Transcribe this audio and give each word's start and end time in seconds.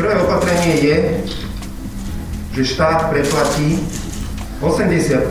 Prvé 0.00 0.16
opatrenie 0.16 0.74
je, 0.80 0.96
že 2.56 2.62
štát 2.72 3.12
preplatí 3.12 3.76
80 4.64 5.28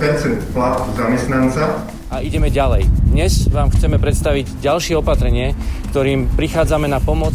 platu 0.54 0.86
zamestnanca. 0.94 1.90
A 2.14 2.22
ideme 2.22 2.54
ďalej. 2.54 2.86
Dnes 3.10 3.50
vám 3.50 3.74
chceme 3.74 3.98
predstaviť 3.98 4.62
ďalšie 4.62 4.94
opatrenie, 5.02 5.58
ktorým 5.90 6.30
prichádzame 6.38 6.86
na 6.86 7.02
pomoc 7.02 7.34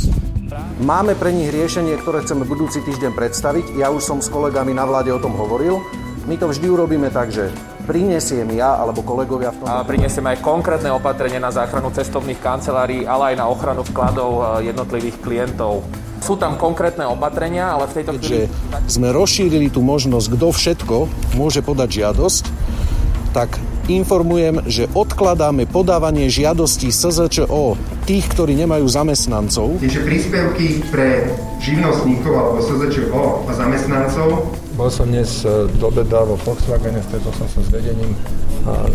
Máme 0.79 1.19
pre 1.19 1.35
nich 1.35 1.51
riešenie, 1.51 1.99
ktoré 1.99 2.23
chceme 2.23 2.46
budúci 2.46 2.85
týždeň 2.87 3.19
predstaviť. 3.19 3.82
Ja 3.82 3.91
už 3.91 4.07
som 4.07 4.23
s 4.23 4.30
kolegami 4.30 4.71
na 4.71 4.87
vláde 4.87 5.11
o 5.11 5.19
tom 5.19 5.34
hovoril. 5.34 5.82
My 6.30 6.39
to 6.39 6.55
vždy 6.55 6.71
urobíme 6.71 7.11
tak, 7.11 7.34
že 7.34 7.50
prinesiem 7.82 8.46
ja 8.55 8.79
alebo 8.79 9.03
kolegovia 9.03 9.50
v 9.50 9.59
tom. 9.59 9.66
A 9.66 9.82
prinesieme 9.82 10.39
aj 10.39 10.45
konkrétne 10.45 10.95
opatrenie 10.95 11.43
na 11.43 11.50
záchranu 11.50 11.91
cestovných 11.91 12.39
kancelárií, 12.39 13.11
ale 13.11 13.34
aj 13.34 13.43
na 13.43 13.50
ochranu 13.50 13.82
vkladov 13.82 14.30
e, 14.39 14.71
jednotlivých 14.71 15.19
klientov. 15.19 15.82
Sú 16.23 16.39
tam 16.39 16.54
konkrétne 16.54 17.02
opatrenia, 17.11 17.75
ale 17.75 17.91
v 17.91 17.93
tejto 17.98 18.12
chvíli... 18.23 18.46
sme 18.86 19.10
rozšírili 19.10 19.74
tú 19.74 19.83
možnosť, 19.83 20.27
kto 20.38 20.47
všetko 20.55 20.97
môže 21.34 21.66
podať 21.66 21.98
žiadosť, 21.98 22.45
tak 23.34 23.59
informujem, 23.91 24.62
že 24.70 24.87
odkladáme 24.95 25.66
podávanie 25.66 26.30
žiadostí 26.30 26.95
SZČO 26.95 27.74
tých, 28.06 28.24
ktorí 28.30 28.55
nemajú 28.55 28.87
zamestnancov. 28.87 29.83
Čiže 29.83 30.06
príspevky 30.06 30.66
pre 30.95 31.27
živnostníkov 31.59 32.30
alebo 32.30 32.59
SZČO 32.62 33.23
a 33.48 33.50
zamestnancov. 33.50 34.28
Bol 34.78 34.91
som 34.95 35.11
dnes 35.11 35.42
e, 35.42 35.66
do 35.75 35.91
obeda 35.91 36.23
vo 36.23 36.39
Volkswagene, 36.39 37.02
stretol 37.02 37.34
som 37.34 37.48
sa 37.50 37.61
s 37.61 37.69
vedením 37.75 38.14
a 38.62 38.86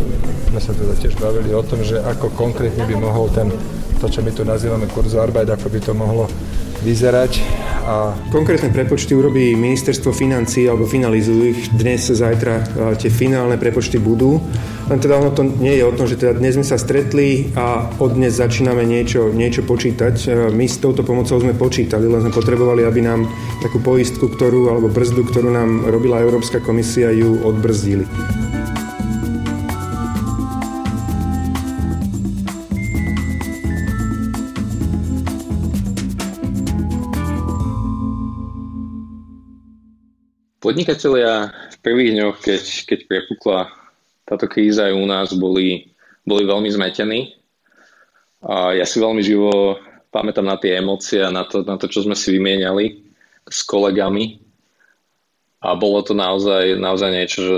sme 0.54 0.60
sa 0.64 0.72
teda 0.72 0.94
tiež 0.96 1.20
bavili 1.20 1.52
o 1.52 1.60
tom, 1.60 1.84
že 1.84 2.00
ako 2.00 2.32
konkrétne 2.40 2.88
by 2.88 2.96
mohol 2.96 3.28
ten, 3.36 3.52
to 4.00 4.08
čo 4.08 4.24
my 4.24 4.32
tu 4.32 4.48
nazývame 4.48 4.88
kurz 4.88 5.12
Arbeit, 5.20 5.52
ako 5.52 5.68
by 5.68 5.80
to 5.84 5.92
mohlo 5.92 6.32
vyzerať. 6.88 7.32
A... 7.88 8.16
Konkrétne 8.32 8.72
prepočty 8.72 9.16
urobí 9.16 9.56
ministerstvo 9.56 10.16
financí 10.16 10.68
alebo 10.68 10.88
finalizujú 10.88 11.44
ich 11.52 11.68
dnes, 11.76 12.08
zajtra 12.08 12.64
tie 12.96 13.12
finálne 13.12 13.60
prepočty 13.60 14.00
budú. 14.00 14.40
Len 14.88 15.00
teda 15.04 15.20
ono 15.20 15.36
to 15.36 15.44
nie 15.44 15.76
je 15.76 15.84
o 15.84 15.92
tom, 15.92 16.08
že 16.08 16.16
teda 16.16 16.40
dnes 16.40 16.56
sme 16.56 16.64
sa 16.64 16.80
stretli 16.80 17.52
a 17.60 17.92
od 18.00 18.16
dnes 18.16 18.40
začíname 18.40 18.88
niečo, 18.88 19.36
niečo 19.36 19.68
počítať. 19.68 20.48
My 20.56 20.64
s 20.64 20.80
touto 20.80 21.04
pomocou 21.04 21.36
sme 21.40 21.52
počítali, 21.56 22.08
len 22.08 22.24
sme 22.24 22.32
potrebovali, 22.32 22.88
aby 22.88 23.04
nám 23.04 23.28
takú 23.60 23.84
poistku, 23.84 24.32
ktorú, 24.32 24.72
alebo 24.72 24.88
brzdu, 24.88 25.28
ktorú 25.28 25.52
nám 25.52 25.92
robila 25.92 26.24
Európska 26.24 26.64
komisia, 26.64 27.12
ju 27.12 27.44
odbrzdili. 27.44 28.08
Podnikatelia 40.58 41.54
v 41.74 41.78
prvých 41.86 42.12
dňoch, 42.18 42.36
keď, 42.42 42.64
keď 42.90 43.00
prepukla 43.06 43.70
táto 44.26 44.50
kríza 44.50 44.90
aj 44.90 44.94
u 44.98 45.06
nás, 45.06 45.28
boli, 45.38 45.94
boli 46.26 46.44
veľmi 46.44 46.68
zmetení. 46.74 47.38
A 48.42 48.74
ja 48.74 48.86
si 48.86 48.98
veľmi 48.98 49.22
živo 49.22 49.78
pamätám 50.10 50.50
na 50.50 50.58
tie 50.58 50.82
emócie 50.82 51.22
a 51.22 51.30
na 51.30 51.46
to, 51.46 51.62
na 51.62 51.78
to, 51.78 51.86
čo 51.86 52.02
sme 52.02 52.18
si 52.18 52.34
vymieniali 52.34 53.06
s 53.46 53.62
kolegami. 53.62 54.42
A 55.62 55.78
bolo 55.78 56.02
to 56.02 56.18
naozaj, 56.18 56.78
naozaj 56.78 57.10
niečo, 57.14 57.40
že 57.42 57.56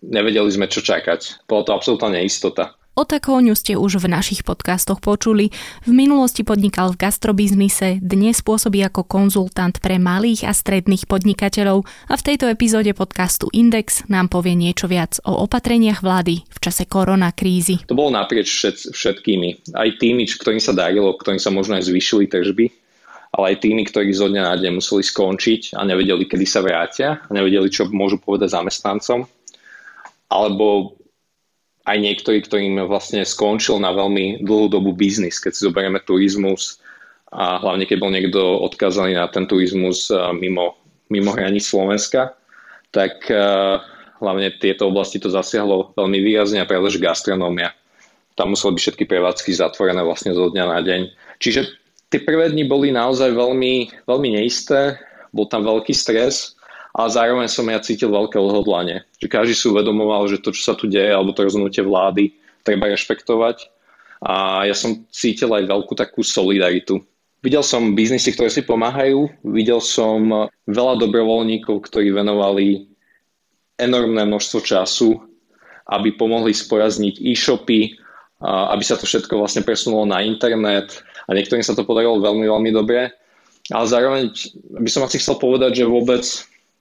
nevedeli 0.00 0.48
sme, 0.48 0.68
čo 0.68 0.84
čakať. 0.84 1.44
Bola 1.48 1.64
to 1.64 1.72
absolútna 1.76 2.20
neistota. 2.20 2.76
O 2.94 3.02
Takóňu 3.02 3.58
ste 3.58 3.74
už 3.74 3.98
v 3.98 4.06
našich 4.06 4.46
podcastoch 4.46 5.02
počuli. 5.02 5.50
V 5.82 5.90
minulosti 5.90 6.46
podnikal 6.46 6.94
v 6.94 7.02
gastrobiznise, 7.02 7.98
dnes 7.98 8.38
pôsobí 8.38 8.86
ako 8.86 9.02
konzultant 9.02 9.74
pre 9.82 9.98
malých 9.98 10.46
a 10.46 10.54
stredných 10.54 11.10
podnikateľov 11.10 11.82
a 11.82 12.14
v 12.14 12.22
tejto 12.22 12.46
epizóde 12.46 12.94
podcastu 12.94 13.50
Index 13.50 14.06
nám 14.06 14.30
povie 14.30 14.54
niečo 14.54 14.86
viac 14.86 15.18
o 15.26 15.42
opatreniach 15.42 16.06
vlády 16.06 16.46
v 16.46 16.58
čase 16.62 16.86
koronakrízy. 16.86 17.82
To 17.90 17.98
bolo 17.98 18.14
naprieč 18.14 18.46
všet, 18.54 18.94
všetkými. 18.94 19.74
Aj 19.74 19.90
tými, 19.98 20.30
ktorým 20.30 20.62
sa 20.62 20.70
darilo, 20.70 21.18
ktorým 21.18 21.42
sa 21.42 21.50
možno 21.50 21.74
aj 21.74 21.90
zvyšili 21.90 22.30
tržby, 22.30 22.70
ale 23.34 23.44
aj 23.50 23.56
tými, 23.58 23.90
ktorí 23.90 24.14
zo 24.14 24.30
dňa 24.30 24.42
na 24.46 24.54
deň 24.54 24.78
museli 24.78 25.02
skončiť 25.02 25.74
a 25.74 25.82
nevedeli, 25.82 26.30
kedy 26.30 26.46
sa 26.46 26.62
vrátia 26.62 27.18
a 27.26 27.30
nevedeli, 27.34 27.66
čo 27.74 27.90
môžu 27.90 28.22
povedať 28.22 28.54
zamestnancom. 28.54 29.26
Alebo 30.30 30.94
aj 31.84 31.96
niektorí, 32.00 32.40
ktorým 32.40 32.80
vlastne 32.88 33.24
skončil 33.28 33.76
na 33.76 33.92
veľmi 33.92 34.40
dlhú 34.40 34.72
dobu 34.72 34.96
biznis, 34.96 35.36
keď 35.36 35.52
si 35.52 35.60
zoberieme 35.68 36.00
turizmus 36.00 36.80
a 37.28 37.60
hlavne 37.60 37.84
keď 37.84 37.96
bol 38.00 38.08
niekto 38.08 38.40
odkázaný 38.40 39.20
na 39.20 39.28
ten 39.28 39.44
turizmus 39.44 40.08
mimo, 40.40 40.80
mimo 41.12 41.30
hraní 41.36 41.60
Slovenska, 41.60 42.32
tak 42.88 43.28
hlavne 44.16 44.48
tieto 44.56 44.88
oblasti 44.88 45.20
to 45.20 45.28
zasiahlo 45.28 45.92
veľmi 45.92 46.18
výrazne 46.24 46.64
a 46.64 46.68
že 46.68 47.02
gastronómia. 47.02 47.76
Tam 48.34 48.56
museli 48.56 48.78
byť 48.78 48.82
všetky 48.82 49.04
prevádzky 49.04 49.50
zatvorené 49.52 50.00
vlastne 50.00 50.32
zo 50.32 50.48
dňa 50.48 50.64
na 50.64 50.78
deň. 50.80 51.00
Čiže 51.38 51.60
tie 52.08 52.22
prvé 52.24 52.48
dni 52.48 52.64
boli 52.64 52.90
naozaj 52.94 53.34
veľmi, 53.34 54.06
veľmi 54.08 54.28
neisté, 54.40 54.96
bol 55.34 55.50
tam 55.50 55.66
veľký 55.66 55.92
stres 55.92 56.53
ale 56.94 57.08
zároveň 57.10 57.50
som 57.50 57.66
ja 57.66 57.82
cítil 57.82 58.14
veľké 58.14 58.38
odhodlanie. 58.38 59.02
Že 59.18 59.26
každý 59.26 59.54
si 59.58 59.66
uvedomoval, 59.66 60.30
že 60.30 60.38
to, 60.38 60.54
čo 60.54 60.62
sa 60.62 60.74
tu 60.78 60.86
deje, 60.86 61.10
alebo 61.10 61.34
to 61.34 61.42
rozhodnutie 61.42 61.82
vlády, 61.82 62.38
treba 62.62 62.86
rešpektovať. 62.86 63.66
A 64.22 64.64
ja 64.70 64.78
som 64.78 65.02
cítil 65.10 65.50
aj 65.50 65.66
veľkú 65.66 65.92
takú 65.98 66.22
solidaritu. 66.22 67.02
Videl 67.44 67.60
som 67.60 67.92
biznisy, 67.92 68.32
ktoré 68.32 68.48
si 68.48 68.64
pomáhajú, 68.64 69.28
videl 69.52 69.82
som 69.82 70.48
veľa 70.64 70.94
dobrovoľníkov, 71.02 71.76
ktorí 71.90 72.14
venovali 72.14 72.88
enormné 73.76 74.24
množstvo 74.24 74.64
času, 74.64 75.18
aby 75.92 76.16
pomohli 76.16 76.56
sporazniť 76.56 77.20
e-shopy, 77.20 78.00
aby 78.40 78.80
sa 78.86 78.96
to 78.96 79.04
všetko 79.04 79.36
vlastne 79.36 79.60
presunulo 79.60 80.08
na 80.08 80.24
internet 80.24 81.04
a 81.28 81.36
niektorým 81.36 81.60
sa 81.60 81.76
to 81.76 81.84
podarilo 81.84 82.22
veľmi, 82.22 82.48
veľmi 82.48 82.70
dobre. 82.72 83.12
Ale 83.68 83.86
zároveň 83.88 84.32
by 84.80 84.88
som 84.88 85.04
asi 85.04 85.20
chcel 85.20 85.36
povedať, 85.36 85.84
že 85.84 85.90
vôbec 85.90 86.24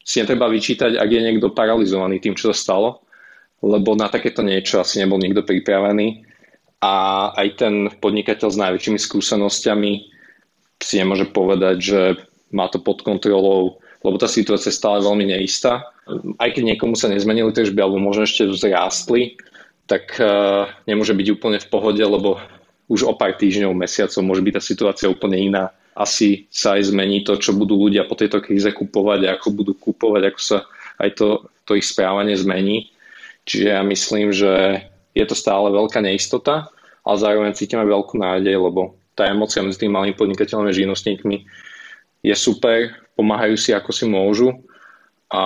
si 0.04 0.20
netreba 0.20 0.52
vyčítať, 0.52 1.00
ak 1.00 1.10
je 1.10 1.22
niekto 1.24 1.56
paralizovaný 1.56 2.20
tým, 2.20 2.36
čo 2.36 2.52
sa 2.52 2.56
stalo, 2.56 3.08
lebo 3.64 3.96
na 3.96 4.12
takéto 4.12 4.44
niečo 4.44 4.84
asi 4.84 5.00
nebol 5.00 5.16
nikto 5.18 5.48
pripravený 5.48 6.28
a 6.84 6.94
aj 7.40 7.48
ten 7.56 7.74
podnikateľ 8.04 8.50
s 8.52 8.60
najväčšími 8.60 9.00
skúsenosťami 9.00 9.92
si 10.84 10.96
nemôže 11.00 11.32
povedať, 11.32 11.76
že 11.80 12.00
má 12.52 12.68
to 12.68 12.84
pod 12.84 13.08
kontrolou, 13.08 13.80
lebo 14.04 14.20
tá 14.20 14.28
situácia 14.28 14.68
je 14.68 14.76
stále 14.76 15.00
veľmi 15.00 15.32
neistá. 15.32 15.88
Aj 16.36 16.52
keď 16.52 16.76
niekomu 16.76 17.00
sa 17.00 17.08
nezmenili 17.08 17.56
tržby 17.56 17.80
alebo 17.80 18.04
možno 18.04 18.28
ešte 18.28 18.44
vzrástli, 18.52 19.40
tak 19.88 20.20
uh, 20.20 20.68
nemôže 20.84 21.16
byť 21.16 21.28
úplne 21.32 21.60
v 21.64 21.70
pohode, 21.72 22.04
lebo 22.04 22.36
už 22.92 23.08
o 23.08 23.16
pár 23.16 23.40
týždňov, 23.40 23.72
mesiacov 23.72 24.20
môže 24.20 24.44
byť 24.44 24.54
tá 24.60 24.62
situácia 24.62 25.08
úplne 25.08 25.40
iná 25.40 25.72
asi 25.94 26.50
sa 26.50 26.78
aj 26.78 26.90
zmení 26.90 27.22
to, 27.22 27.38
čo 27.38 27.54
budú 27.54 27.78
ľudia 27.78 28.10
po 28.10 28.18
tejto 28.18 28.42
kríze 28.42 28.70
kupovať 28.74 29.30
ako 29.30 29.48
budú 29.54 29.74
kupovať, 29.78 30.34
ako 30.34 30.40
sa 30.42 30.58
aj 30.98 31.10
to, 31.18 31.28
to 31.70 31.78
ich 31.78 31.86
správanie 31.86 32.34
zmení. 32.34 32.90
Čiže 33.46 33.68
ja 33.70 33.82
myslím, 33.86 34.34
že 34.34 34.84
je 35.14 35.26
to 35.30 35.36
stále 35.38 35.70
veľká 35.70 36.02
neistota, 36.02 36.70
ale 37.06 37.18
zároveň 37.22 37.54
cítime 37.54 37.86
veľkú 37.86 38.18
nádej, 38.18 38.58
lebo 38.58 38.98
tá 39.14 39.30
emocia 39.30 39.62
medzi 39.62 39.86
tým 39.86 39.94
malým 39.94 40.18
podnikateľom 40.18 40.70
a 40.70 40.74
živnostníkmi 40.74 41.46
je 42.24 42.36
super, 42.40 42.98
pomáhajú 43.14 43.56
si 43.60 43.76
ako 43.76 43.92
si 43.94 44.10
môžu 44.10 44.50
a 45.30 45.44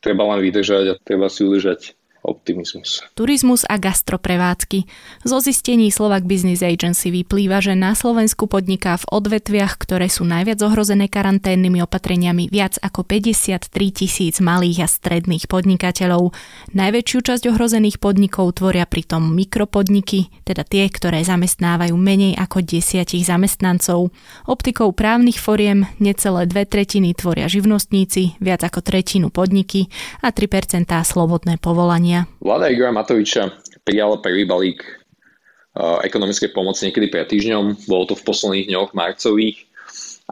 treba 0.00 0.24
len 0.32 0.40
vydržať 0.40 0.84
a 0.94 1.00
treba 1.02 1.26
si 1.28 1.44
udržať 1.44 1.92
optimizmus. 2.26 3.06
Turizmus 3.14 3.62
a 3.70 3.78
gastroprevádzky. 3.78 4.82
Zo 5.22 5.38
zistení 5.38 5.94
Slovak 5.94 6.26
Business 6.26 6.60
Agency 6.66 7.14
vyplýva, 7.14 7.62
že 7.62 7.78
na 7.78 7.94
Slovensku 7.94 8.50
podniká 8.50 8.98
v 8.98 9.06
odvetviach, 9.14 9.78
ktoré 9.78 10.10
sú 10.10 10.26
najviac 10.26 10.58
ohrozené 10.66 11.06
karanténnymi 11.06 11.86
opatreniami 11.86 12.50
viac 12.50 12.82
ako 12.82 13.06
53 13.06 13.70
tisíc 13.94 14.42
malých 14.42 14.84
a 14.84 14.88
stredných 14.90 15.46
podnikateľov. 15.46 16.34
Najväčšiu 16.74 17.18
časť 17.22 17.42
ohrozených 17.46 18.02
podnikov 18.02 18.58
tvoria 18.58 18.84
pritom 18.84 19.30
mikropodniky, 19.30 20.42
teda 20.42 20.66
tie, 20.66 20.90
ktoré 20.90 21.22
zamestnávajú 21.22 21.94
menej 21.94 22.34
ako 22.34 22.66
desiatich 22.66 23.22
zamestnancov. 23.22 24.10
Optikou 24.50 24.90
právnych 24.90 25.38
foriem 25.38 25.86
necelé 26.02 26.50
dve 26.50 26.66
tretiny 26.66 27.14
tvoria 27.14 27.46
živnostníci, 27.46 28.42
viac 28.42 28.66
ako 28.66 28.82
tretinu 28.82 29.30
podniky 29.30 29.86
a 30.24 30.34
3% 30.34 30.90
slobodné 31.04 31.60
povolania 31.60 32.15
riešenia? 32.16 32.40
Vláda 32.40 32.72
Igora 32.72 32.92
Matoviča 32.94 33.52
prijala 33.84 34.16
prvý 34.24 34.48
balík 34.48 34.80
uh, 34.82 36.00
ekonomickej 36.00 36.50
pomoci 36.56 36.88
niekedy 36.88 37.06
pred 37.12 37.26
týždňom. 37.28 37.86
Bolo 37.90 38.08
to 38.08 38.14
v 38.16 38.26
posledných 38.26 38.68
dňoch 38.72 38.90
marcových 38.96 39.68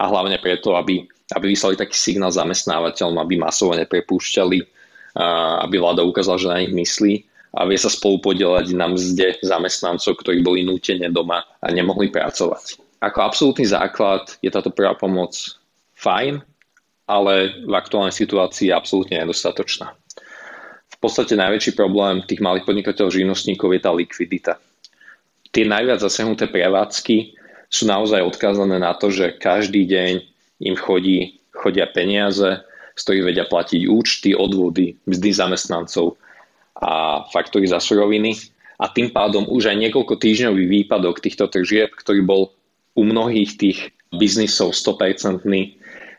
a 0.01 0.11
hlavne 0.11 0.41
preto, 0.41 0.75
aby, 0.75 1.05
aby 1.37 1.47
vyslali 1.53 1.79
taký 1.79 1.95
signál 1.95 2.33
zamestnávateľom, 2.35 3.21
aby 3.21 3.35
masovo 3.39 3.77
neprepúšťali, 3.77 4.59
uh, 4.65 5.65
aby 5.69 5.77
vláda 5.77 6.03
ukázala, 6.03 6.41
že 6.41 6.51
na 6.51 6.61
nich 6.65 6.73
myslí 6.73 7.13
a 7.55 7.63
vie 7.71 7.79
sa 7.79 7.87
spolu 7.87 8.19
podielať 8.19 8.75
na 8.75 8.91
mzde 8.91 9.39
zamestnancov, 9.47 10.19
ktorí 10.19 10.43
boli 10.43 10.67
nútene 10.67 11.07
doma 11.07 11.47
a 11.63 11.67
nemohli 11.71 12.11
pracovať. 12.11 12.83
Ako 12.99 13.19
absolútny 13.21 13.69
základ 13.69 14.27
je 14.43 14.51
táto 14.51 14.75
prvá 14.75 14.97
pomoc 14.99 15.39
fajn, 15.95 16.43
ale 17.07 17.53
v 17.63 17.73
aktuálnej 17.77 18.17
situácii 18.17 18.73
je 18.73 18.75
absolútne 18.75 19.23
nedostatočná. 19.23 19.95
Podstate 21.05 21.37
najväčší 21.37 21.77
problém 21.77 22.25
tých 22.25 22.41
malých 22.41 22.65
podnikateľov 22.65 23.13
živnostníkov 23.13 23.77
je 23.77 23.81
tá 23.85 23.93
likvidita. 23.93 24.57
Tie 25.53 25.69
najviac 25.69 26.01
zasiahnuté 26.01 26.49
prevádzky 26.49 27.37
sú 27.69 27.85
naozaj 27.85 28.25
odkázané 28.25 28.81
na 28.81 28.97
to, 28.97 29.13
že 29.13 29.37
každý 29.37 29.85
deň 29.85 30.25
im 30.65 30.73
chodí, 30.81 31.45
chodia 31.53 31.85
peniaze, 31.93 32.65
z 32.97 33.01
ktorých 33.05 33.27
vedia 33.29 33.45
platiť 33.45 33.85
účty, 33.85 34.33
odvody, 34.33 34.97
mzdy 35.05 35.29
zamestnancov 35.29 36.17
a 36.81 37.21
faktory 37.29 37.69
za 37.69 37.85
suroviny. 37.85 38.41
A 38.81 38.89
tým 38.89 39.13
pádom 39.13 39.45
už 39.45 39.77
aj 39.77 39.85
niekoľko 39.85 40.17
týždňový 40.17 40.65
výpadok 40.65 41.21
týchto 41.21 41.53
tržieb, 41.53 41.93
ktorý 41.93 42.25
bol 42.25 42.57
u 42.97 43.05
mnohých 43.05 43.61
tých 43.61 43.93
biznisov 44.09 44.73
100% 44.73 45.45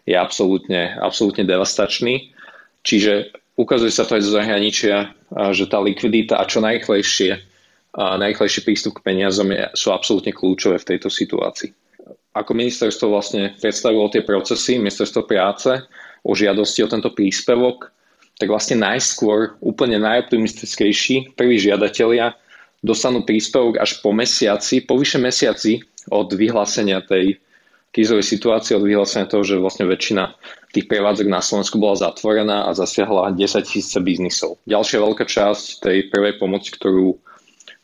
je 0.06 0.14
absolútne, 0.14 0.94
absolútne 1.02 1.42
devastačný. 1.42 2.38
Čiže 2.86 3.34
ukazuje 3.56 3.92
sa 3.92 4.04
to 4.04 4.20
aj 4.20 4.24
zo 4.24 4.36
zahraničia, 4.36 5.16
že 5.52 5.66
tá 5.68 5.80
likvidita 5.80 6.40
a 6.40 6.48
čo 6.48 6.60
najrychlejšie, 6.64 7.40
a 7.96 8.20
najrychlejší 8.20 8.62
prístup 8.68 9.00
k 9.00 9.08
peniazom 9.08 9.56
je, 9.56 9.72
sú 9.72 9.96
absolútne 9.96 10.36
kľúčové 10.36 10.76
v 10.80 10.88
tejto 10.96 11.08
situácii. 11.08 11.72
Ako 12.36 12.52
ministerstvo 12.52 13.08
vlastne 13.08 13.56
predstavilo 13.56 14.12
tie 14.12 14.28
procesy, 14.28 14.76
ministerstvo 14.76 15.24
práce 15.24 15.72
o 16.28 16.36
žiadosti 16.36 16.84
o 16.84 16.92
tento 16.92 17.16
príspevok, 17.16 17.96
tak 18.36 18.52
vlastne 18.52 18.84
najskôr, 18.84 19.56
úplne 19.64 19.96
najoptimistickejší, 20.04 21.40
prví 21.40 21.56
žiadatelia 21.56 22.36
dostanú 22.84 23.24
príspevok 23.24 23.80
až 23.80 24.04
po 24.04 24.12
mesiaci, 24.12 24.84
po 24.84 25.00
vyše 25.00 25.16
mesiaci 25.16 25.80
od 26.12 26.28
vyhlásenia 26.36 27.00
tej 27.00 27.40
krízovej 27.96 28.28
situácie, 28.28 28.76
od 28.76 28.84
vyhlásenia 28.84 29.32
toho, 29.32 29.48
že 29.48 29.56
vlastne 29.56 29.88
väčšina 29.88 30.36
tých 30.76 30.92
prevádzok 30.92 31.28
na 31.32 31.40
Slovensku 31.40 31.80
bola 31.80 31.96
zatvorená 31.96 32.68
a 32.68 32.76
zasiahla 32.76 33.32
10 33.32 33.64
tisíce 33.64 33.96
biznisov. 34.04 34.60
Ďalšia 34.68 35.00
veľká 35.00 35.24
časť 35.24 35.80
tej 35.80 35.98
prvej 36.12 36.36
pomoci, 36.36 36.76
ktorú, 36.76 37.16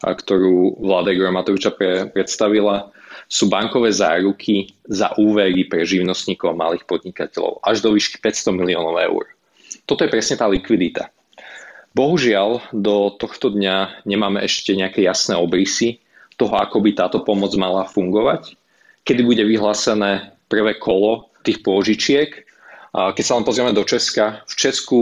ktorú 0.04 0.84
vláda 0.84 1.16
Igora 1.16 1.32
Matoviča 1.32 1.72
pre, 1.72 2.12
predstavila, 2.12 2.92
sú 3.32 3.48
bankové 3.48 3.96
záruky 3.96 4.76
za 4.84 5.16
úvery 5.16 5.64
pre 5.72 5.88
živnostníkov 5.88 6.52
a 6.52 6.60
malých 6.60 6.84
podnikateľov 6.84 7.64
až 7.64 7.80
do 7.80 7.96
výšky 7.96 8.20
500 8.20 8.52
miliónov 8.52 9.00
eur. 9.00 9.24
Toto 9.88 10.04
je 10.04 10.12
presne 10.12 10.36
tá 10.36 10.52
likvidita. 10.52 11.08
Bohužiaľ, 11.96 12.60
do 12.76 13.16
tohto 13.16 13.52
dňa 13.52 14.04
nemáme 14.04 14.44
ešte 14.44 14.76
nejaké 14.76 15.00
jasné 15.04 15.40
obrysy 15.40 16.04
toho, 16.36 16.60
ako 16.60 16.84
by 16.84 16.92
táto 16.92 17.24
pomoc 17.24 17.56
mala 17.56 17.88
fungovať 17.88 18.60
kedy 19.04 19.22
bude 19.26 19.44
vyhlásené 19.46 20.34
prvé 20.46 20.78
kolo 20.78 21.32
tých 21.42 21.66
pôžičiek. 21.66 22.46
Keď 22.92 23.24
sa 23.24 23.36
len 23.40 23.48
pozrieme 23.48 23.72
do 23.72 23.88
Česka, 23.88 24.44
v 24.44 24.54
Česku 24.56 25.00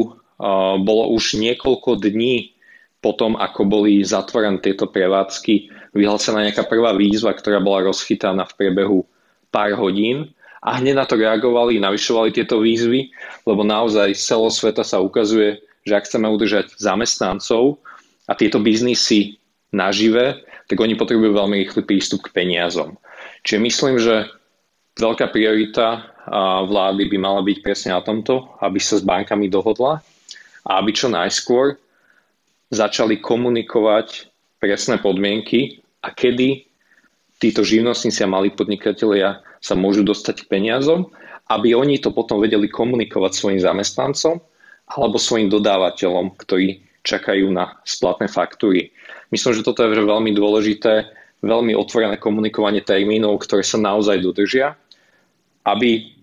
bolo 0.79 1.03
už 1.13 1.35
niekoľko 1.41 1.99
dní 1.99 2.53
potom, 2.99 3.39
ako 3.39 3.63
boli 3.63 4.03
zatvorené 4.03 4.59
tieto 4.59 4.85
prevádzky, 4.85 5.71
vyhlásená 5.95 6.43
nejaká 6.45 6.67
prvá 6.67 6.91
výzva, 6.93 7.31
ktorá 7.31 7.63
bola 7.63 7.87
rozchytaná 7.87 8.43
v 8.45 8.55
priebehu 8.59 8.99
pár 9.49 9.73
hodín 9.79 10.35
a 10.59 10.77
hneď 10.77 10.95
na 10.99 11.05
to 11.07 11.15
reagovali, 11.15 11.79
navyšovali 11.79 12.35
tieto 12.35 12.59
výzvy, 12.59 13.09
lebo 13.47 13.63
naozaj 13.63 14.11
z 14.11 14.21
celého 14.21 14.51
sveta 14.51 14.83
sa 14.83 14.99
ukazuje, 14.99 15.63
že 15.87 15.95
ak 15.95 16.05
chceme 16.05 16.27
udržať 16.27 16.75
zamestnancov 16.75 17.79
a 18.27 18.35
tieto 18.35 18.59
biznisy 18.59 19.39
nažive, 19.71 20.43
tak 20.67 20.77
oni 20.77 20.99
potrebujú 20.99 21.33
veľmi 21.33 21.65
rýchly 21.65 21.81
prístup 21.87 22.27
k 22.27 22.35
peniazom. 22.35 22.99
Čiže 23.47 23.59
myslím, 23.63 23.95
že 23.97 24.27
veľká 24.99 25.31
priorita 25.31 26.11
vlády 26.65 27.09
by 27.09 27.17
mala 27.17 27.41
byť 27.41 27.57
presne 27.65 27.97
na 27.97 28.01
tomto, 28.05 28.53
aby 28.61 28.77
sa 28.77 29.01
s 29.01 29.03
bankami 29.03 29.49
dohodla 29.49 29.99
a 30.65 30.71
aby 30.77 30.93
čo 30.93 31.09
najskôr 31.09 31.75
začali 32.69 33.17
komunikovať 33.17 34.29
presné 34.61 35.01
podmienky 35.01 35.81
a 36.05 36.13
kedy 36.13 36.69
títo 37.41 37.65
živnostníci 37.65 38.21
a 38.21 38.29
malí 38.29 38.53
podnikatelia 38.53 39.41
sa 39.57 39.73
môžu 39.73 40.05
dostať 40.05 40.45
k 40.45 40.49
peniazom, 40.59 41.09
aby 41.49 41.73
oni 41.73 41.97
to 41.97 42.13
potom 42.13 42.37
vedeli 42.37 42.69
komunikovať 42.69 43.31
svojim 43.33 43.59
zamestnancom 43.59 44.37
alebo 44.89 45.17
svojim 45.17 45.49
dodávateľom, 45.49 46.37
ktorí 46.37 46.85
čakajú 47.01 47.49
na 47.49 47.79
splatné 47.87 48.29
faktúry. 48.29 48.93
Myslím, 49.33 49.57
že 49.57 49.65
toto 49.65 49.81
je 49.81 49.97
veľmi 49.97 50.35
dôležité 50.35 51.09
veľmi 51.39 51.71
otvorené 51.71 52.19
komunikovanie 52.19 52.83
termínov, 52.83 53.39
ktoré 53.47 53.63
sa 53.63 53.79
naozaj 53.79 54.19
dodržia, 54.19 54.75
aby 55.63 56.18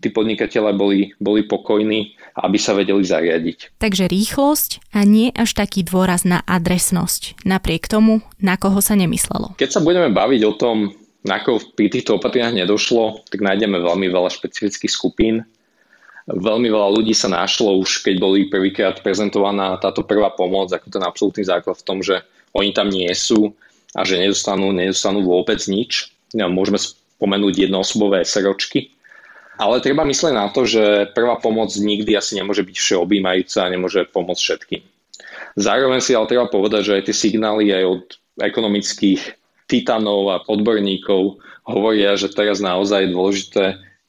tí 0.00 0.08
podnikatelia 0.08 0.72
boli, 0.72 1.12
boli 1.20 1.44
pokojní 1.44 2.16
aby 2.40 2.56
sa 2.56 2.72
vedeli 2.72 3.02
zariadiť. 3.02 3.76
Takže 3.82 4.06
rýchlosť 4.06 4.94
a 4.94 5.02
nie 5.02 5.34
až 5.34 5.52
taký 5.52 5.82
dôraz 5.82 6.22
na 6.22 6.40
adresnosť, 6.46 7.42
napriek 7.42 7.90
tomu, 7.90 8.22
na 8.38 8.54
koho 8.54 8.78
sa 8.78 8.94
nemyslelo. 8.94 9.58
Keď 9.58 9.70
sa 9.70 9.80
budeme 9.82 10.14
baviť 10.14 10.42
o 10.46 10.54
tom, 10.54 10.94
na 11.26 11.42
koho 11.42 11.60
pri 11.76 11.92
týchto 11.92 12.16
opatreniach 12.16 12.56
nedošlo, 12.56 13.28
tak 13.28 13.44
nájdeme 13.44 13.76
veľmi 13.76 14.08
veľa 14.08 14.30
špecifických 14.32 14.92
skupín. 14.92 15.44
Veľmi 16.30 16.70
veľa 16.70 16.88
ľudí 16.96 17.12
sa 17.12 17.28
našlo 17.28 17.82
už, 17.82 18.06
keď 18.06 18.16
boli 18.22 18.48
prvýkrát 18.48 19.02
prezentovaná 19.02 19.76
táto 19.82 20.06
prvá 20.06 20.30
pomoc, 20.32 20.70
ako 20.70 20.86
ten 20.88 21.02
absolútny 21.02 21.42
základ 21.44 21.76
v 21.76 21.86
tom, 21.86 21.98
že 22.00 22.22
oni 22.54 22.70
tam 22.72 22.88
nie 22.88 23.10
sú, 23.12 23.52
a 23.90 24.06
že 24.06 24.22
nedostanú, 24.22 24.70
nedostanú 24.70 25.26
vôbec 25.26 25.58
nič. 25.66 26.14
Môžeme 26.30 26.78
spomenúť 26.78 27.66
jednoosobové 27.66 28.22
seročky. 28.22 28.94
Ale 29.60 29.84
treba 29.84 30.08
myslieť 30.08 30.32
na 30.32 30.48
to, 30.48 30.64
že 30.64 31.12
prvá 31.12 31.36
pomoc 31.36 31.68
nikdy 31.76 32.16
asi 32.16 32.40
nemôže 32.40 32.64
byť 32.64 32.76
všeobjímajúca 32.80 33.58
a 33.60 33.72
nemôže 33.72 34.08
pomôcť 34.08 34.40
všetkým. 34.40 34.82
Zároveň 35.60 36.00
si 36.00 36.16
ale 36.16 36.30
treba 36.32 36.48
povedať, 36.48 36.82
že 36.88 36.96
aj 36.96 37.02
tie 37.12 37.16
signály 37.28 37.68
aj 37.68 37.84
od 37.84 38.02
ekonomických 38.40 39.36
titanov 39.68 40.32
a 40.32 40.40
odborníkov 40.48 41.36
hovoria, 41.68 42.16
že 42.16 42.32
teraz 42.32 42.64
naozaj 42.64 43.04
je 43.04 43.14
dôležité 43.14 43.64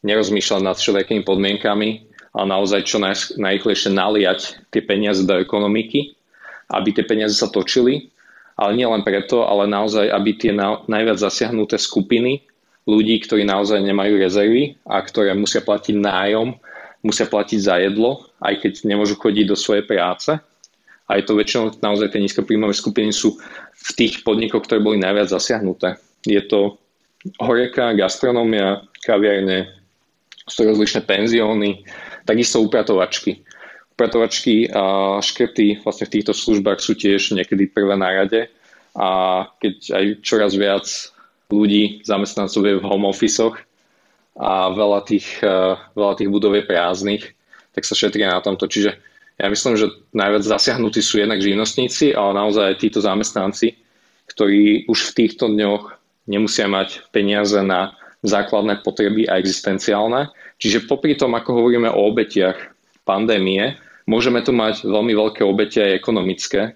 nerozmýšľať 0.08 0.62
nad 0.64 0.80
všelijakými 0.80 1.28
podmienkami, 1.28 1.90
ale 2.32 2.46
naozaj 2.48 2.88
čo 2.88 3.04
naj, 3.04 3.36
najrychlejšie 3.36 3.92
naliať 3.92 4.72
tie 4.72 4.82
peniaze 4.82 5.28
do 5.28 5.36
ekonomiky, 5.36 6.16
aby 6.72 6.96
tie 6.96 7.04
peniaze 7.04 7.36
sa 7.36 7.52
točili 7.52 8.08
ale 8.62 8.78
nie 8.78 8.86
len 8.86 9.02
preto, 9.02 9.42
ale 9.50 9.66
naozaj, 9.66 10.06
aby 10.14 10.38
tie 10.38 10.54
na, 10.54 10.86
najviac 10.86 11.18
zasiahnuté 11.18 11.82
skupiny 11.82 12.46
ľudí, 12.86 13.22
ktorí 13.22 13.46
naozaj 13.46 13.82
nemajú 13.82 14.18
rezervy 14.18 14.78
a 14.90 15.02
ktoré 15.02 15.34
musia 15.38 15.62
platiť 15.62 15.96
nájom, 15.98 16.58
musia 17.06 17.30
platiť 17.30 17.60
za 17.62 17.76
jedlo, 17.82 18.30
aj 18.42 18.62
keď 18.62 18.74
nemôžu 18.86 19.18
chodiť 19.18 19.46
do 19.50 19.58
svojej 19.58 19.86
práce. 19.86 20.32
A 21.06 21.12
je 21.20 21.24
to 21.28 21.36
väčšinou 21.36 21.76
naozaj 21.84 22.16
tie 22.16 22.24
nízkopríjmové 22.24 22.72
skupiny 22.72 23.12
sú 23.12 23.36
v 23.76 23.90
tých 23.98 24.24
podnikoch, 24.24 24.64
ktoré 24.64 24.80
boli 24.80 24.98
najviac 25.02 25.28
zasiahnuté. 25.28 26.00
Je 26.24 26.40
to 26.48 26.80
horeka, 27.42 27.92
gastronómia, 27.94 28.88
kaviarne, 29.04 29.68
sú 30.48 30.66
rozličné 30.66 31.06
penzióny, 31.06 31.86
takisto 32.26 32.64
upratovačky 32.64 33.44
upratovačky 34.02 34.66
a 34.74 35.18
škrty 35.22 35.86
vlastne 35.86 36.10
v 36.10 36.14
týchto 36.18 36.34
službách 36.34 36.82
sú 36.82 36.98
tiež 36.98 37.38
niekedy 37.38 37.70
prvé 37.70 37.94
na 37.94 38.10
rade 38.10 38.50
a 38.98 39.46
keď 39.62 39.76
aj 39.94 40.06
čoraz 40.26 40.58
viac 40.58 41.11
ľudí, 41.52 42.02
zamestnancov 42.08 42.64
je 42.64 42.80
v 42.80 42.88
home 42.88 43.08
office 43.08 43.44
a 44.40 44.72
veľa 44.72 45.00
tých, 45.04 45.44
e, 45.44 45.76
veľa 45.94 46.14
tých 46.16 46.30
budov 46.32 46.56
je 46.56 46.64
prázdnych, 46.64 47.24
tak 47.76 47.84
sa 47.84 47.94
šetria 47.94 48.32
na 48.32 48.42
tomto. 48.42 48.66
Čiže 48.66 48.96
ja 49.38 49.48
myslím, 49.52 49.76
že 49.76 49.92
najviac 50.16 50.44
zasiahnutí 50.48 51.04
sú 51.04 51.20
jednak 51.20 51.44
živnostníci, 51.44 52.16
ale 52.16 52.32
naozaj 52.40 52.64
aj 52.72 52.82
títo 52.82 53.00
zamestnanci, 53.04 53.76
ktorí 54.32 54.88
už 54.88 55.12
v 55.12 55.16
týchto 55.24 55.52
dňoch 55.52 56.00
nemusia 56.32 56.72
mať 56.72 57.12
peniaze 57.12 57.60
na 57.60 57.94
základné 58.24 58.86
potreby 58.86 59.28
a 59.28 59.36
existenciálne. 59.42 60.32
Čiže 60.62 60.88
popri 60.88 61.18
tom, 61.18 61.34
ako 61.36 61.58
hovoríme 61.58 61.90
o 61.90 62.08
obetiach 62.08 62.56
pandémie, 63.04 63.76
Môžeme 64.10 64.42
tu 64.42 64.52
mať 64.52 64.84
veľmi 64.84 65.14
veľké 65.14 65.42
obete 65.46 65.80
aj 65.80 65.98
ekonomické. 66.04 66.76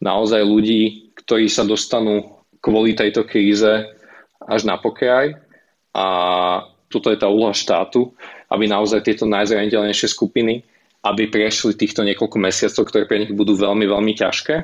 Naozaj 0.00 0.42
ľudí, 0.42 1.14
ktorí 1.14 1.46
sa 1.46 1.62
dostanú 1.62 2.42
kvôli 2.58 2.96
tejto 2.96 3.22
kríze 3.22 3.86
až 4.48 4.68
na 4.68 4.76
pokraj 4.78 5.38
a 5.92 6.06
toto 6.88 7.08
je 7.08 7.18
tá 7.18 7.28
úloha 7.28 7.56
štátu, 7.56 8.12
aby 8.52 8.68
naozaj 8.68 9.04
tieto 9.04 9.24
najzraniteľnejšie 9.28 10.08
skupiny 10.10 10.66
aby 11.02 11.26
prešli 11.26 11.74
týchto 11.74 12.06
niekoľko 12.06 12.38
mesiacov, 12.38 12.86
ktoré 12.86 13.10
pre 13.10 13.26
nich 13.26 13.34
budú 13.34 13.58
veľmi, 13.58 13.90
veľmi 13.90 14.14
ťažké 14.14 14.54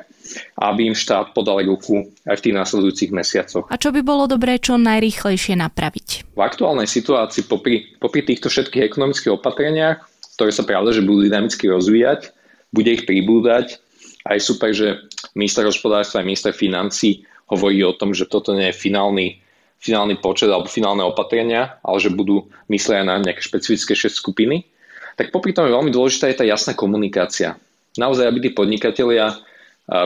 aby 0.55 0.87
im 0.87 0.95
štát 0.95 1.35
podal 1.35 1.59
ruku 1.67 2.15
aj 2.23 2.39
v 2.39 2.43
tých 2.47 2.55
následujúcich 2.55 3.11
mesiacoch. 3.11 3.67
A 3.67 3.75
čo 3.75 3.91
by 3.91 3.99
bolo 3.99 4.23
dobré 4.23 4.55
čo 4.55 4.79
najrýchlejšie 4.79 5.59
napraviť? 5.59 6.31
V 6.31 6.39
aktuálnej 6.39 6.87
situácii 6.87 7.43
popri, 7.43 7.91
popri 7.99 8.23
týchto 8.23 8.47
všetkých 8.47 8.87
ekonomických 8.87 9.35
opatreniach 9.35 9.99
ktoré 10.39 10.55
sa 10.55 10.63
pravda, 10.63 10.95
že 10.95 11.03
budú 11.03 11.27
dynamicky 11.27 11.67
rozvíjať, 11.67 12.31
bude 12.71 12.95
ich 12.95 13.03
pribúdať. 13.03 13.83
A 14.23 14.39
je 14.39 14.47
super, 14.47 14.71
že 14.71 15.03
minister 15.35 15.67
hospodárstva 15.67 16.23
a 16.23 16.27
minister 16.27 16.55
financí 16.55 17.27
hovorí 17.51 17.83
o 17.83 17.91
tom, 17.91 18.15
že 18.15 18.23
toto 18.23 18.55
nie 18.55 18.71
je 18.71 18.79
finálny 18.79 19.43
finálny 19.79 20.19
počet 20.19 20.51
alebo 20.51 20.67
finálne 20.67 21.03
opatrenia, 21.03 21.79
ale 21.83 21.97
že 22.03 22.11
budú 22.11 22.51
mysleť 22.67 23.07
na 23.07 23.19
nejaké 23.19 23.39
špecifické 23.39 23.95
6 23.95 24.19
skupiny, 24.19 24.67
tak 25.15 25.31
popri 25.31 25.51
tom 25.55 25.67
je 25.67 25.75
veľmi 25.75 25.91
dôležitá 25.91 26.31
je 26.31 26.39
tá 26.39 26.45
jasná 26.47 26.75
komunikácia. 26.75 27.55
Naozaj, 27.95 28.27
aby 28.27 28.39
tí 28.39 28.49
podnikatelia 28.51 29.35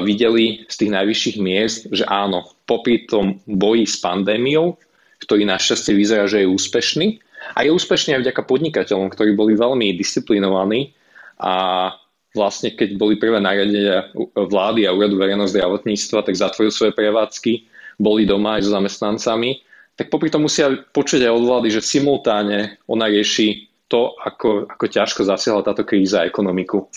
videli 0.01 0.63
z 0.69 0.75
tých 0.79 0.91
najvyšších 0.93 1.37
miest, 1.43 1.81
že 1.91 2.07
áno, 2.07 2.47
popri 2.63 3.03
tom 3.03 3.43
boji 3.45 3.83
s 3.83 3.99
pandémiou, 3.99 4.79
ktorý 5.21 5.43
našťastie 5.43 5.93
vyzerá, 5.93 6.25
že 6.25 6.45
je 6.45 6.47
úspešný, 6.47 7.07
a 7.53 7.67
je 7.67 7.75
úspešný 7.75 8.15
aj 8.15 8.23
vďaka 8.23 8.41
podnikateľom, 8.47 9.11
ktorí 9.11 9.35
boli 9.35 9.59
veľmi 9.59 9.99
disciplinovaní 9.99 10.95
a 11.43 11.91
vlastne 12.31 12.71
keď 12.71 12.95
boli 12.95 13.19
prvé 13.19 13.43
nariadenia 13.43 14.09
vlády 14.33 14.87
a 14.87 14.95
úradu 14.95 15.19
verejného 15.19 15.51
zdravotníctva, 15.51 16.23
tak 16.23 16.39
zatvorili 16.39 16.71
svoje 16.71 16.95
prevádzky, 16.95 17.67
boli 17.97 18.25
doma 18.25 18.57
aj 18.57 18.67
so 18.67 18.71
zamestnancami, 18.73 19.61
tak 19.93 20.09
popri 20.09 20.33
tom 20.33 20.49
musia 20.49 20.73
počuť 20.73 21.25
aj 21.25 21.31
od 21.33 21.43
vlády, 21.45 21.67
že 21.69 21.85
simultáne 21.85 22.81
ona 22.89 23.05
rieši 23.09 23.69
to, 23.85 24.17
ako, 24.17 24.65
ako 24.65 24.85
ťažko 24.89 25.21
zasiahla 25.27 25.61
táto 25.61 25.85
kríza 25.85 26.25
ekonomiku 26.25 26.89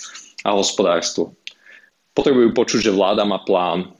a 0.46 0.56
hospodárstvo 0.56 1.36
potrebujú 2.16 2.56
počuť, 2.56 2.88
že 2.88 2.96
vláda 2.96 3.28
má 3.28 3.44
plán. 3.44 3.92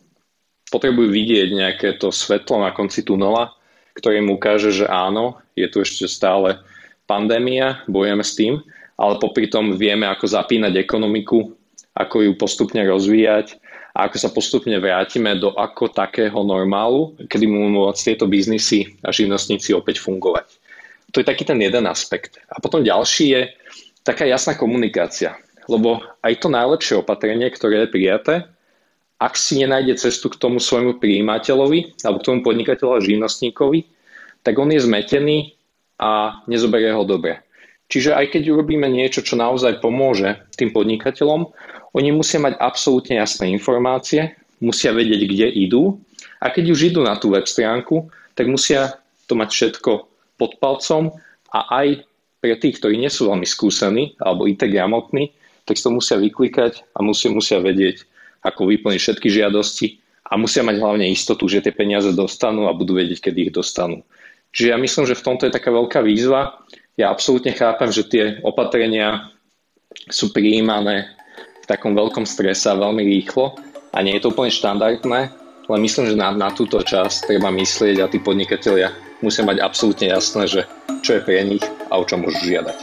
Potrebujú 0.73 1.13
vidieť 1.13 1.53
nejaké 1.53 1.89
to 2.01 2.09
svetlo 2.09 2.65
na 2.65 2.73
konci 2.73 3.05
tunela, 3.05 3.53
ktoré 3.93 4.25
im 4.25 4.33
ukáže, 4.33 4.73
že 4.73 4.89
áno, 4.89 5.37
je 5.53 5.69
tu 5.69 5.85
ešte 5.85 6.09
stále 6.09 6.57
pandémia, 7.05 7.85
bojujeme 7.87 8.25
s 8.25 8.33
tým, 8.35 8.65
ale 8.97 9.21
popri 9.21 9.53
tom 9.53 9.77
vieme, 9.77 10.09
ako 10.09 10.25
zapínať 10.27 10.73
ekonomiku, 10.81 11.53
ako 11.93 12.17
ju 12.25 12.33
postupne 12.41 12.81
rozvíjať 12.89 13.61
a 13.97 14.13
ako 14.13 14.17
sa 14.21 14.29
postupne 14.29 14.77
vrátime 14.77 15.41
do 15.41 15.57
ako 15.57 15.89
takého 15.89 16.37
normálu, 16.45 17.17
kedy 17.33 17.49
môžu 17.49 17.69
môcť 17.73 18.03
tieto 18.13 18.29
biznisy 18.29 18.93
a 19.01 19.09
živnostníci 19.09 19.73
opäť 19.73 20.05
fungovať. 20.05 20.53
To 21.17 21.25
je 21.25 21.29
taký 21.33 21.49
ten 21.49 21.57
jeden 21.57 21.89
aspekt. 21.89 22.37
A 22.53 22.61
potom 22.61 22.85
ďalší 22.85 23.25
je 23.33 23.41
taká 24.05 24.29
jasná 24.29 24.53
komunikácia. 24.53 25.41
Lebo 25.65 26.05
aj 26.21 26.45
to 26.45 26.53
najlepšie 26.53 27.01
opatrenie, 27.01 27.49
ktoré 27.49 27.89
je 27.89 27.95
prijaté, 27.97 28.35
ak 29.17 29.33
si 29.33 29.65
nenájde 29.65 29.97
cestu 29.97 30.29
k 30.29 30.37
tomu 30.37 30.61
svojmu 30.61 31.01
prijímateľovi 31.01 32.05
alebo 32.05 32.21
k 32.21 32.27
tomu 32.29 32.39
podnikateľu 32.45 33.01
a 33.01 33.05
živnostníkovi, 33.05 33.89
tak 34.45 34.61
on 34.61 34.77
je 34.77 34.85
zmetený 34.85 35.57
a 35.97 36.45
nezoberie 36.45 36.93
ho 36.93 37.01
dobre. 37.09 37.41
Čiže 37.89 38.13
aj 38.13 38.37
keď 38.37 38.53
urobíme 38.53 38.85
niečo, 38.93 39.25
čo 39.25 39.41
naozaj 39.41 39.81
pomôže 39.81 40.37
tým 40.61 40.75
podnikateľom, 40.75 41.49
oni 41.97 42.13
musia 42.13 42.37
mať 42.37 42.61
absolútne 42.61 43.17
jasné 43.17 43.49
informácie, 43.49 44.37
musia 44.61 44.93
vedieť, 44.93 45.21
kde 45.25 45.47
idú 45.49 45.97
a 46.45 46.53
keď 46.53 46.65
už 46.77 46.93
idú 46.93 47.01
na 47.01 47.17
tú 47.17 47.33
web 47.33 47.49
stránku, 47.49 48.13
tak 48.37 48.53
musia 48.53 49.01
to 49.25 49.33
mať 49.33 49.49
všetko 49.49 49.91
pod 50.37 50.61
palcom 50.61 51.17
a 51.57 51.61
aj 51.81 52.05
pre 52.45 52.53
tých, 52.61 52.77
ktorí 52.79 53.01
nie 53.01 53.09
sú 53.09 53.33
veľmi 53.33 53.49
skúsení 53.49 54.13
alebo 54.21 54.45
IT 54.45 54.69
gramotní, 54.69 55.33
tak 55.65 55.81
to 55.81 55.89
musia 55.89 56.21
vyklikať 56.21 56.85
a 56.95 57.01
musia, 57.01 57.33
musia 57.33 57.59
vedieť, 57.59 58.05
ako 58.45 58.69
vyplniť 58.71 59.01
všetky 59.01 59.29
žiadosti 59.33 59.99
a 60.29 60.37
musia 60.37 60.63
mať 60.63 60.77
hlavne 60.79 61.09
istotu, 61.09 61.49
že 61.49 61.65
tie 61.65 61.73
peniaze 61.73 62.13
dostanú 62.13 62.69
a 62.69 62.77
budú 62.77 63.01
vedieť, 63.01 63.31
kedy 63.31 63.51
ich 63.51 63.53
dostanú. 63.57 64.05
Čiže 64.53 64.69
ja 64.69 64.79
myslím, 64.79 65.05
že 65.09 65.19
v 65.19 65.27
tomto 65.27 65.43
je 65.49 65.57
taká 65.57 65.73
veľká 65.73 66.05
výzva. 66.05 66.61
Ja 66.95 67.11
absolútne 67.11 67.57
chápem, 67.57 67.91
že 67.91 68.07
tie 68.07 68.25
opatrenia 68.45 69.33
sú 70.13 70.31
prijímané 70.31 71.16
v 71.67 71.71
takom 71.75 71.99
veľkom 71.99 72.23
strese 72.23 72.71
a 72.71 72.79
veľmi 72.79 73.03
rýchlo 73.03 73.59
a 73.91 73.99
nie 74.07 74.15
je 74.15 74.23
to 74.23 74.31
úplne 74.31 74.55
štandardné, 74.55 75.21
ale 75.67 75.77
myslím, 75.83 76.15
že 76.15 76.15
na, 76.15 76.31
na 76.31 76.55
túto 76.55 76.79
časť 76.79 77.27
treba 77.27 77.51
myslieť 77.51 77.99
a 77.99 78.07
tí 78.07 78.23
podnikatelia 78.23 78.95
musia 79.19 79.43
mať 79.43 79.59
absolútne 79.67 80.07
jasné, 80.15 80.47
že 80.47 80.63
čo 81.03 81.19
je 81.19 81.25
pre 81.27 81.43
nich 81.43 81.67
a 81.91 81.99
o 81.99 82.07
čo 82.07 82.23
môžu 82.23 82.39
žiadať. 82.47 82.79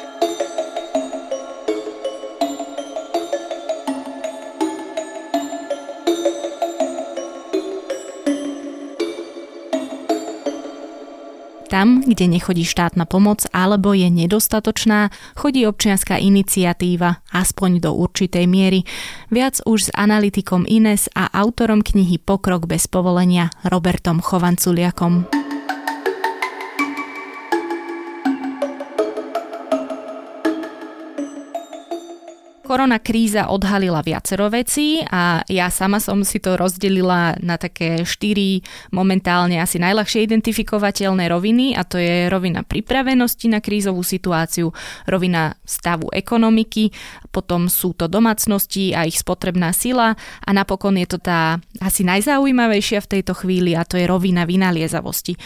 Tam, 11.73 12.05
kde 12.05 12.29
nechodí 12.29 12.69
štátna 12.69 13.09
pomoc 13.09 13.49
alebo 13.49 13.97
je 13.97 14.05
nedostatočná, 14.05 15.09
chodí 15.33 15.65
občianská 15.65 16.21
iniciatíva, 16.21 17.25
aspoň 17.33 17.81
do 17.81 17.97
určitej 17.97 18.45
miery. 18.45 18.85
Viac 19.33 19.57
už 19.65 19.89
s 19.89 19.93
analytikom 19.97 20.69
Ines 20.69 21.09
a 21.17 21.33
autorom 21.33 21.81
knihy 21.81 22.21
Pokrok 22.21 22.69
bez 22.69 22.85
povolenia 22.85 23.49
Robertom 23.65 24.21
Chovanculiakom. 24.21 25.42
Korona 32.73 32.97
kríza 32.97 33.53
odhalila 33.53 34.01
viacero 34.01 34.49
vecí 34.49 35.05
a 35.05 35.45
ja 35.45 35.69
sama 35.69 36.01
som 36.01 36.25
si 36.25 36.41
to 36.41 36.57
rozdelila 36.57 37.37
na 37.37 37.61
také 37.61 38.01
štyri 38.01 38.65
momentálne 38.89 39.61
asi 39.61 39.77
najľahšie 39.77 40.25
identifikovateľné 40.25 41.29
roviny 41.29 41.77
a 41.77 41.85
to 41.85 42.01
je 42.01 42.25
rovina 42.33 42.65
pripravenosti 42.65 43.45
na 43.53 43.61
krízovú 43.61 44.01
situáciu, 44.01 44.73
rovina 45.05 45.53
stavu 45.61 46.09
ekonomiky, 46.09 46.89
potom 47.29 47.69
sú 47.69 47.93
to 47.93 48.09
domácnosti 48.09 48.97
a 48.97 49.05
ich 49.05 49.21
spotrebná 49.21 49.69
sila 49.69 50.17
a 50.41 50.49
napokon 50.49 50.97
je 50.97 51.13
to 51.13 51.21
tá 51.21 51.61
asi 51.77 52.01
najzaujímavejšia 52.01 53.05
v 53.05 53.11
tejto 53.21 53.37
chvíli 53.37 53.77
a 53.77 53.85
to 53.85 54.01
je 54.01 54.09
rovina 54.09 54.49
vynaliezavosti. 54.49 55.37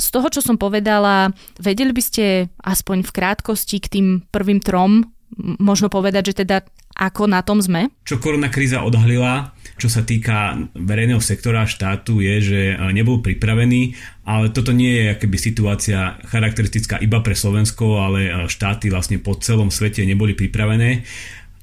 Z 0.00 0.06
toho, 0.08 0.32
čo 0.32 0.40
som 0.40 0.56
povedala, 0.56 1.28
vedeli 1.60 1.92
by 1.92 2.00
ste 2.00 2.48
aspoň 2.64 3.04
v 3.04 3.10
krátkosti 3.12 3.76
k 3.84 4.00
tým 4.00 4.06
prvým 4.32 4.64
trom 4.64 5.13
možno 5.38 5.90
povedať, 5.90 6.32
že 6.32 6.44
teda 6.46 6.62
ako 6.94 7.26
na 7.26 7.42
tom 7.42 7.58
sme? 7.58 7.90
Čo 8.06 8.22
korona 8.22 8.46
kríza 8.46 8.86
odhalila, 8.86 9.50
čo 9.74 9.90
sa 9.90 10.06
týka 10.06 10.54
verejného 10.78 11.18
sektora 11.18 11.66
štátu, 11.66 12.22
je, 12.22 12.34
že 12.38 12.60
e, 12.72 12.76
nebol 12.94 13.18
pripravený, 13.18 13.98
ale 14.22 14.54
toto 14.54 14.70
nie 14.70 15.02
je 15.02 15.04
akoby 15.18 15.36
situácia 15.38 16.14
charakteristická 16.30 17.02
iba 17.02 17.18
pre 17.18 17.34
Slovensko, 17.34 17.98
ale 17.98 18.20
e, 18.22 18.32
štáty 18.46 18.94
vlastne 18.94 19.18
po 19.18 19.34
celom 19.34 19.74
svete 19.74 20.06
neboli 20.06 20.38
pripravené. 20.38 21.02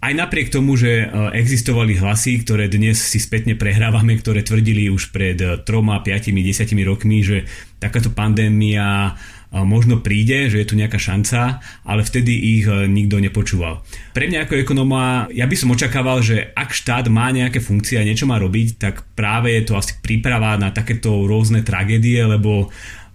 Aj 0.02 0.14
napriek 0.18 0.52
tomu, 0.52 0.76
že 0.76 1.08
e, 1.08 1.32
existovali 1.40 1.96
hlasy, 1.96 2.44
ktoré 2.44 2.68
dnes 2.68 3.00
si 3.00 3.24
spätne 3.24 3.56
prehrávame, 3.56 4.20
ktoré 4.20 4.44
tvrdili 4.44 4.92
už 4.92 5.16
pred 5.16 5.40
troma, 5.64 6.04
piatimi, 6.04 6.44
desiatimi 6.44 6.84
rokmi, 6.84 7.24
že 7.24 7.48
takáto 7.80 8.12
pandémia 8.12 9.16
možno 9.52 10.00
príde, 10.00 10.48
že 10.48 10.64
je 10.64 10.68
tu 10.72 10.80
nejaká 10.80 10.96
šanca, 10.96 11.60
ale 11.84 12.08
vtedy 12.08 12.32
ich 12.32 12.66
e, 12.66 12.88
nikto 12.88 13.20
nepočúval. 13.20 13.84
Pre 14.16 14.26
mňa 14.32 14.48
ako 14.48 14.64
ekonóma, 14.64 15.28
ja 15.36 15.44
by 15.44 15.56
som 15.60 15.76
očakával, 15.76 16.24
že 16.24 16.56
ak 16.56 16.72
štát 16.72 17.12
má 17.12 17.28
nejaké 17.36 17.60
funkcie 17.60 18.00
a 18.00 18.08
niečo 18.08 18.24
má 18.24 18.40
robiť, 18.40 18.68
tak 18.80 19.04
práve 19.12 19.52
je 19.52 19.68
to 19.68 19.76
asi 19.76 20.00
príprava 20.00 20.56
na 20.56 20.72
takéto 20.72 21.28
rôzne 21.28 21.68
tragédie, 21.68 22.24
lebo 22.24 22.72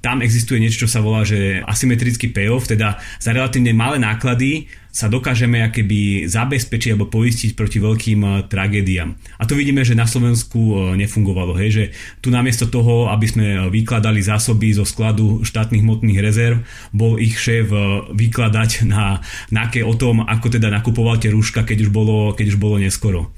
tam 0.07 0.23
existuje 0.23 0.63
niečo, 0.63 0.87
čo 0.87 0.93
sa 0.95 1.03
volá, 1.03 1.27
že 1.27 1.59
asymetrický 1.67 2.31
payoff, 2.31 2.71
teda 2.71 2.95
za 3.19 3.35
relatívne 3.35 3.75
malé 3.75 3.99
náklady 3.99 4.71
sa 4.95 5.11
dokážeme 5.11 5.67
akéby 5.67 6.31
zabezpečiť 6.31 6.95
alebo 6.95 7.11
poistiť 7.11 7.59
proti 7.59 7.83
veľkým 7.83 8.21
eh, 8.23 8.33
tragédiám. 8.47 9.11
A 9.13 9.43
to 9.51 9.59
vidíme, 9.59 9.83
že 9.83 9.99
na 9.99 10.07
Slovensku 10.07 10.63
eh, 10.63 10.75
nefungovalo. 11.03 11.59
Hej, 11.59 11.71
že 11.75 11.85
tu 12.23 12.31
namiesto 12.31 12.71
toho, 12.71 13.11
aby 13.11 13.27
sme 13.27 13.47
eh, 13.51 13.59
vykladali 13.67 14.23
zásoby 14.23 14.71
zo 14.79 14.87
skladu 14.87 15.43
štátnych 15.43 15.83
hmotných 15.83 16.23
rezerv, 16.23 16.63
bol 16.95 17.19
ich 17.19 17.35
šéf 17.35 17.69
vykladať 18.15 18.87
na 18.87 19.19
náke 19.51 19.83
o 19.83 19.91
tom, 19.99 20.23
ako 20.23 20.55
teda 20.55 20.71
nakupoval 20.71 21.19
tie 21.19 21.35
rúška, 21.35 21.67
keď 21.67 21.83
už 21.83 21.91
bolo, 21.91 22.31
keď 22.31 22.55
už 22.55 22.59
bolo 22.63 22.79
neskoro. 22.79 23.35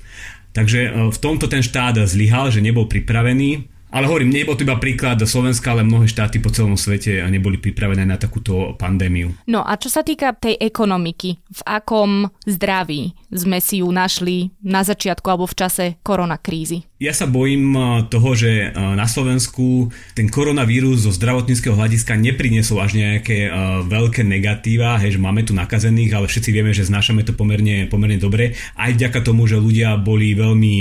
Takže 0.52 1.08
v 1.08 1.18
tomto 1.18 1.48
ten 1.48 1.64
štát 1.64 1.96
zlyhal, 2.04 2.52
že 2.52 2.60
nebol 2.60 2.84
pripravený 2.90 3.77
ale 3.88 4.04
hovorím, 4.04 4.32
nebol 4.32 4.56
to 4.56 4.64
iba 4.68 4.76
príklad 4.76 5.20
Slovenska, 5.24 5.72
ale 5.72 5.84
mnohé 5.84 6.08
štáty 6.08 6.38
po 6.38 6.52
celom 6.52 6.76
svete 6.76 7.24
neboli 7.32 7.56
pripravené 7.56 8.04
na 8.04 8.20
takúto 8.20 8.76
pandémiu. 8.76 9.32
No 9.48 9.64
a 9.64 9.80
čo 9.80 9.88
sa 9.88 10.04
týka 10.04 10.36
tej 10.36 10.60
ekonomiky, 10.60 11.40
v 11.40 11.62
akom 11.64 12.28
zdraví 12.44 13.16
sme 13.32 13.60
si 13.60 13.80
ju 13.80 13.88
našli 13.88 14.52
na 14.64 14.84
začiatku 14.84 15.24
alebo 15.28 15.48
v 15.48 15.56
čase 15.56 15.84
koronakrízy? 16.04 16.84
Ja 16.98 17.14
sa 17.14 17.30
bojím 17.30 17.72
eh, 17.78 17.82
toho, 18.10 18.34
že 18.34 18.68
eh, 18.68 18.72
na 18.74 19.06
Slovensku 19.06 19.88
ten 20.12 20.26
koronavírus 20.28 21.06
zo 21.06 21.12
zdravotníckého 21.14 21.78
hľadiska 21.78 22.18
nepriniesol 22.18 22.82
až 22.82 22.98
nejaké 22.98 23.48
uh, 23.48 23.86
veľké 23.86 24.26
negatíva, 24.26 24.98
hej, 24.98 25.16
že 25.16 25.22
máme 25.22 25.46
tu 25.46 25.54
nakazených, 25.54 26.12
ale 26.14 26.26
všetci 26.26 26.50
vieme, 26.50 26.74
že 26.74 26.88
znášame 26.88 27.22
to 27.22 27.32
pomerne, 27.32 27.86
pomerne 27.86 28.18
dobre, 28.18 28.58
aj 28.74 28.98
vďaka 28.98 29.20
tomu, 29.22 29.46
že 29.46 29.60
ľudia 29.60 29.94
boli 29.96 30.34
veľmi 30.34 30.74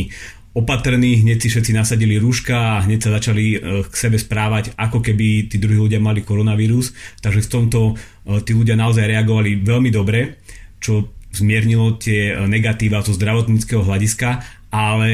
opatrní, 0.57 1.21
hneď 1.21 1.37
si 1.45 1.47
všetci 1.53 1.71
nasadili 1.77 2.17
rúška 2.17 2.81
a 2.81 2.83
hneď 2.89 2.99
sa 3.05 3.15
začali 3.21 3.45
e, 3.53 3.57
k 3.85 3.93
sebe 3.93 4.17
správať, 4.17 4.73
ako 4.73 5.05
keby 5.05 5.53
tí 5.53 5.61
druhí 5.61 5.77
ľudia 5.77 6.01
mali 6.01 6.25
koronavírus. 6.25 6.97
Takže 7.21 7.45
v 7.45 7.51
tomto 7.53 7.79
e, 7.93 8.41
tí 8.41 8.57
ľudia 8.57 8.73
naozaj 8.73 9.05
reagovali 9.05 9.61
veľmi 9.61 9.93
dobre, 9.93 10.41
čo 10.81 11.13
zmiernilo 11.29 12.01
tie 12.01 12.33
e, 12.33 12.49
negatíva 12.49 13.05
zo 13.05 13.13
zdravotníckého 13.13 13.85
hľadiska, 13.85 14.57
ale 14.67 15.11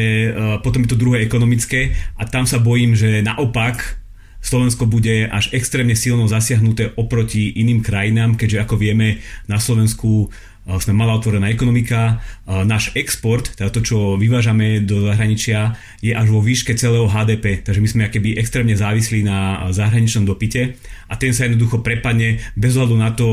potom 0.66 0.82
je 0.82 0.90
to 0.90 0.98
druhé 0.98 1.22
ekonomické 1.22 1.94
a 2.18 2.26
tam 2.26 2.50
sa 2.50 2.58
bojím, 2.58 2.98
že 2.98 3.22
naopak 3.22 4.02
Slovensko 4.44 4.84
bude 4.86 5.32
až 5.32 5.56
extrémne 5.56 5.96
silno 5.96 6.28
zasiahnuté 6.28 6.92
oproti 7.00 7.56
iným 7.56 7.80
krajinám, 7.80 8.36
keďže 8.36 8.68
ako 8.68 8.76
vieme 8.76 9.24
na 9.48 9.56
Slovensku 9.56 10.28
e, 10.28 10.28
sme 10.63 10.96
malá 10.96 11.20
otvorená 11.20 11.51
ekonomika. 11.51 12.24
E, 12.48 12.63
náš 12.63 12.96
export, 12.96 13.51
teda 13.55 13.67
to, 13.67 13.84
čo 13.84 13.98
vyvážame 14.15 14.79
do 14.84 15.03
zahraničia, 15.03 15.75
je 16.00 16.15
až 16.15 16.27
vo 16.32 16.39
výške 16.39 16.72
celého 16.79 17.08
HDP, 17.08 17.63
takže 17.63 17.84
my 17.84 17.89
sme 17.89 18.01
akéby 18.08 18.39
extrémne 18.39 18.75
závislí 18.75 19.27
na 19.27 19.67
zahraničnom 19.75 20.24
dopite 20.24 20.79
a 21.12 21.13
ten 21.20 21.36
sa 21.36 21.46
jednoducho 21.46 21.84
prepadne 21.84 22.39
bez 22.55 22.79
hľadu 22.79 22.96
na 22.96 23.12
to, 23.12 23.27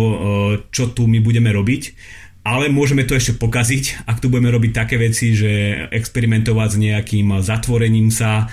čo 0.75 0.91
tu 0.91 1.07
my 1.07 1.23
budeme 1.23 1.55
robiť. 1.55 1.83
Ale 2.41 2.73
môžeme 2.73 3.05
to 3.05 3.13
ešte 3.13 3.37
pokaziť, 3.37 4.09
ak 4.09 4.25
tu 4.25 4.33
budeme 4.33 4.49
robiť 4.49 4.73
také 4.73 4.97
veci, 4.97 5.37
že 5.37 5.85
experimentovať 5.93 6.69
s 6.73 6.79
nejakým 6.81 7.29
zatvorením 7.45 8.09
sa, 8.09 8.49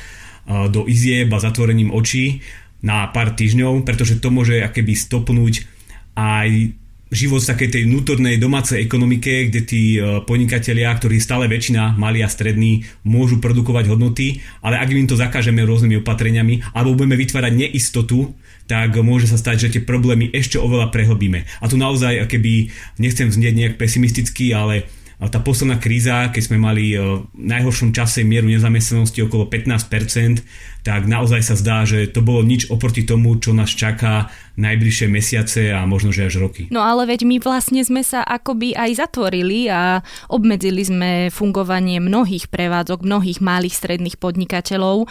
do 0.47 0.87
izieb 0.87 1.27
a 1.35 1.43
zatvorením 1.43 1.91
očí 1.91 2.39
na 2.79 3.09
pár 3.11 3.35
týždňov, 3.35 3.83
pretože 3.83 4.23
to 4.23 4.31
môže 4.31 4.63
akéby 4.63 4.95
stopnúť 4.95 5.67
aj 6.15 6.71
život 7.07 7.39
v 7.39 7.49
takej 7.55 7.69
tej 7.71 7.83
vnútornej 7.87 8.35
domácej 8.35 8.83
ekonomike, 8.83 9.47
kde 9.47 9.61
tí 9.63 9.81
e, 9.95 10.21
podnikatelia, 10.27 10.91
ktorí 10.91 11.23
stále 11.23 11.47
väčšina, 11.47 11.95
malí 11.95 12.19
a 12.19 12.29
strední, 12.29 12.83
môžu 13.07 13.39
produkovať 13.39 13.87
hodnoty, 13.87 14.43
ale 14.59 14.79
ak 14.79 14.91
im 14.91 15.07
to 15.07 15.15
zakážeme 15.15 15.63
rôznymi 15.63 16.03
opatreniami, 16.03 16.75
alebo 16.75 16.99
budeme 16.99 17.15
vytvárať 17.15 17.53
neistotu, 17.55 18.35
tak 18.67 18.99
môže 18.99 19.31
sa 19.31 19.39
stať, 19.39 19.67
že 19.67 19.79
tie 19.79 19.81
problémy 19.87 20.27
ešte 20.35 20.59
oveľa 20.59 20.91
prehlbíme. 20.91 21.47
A 21.63 21.65
tu 21.71 21.79
naozaj, 21.79 22.27
keby, 22.27 22.67
nechcem 22.99 23.31
znieť 23.31 23.55
nejak 23.55 23.75
pesimisticky, 23.79 24.51
ale 24.51 24.91
tá 25.17 25.41
posledná 25.41 25.81
kríza, 25.81 26.29
keď 26.29 26.43
sme 26.45 26.61
mali 26.61 26.93
e, 26.93 27.01
v 27.01 27.25
najhoršom 27.33 27.89
čase 27.89 28.21
mieru 28.21 28.53
nezamestnanosti 28.53 29.25
okolo 29.25 29.49
15%, 29.49 30.45
tak 30.85 31.09
naozaj 31.09 31.41
sa 31.41 31.57
zdá, 31.57 31.89
že 31.89 32.05
to 32.05 32.21
bolo 32.21 32.45
nič 32.45 32.69
oproti 32.69 33.01
tomu, 33.01 33.33
čo 33.41 33.49
nás 33.49 33.73
čaká 33.73 34.29
najbližšie 34.61 35.09
mesiace 35.09 35.73
a 35.73 35.89
možno, 35.89 36.13
že 36.13 36.29
až 36.29 36.37
roky. 36.37 36.69
No 36.69 36.85
ale 36.85 37.09
veď 37.09 37.25
my 37.25 37.41
vlastne 37.41 37.81
sme 37.81 38.05
sa 38.05 38.21
akoby 38.21 38.77
aj 38.77 39.09
zatvorili 39.09 39.65
a 39.73 40.05
obmedzili 40.29 40.85
sme 40.85 41.33
fungovanie 41.33 41.97
mnohých 41.97 42.53
prevádzok, 42.53 43.01
mnohých 43.01 43.41
malých 43.41 43.73
stredných 43.73 44.21
podnikateľov, 44.21 45.09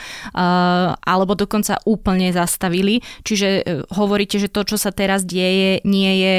alebo 1.02 1.32
dokonca 1.34 1.82
úplne 1.82 2.30
zastavili. 2.30 3.02
Čiže 3.26 3.48
e, 3.50 3.62
hovoríte, 3.90 4.38
že 4.38 4.50
to, 4.54 4.62
čo 4.62 4.78
sa 4.78 4.94
teraz 4.94 5.26
deje, 5.26 5.82
nie 5.82 6.12
je 6.22 6.38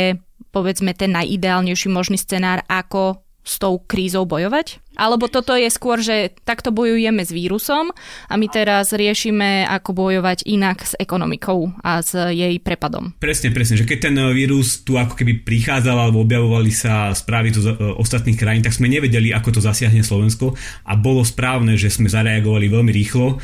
povedzme 0.55 0.95
ten 0.95 1.13
najideálnejší 1.13 1.91
možný 1.91 2.17
scenár, 2.17 2.63
ako 2.65 3.26
s 3.48 3.56
tou 3.56 3.80
krízou 3.80 4.27
bojovať? 4.27 4.84
Alebo 4.98 5.30
toto 5.30 5.54
je 5.54 5.70
skôr, 5.70 6.01
že 6.01 6.34
takto 6.42 6.74
bojujeme 6.74 7.22
s 7.22 7.30
vírusom 7.30 7.94
a 8.27 8.34
my 8.34 8.50
teraz 8.50 8.92
riešime, 8.92 9.63
ako 9.70 9.94
bojovať 9.94 10.50
inak 10.50 10.82
s 10.82 10.94
ekonomikou 10.98 11.70
a 11.86 12.01
s 12.01 12.18
jej 12.18 12.58
prepadom. 12.58 13.13
Presne, 13.22 13.54
presne, 13.54 13.77
že 13.77 13.86
keď 13.86 14.10
ten 14.10 14.18
vírus 14.34 14.82
tu 14.82 14.98
ako 14.98 15.13
keby 15.13 15.46
prichádzal 15.46 15.96
alebo 15.96 16.25
objavovali 16.25 16.74
sa 16.74 17.13
správy 17.13 17.54
z 17.54 17.77
e, 17.77 17.94
ostatných 18.01 18.42
krajín, 18.42 18.66
tak 18.66 18.74
sme 18.74 18.89
nevedeli, 18.89 19.30
ako 19.30 19.62
to 19.62 19.62
zasiahne 19.62 20.01
Slovensko 20.01 20.58
a 20.89 20.98
bolo 20.98 21.22
správne, 21.22 21.77
že 21.77 21.94
sme 21.94 22.10
zareagovali 22.10 22.66
veľmi 22.66 22.89
rýchlo 22.89 23.38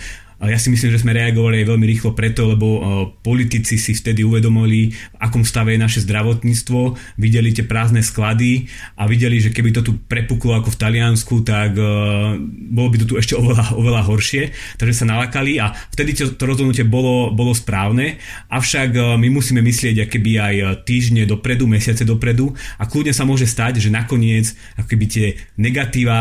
ja 0.49 0.57
si 0.57 0.73
myslím, 0.73 0.91
že 0.91 1.03
sme 1.03 1.13
reagovali 1.13 1.63
aj 1.63 1.69
veľmi 1.69 1.85
rýchlo 1.87 2.11
preto, 2.17 2.49
lebo 2.49 2.67
e, 2.67 2.79
politici 3.21 3.79
si 3.79 3.93
vtedy 3.93 4.25
uvedomili, 4.25 4.91
v 4.91 5.17
akom 5.21 5.45
stave 5.45 5.77
je 5.77 5.79
naše 5.79 5.99
zdravotníctvo, 6.03 6.97
videli 7.21 7.53
tie 7.53 7.63
prázdne 7.63 8.01
sklady 8.01 8.67
a 8.97 9.05
videli, 9.05 9.37
že 9.37 9.53
keby 9.53 9.69
to 9.75 9.81
tu 9.85 9.91
prepuklo 10.09 10.57
ako 10.57 10.73
v 10.73 10.79
Taliansku, 10.79 11.35
tak 11.45 11.77
e, 11.77 11.85
bolo 12.73 12.87
by 12.89 12.97
to 13.03 13.05
tu 13.05 13.15
ešte 13.15 13.37
oveľa, 13.37 13.77
oveľa 13.79 14.01
horšie. 14.09 14.43
Takže 14.81 15.03
sa 15.03 15.05
nalakali 15.05 15.61
a 15.61 15.71
vtedy 15.93 16.17
to, 16.17 16.33
to 16.33 16.43
rozhodnutie 16.43 16.83
bolo, 16.83 17.29
bolo 17.29 17.53
správne, 17.53 18.17
avšak 18.49 18.89
e, 18.97 19.01
my 19.21 19.27
musíme 19.29 19.61
myslieť 19.61 20.09
keby 20.09 20.31
aj 20.41 20.55
týždne 20.83 21.29
dopredu, 21.29 21.69
mesiace 21.69 22.01
dopredu 22.03 22.51
a 22.81 22.89
kľudne 22.89 23.13
sa 23.13 23.23
môže 23.23 23.45
stať, 23.45 23.79
že 23.79 23.93
nakoniec 23.93 24.51
keby 24.83 25.05
tie 25.09 25.27
negatíva 25.55 26.17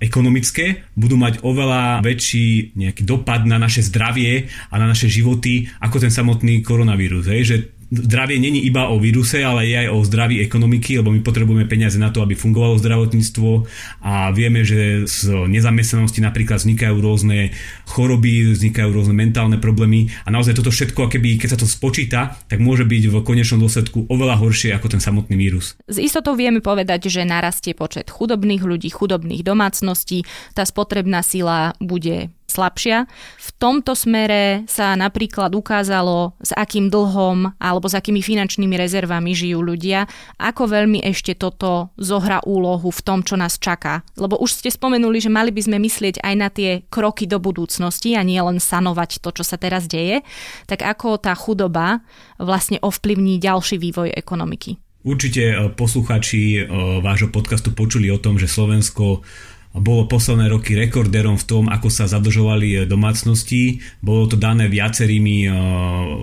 ekonomické 0.00 0.84
budú 0.96 1.20
mať 1.20 1.40
oveľa 1.40 2.04
väčší 2.04 2.76
nejaký 2.76 3.02
dopad 3.04 3.44
na 3.44 3.59
naše 3.60 3.84
zdravie 3.84 4.48
a 4.72 4.74
na 4.80 4.88
naše 4.88 5.12
životy 5.12 5.68
ako 5.84 6.00
ten 6.00 6.10
samotný 6.10 6.64
koronavírus. 6.64 7.28
Hej? 7.28 7.42
Že 7.44 7.56
zdravie 7.90 8.38
není 8.38 8.62
iba 8.62 8.86
o 8.88 9.02
víruse, 9.02 9.42
ale 9.42 9.66
je 9.66 9.76
aj 9.86 9.88
o 9.90 9.98
zdraví 10.06 10.38
ekonomiky, 10.46 11.02
lebo 11.02 11.10
my 11.10 11.20
potrebujeme 11.26 11.66
peniaze 11.66 11.98
na 11.98 12.14
to, 12.14 12.22
aby 12.22 12.38
fungovalo 12.38 12.78
zdravotníctvo 12.78 13.66
a 14.06 14.30
vieme, 14.30 14.62
že 14.62 15.10
z 15.10 15.50
nezamestnanosti 15.50 16.22
napríklad 16.22 16.62
vznikajú 16.62 16.96
rôzne 17.02 17.50
choroby, 17.90 18.54
vznikajú 18.54 18.94
rôzne 18.94 19.14
mentálne 19.18 19.58
problémy 19.58 20.06
a 20.22 20.30
naozaj 20.30 20.62
toto 20.62 20.70
všetko, 20.70 21.10
keby, 21.10 21.42
keď 21.42 21.58
sa 21.58 21.58
to 21.58 21.66
spočíta, 21.66 22.38
tak 22.46 22.62
môže 22.62 22.86
byť 22.86 23.02
v 23.10 23.14
konečnom 23.26 23.58
dôsledku 23.58 24.06
oveľa 24.06 24.38
horšie 24.38 24.70
ako 24.78 24.86
ten 24.96 25.02
samotný 25.02 25.34
vírus. 25.34 25.74
Z 25.90 25.98
istotou 25.98 26.38
vieme 26.38 26.62
povedať, 26.62 27.10
že 27.10 27.26
narastie 27.26 27.74
počet 27.74 28.06
chudobných 28.06 28.62
ľudí, 28.62 28.88
chudobných 28.94 29.42
domácností, 29.42 30.22
tá 30.54 30.62
spotrebná 30.62 31.26
sila 31.26 31.74
bude 31.82 32.30
slabšia. 32.50 33.06
V 33.38 33.48
tomto 33.62 33.94
smere 33.94 34.66
sa 34.66 34.98
napríklad 34.98 35.54
ukázalo, 35.54 36.34
s 36.42 36.50
akým 36.50 36.90
dlhom 36.90 37.54
alebo 37.62 37.86
s 37.86 37.94
akými 37.94 38.18
finančnými 38.18 38.74
rezervami 38.74 39.30
žijú 39.30 39.62
ľudia, 39.62 40.10
ako 40.42 40.66
veľmi 40.66 41.06
ešte 41.06 41.38
toto 41.38 41.94
zohra 41.94 42.42
úlohu 42.42 42.90
v 42.90 43.00
tom, 43.06 43.22
čo 43.22 43.38
nás 43.38 43.62
čaká. 43.62 44.02
Lebo 44.18 44.34
už 44.42 44.58
ste 44.58 44.74
spomenuli, 44.74 45.22
že 45.22 45.30
mali 45.30 45.54
by 45.54 45.62
sme 45.70 45.78
myslieť 45.78 46.18
aj 46.26 46.34
na 46.34 46.48
tie 46.50 46.82
kroky 46.90 47.30
do 47.30 47.38
budúcnosti 47.38 48.18
a 48.18 48.26
nie 48.26 48.42
len 48.42 48.58
sanovať 48.58 49.22
to, 49.22 49.30
čo 49.30 49.46
sa 49.46 49.54
teraz 49.54 49.86
deje. 49.86 50.26
Tak 50.66 50.82
ako 50.82 51.22
tá 51.22 51.32
chudoba 51.38 52.02
vlastne 52.42 52.82
ovplyvní 52.82 53.38
ďalší 53.38 53.78
vývoj 53.78 54.10
ekonomiky? 54.18 54.80
Určite 55.00 55.42
eh, 55.48 55.56
posluchači 55.72 56.60
eh, 56.60 56.64
vášho 57.00 57.32
podcastu 57.32 57.72
počuli 57.72 58.12
o 58.12 58.20
tom, 58.20 58.36
že 58.36 58.44
Slovensko 58.44 59.24
bolo 59.70 60.10
posledné 60.10 60.50
roky 60.50 60.74
rekorderom 60.74 61.38
v 61.38 61.46
tom, 61.46 61.64
ako 61.70 61.88
sa 61.94 62.10
zadlžovali 62.10 62.68
e, 62.74 62.78
domácnosti. 62.90 63.78
Bolo 64.02 64.26
to 64.26 64.34
dané 64.34 64.66
viacerými 64.66 65.36
e, 65.46 65.48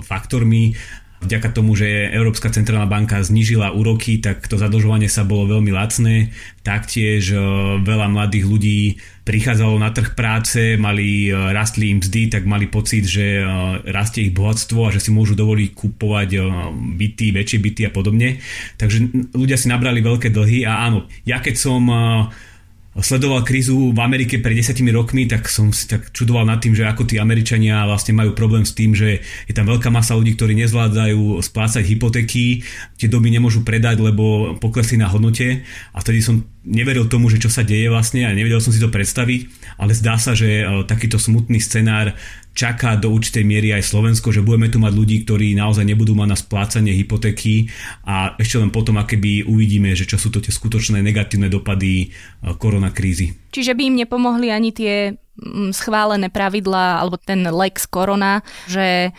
faktormi. 0.03 0.75
Vďaka 1.17 1.49
tomu, 1.49 1.73
že 1.73 2.13
Európska 2.13 2.53
centrálna 2.53 2.85
banka 2.85 3.17
znížila 3.17 3.73
úroky, 3.73 4.21
tak 4.21 4.45
to 4.45 4.53
zadlžovanie 4.53 5.09
sa 5.09 5.25
bolo 5.25 5.57
veľmi 5.57 5.71
lacné. 5.73 6.35
Taktiež 6.61 7.31
e, 7.31 7.39
veľa 7.87 8.11
mladých 8.11 8.45
ľudí 8.45 8.81
prichádzalo 9.23 9.79
na 9.79 9.95
trh 9.95 10.11
práce, 10.11 10.75
mali, 10.75 11.31
rastli 11.31 11.95
im 11.95 12.03
mzdy, 12.03 12.31
tak 12.31 12.43
mali 12.47 12.67
pocit, 12.67 13.03
že 13.03 13.43
rastie 13.83 14.31
ich 14.31 14.35
bohatstvo 14.35 14.87
a 14.87 14.93
že 14.95 15.03
si 15.03 15.11
môžu 15.11 15.35
dovoliť 15.35 15.69
kupovať 15.75 16.29
byty, 16.95 17.35
väčšie 17.35 17.59
byty 17.59 17.81
a 17.87 17.91
podobne. 17.91 18.39
Takže 18.79 19.27
ľudia 19.35 19.59
si 19.59 19.67
nabrali 19.67 19.99
veľké 19.99 20.31
dlhy 20.31 20.63
a 20.63 20.87
áno, 20.87 21.11
ja 21.27 21.43
keď 21.43 21.55
som 21.59 21.91
sledoval 23.01 23.45
krízu 23.45 23.93
v 23.93 23.99
Amerike 24.01 24.41
pred 24.41 24.57
desiatimi 24.57 24.89
rokmi, 24.89 25.29
tak 25.29 25.45
som 25.47 25.69
si 25.69 25.85
tak 25.85 26.09
čudoval 26.09 26.49
nad 26.49 26.57
tým, 26.57 26.73
že 26.73 26.85
ako 26.85 27.05
tí 27.05 27.21
Američania 27.21 27.85
vlastne 27.85 28.17
majú 28.17 28.33
problém 28.33 28.65
s 28.65 28.73
tým, 28.73 28.97
že 28.97 29.21
je 29.45 29.53
tam 29.53 29.69
veľká 29.69 29.93
masa 29.93 30.17
ľudí, 30.17 30.33
ktorí 30.33 30.57
nezvládajú 30.65 31.37
splácať 31.45 31.83
hypotéky, 31.85 32.65
tie 32.97 33.07
domy 33.07 33.29
nemôžu 33.29 33.61
predať, 33.61 34.01
lebo 34.01 34.57
poklesli 34.57 34.97
na 34.97 35.05
hodnote. 35.05 35.61
A 35.93 35.97
vtedy 36.01 36.25
som 36.25 36.41
neveril 36.67 37.07
tomu, 37.07 37.31
že 37.31 37.39
čo 37.39 37.47
sa 37.47 37.63
deje 37.63 37.87
vlastne 37.87 38.27
a 38.27 38.35
nevedel 38.35 38.59
som 38.59 38.75
si 38.75 38.83
to 38.83 38.91
predstaviť, 38.91 39.71
ale 39.79 39.95
zdá 39.95 40.19
sa, 40.19 40.35
že 40.35 40.61
e, 40.61 40.83
takýto 40.83 41.15
smutný 41.15 41.63
scenár 41.63 42.11
čaká 42.51 42.99
do 42.99 43.07
určitej 43.13 43.47
miery 43.47 43.71
aj 43.71 43.87
Slovensko, 43.87 44.35
že 44.35 44.43
budeme 44.43 44.67
tu 44.67 44.77
mať 44.83 44.91
ľudí, 44.91 45.23
ktorí 45.23 45.55
naozaj 45.55 45.87
nebudú 45.87 46.11
mať 46.17 46.27
na 46.27 46.37
splácanie 46.37 46.91
hypotéky 46.91 47.71
a 48.03 48.35
ešte 48.35 48.59
len 48.59 48.73
potom, 48.73 48.99
keby 48.99 49.47
uvidíme, 49.47 49.95
že 49.95 50.03
čo 50.03 50.19
sú 50.19 50.27
to 50.27 50.43
tie 50.43 50.51
skutočné 50.51 50.99
negatívne 50.99 51.47
dopady 51.47 51.93
e, 52.03 52.07
koronakrízy. 52.59 53.55
Čiže 53.55 53.71
by 53.71 53.81
im 53.87 53.95
nepomohli 54.03 54.51
ani 54.51 54.75
tie 54.75 55.15
mm, 55.15 55.71
schválené 55.71 56.27
pravidlá 56.27 56.99
alebo 56.99 57.15
ten 57.15 57.47
lex 57.47 57.87
korona, 57.87 58.43
že 58.67 59.15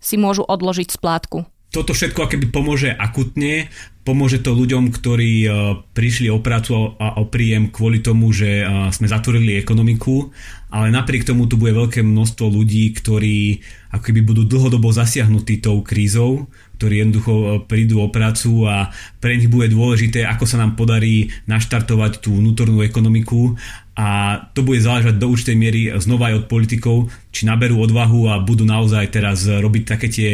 si 0.00 0.20
môžu 0.20 0.44
odložiť 0.44 0.92
splátku 0.92 1.48
toto 1.70 1.94
všetko 1.94 2.26
akéby 2.26 2.50
pomôže 2.50 2.90
akutne, 2.90 3.70
pomôže 4.00 4.40
to 4.40 4.56
ľuďom, 4.56 4.90
ktorí 4.90 5.32
e, 5.44 5.48
prišli 5.92 6.32
o 6.32 6.40
prácu 6.40 6.96
a 6.96 7.20
o 7.20 7.28
príjem 7.28 7.68
kvôli 7.68 8.00
tomu, 8.00 8.32
že 8.32 8.64
e, 8.64 8.66
sme 8.96 9.06
zatvorili 9.06 9.60
ekonomiku, 9.60 10.32
ale 10.72 10.88
napriek 10.88 11.28
tomu 11.28 11.44
tu 11.44 11.60
bude 11.60 11.76
veľké 11.76 12.00
množstvo 12.00 12.48
ľudí, 12.48 12.96
ktorí 12.96 13.60
akoby 13.92 14.20
budú 14.24 14.42
dlhodobo 14.48 14.88
zasiahnutí 14.94 15.60
tou 15.60 15.84
krízou, 15.84 16.48
ktorí 16.80 17.04
jednoducho 17.04 17.32
e, 17.36 17.46
prídu 17.68 18.00
o 18.00 18.08
prácu 18.08 18.64
a 18.64 18.88
pre 19.20 19.36
nich 19.36 19.52
bude 19.52 19.68
dôležité, 19.68 20.24
ako 20.24 20.48
sa 20.48 20.56
nám 20.56 20.80
podarí 20.80 21.28
naštartovať 21.44 22.24
tú 22.24 22.40
vnútornú 22.40 22.80
ekonomiku. 22.80 23.60
A 24.00 24.40
to 24.56 24.64
bude 24.64 24.80
záležať 24.80 25.20
do 25.20 25.28
určitej 25.28 25.56
miery 25.60 25.92
znova 26.00 26.32
aj 26.32 26.34
od 26.40 26.44
politikov, 26.48 27.12
či 27.28 27.44
naberú 27.44 27.84
odvahu 27.84 28.32
a 28.32 28.40
budú 28.40 28.64
naozaj 28.64 29.12
teraz 29.12 29.44
robiť 29.44 29.82
také 29.84 30.08
tie 30.08 30.30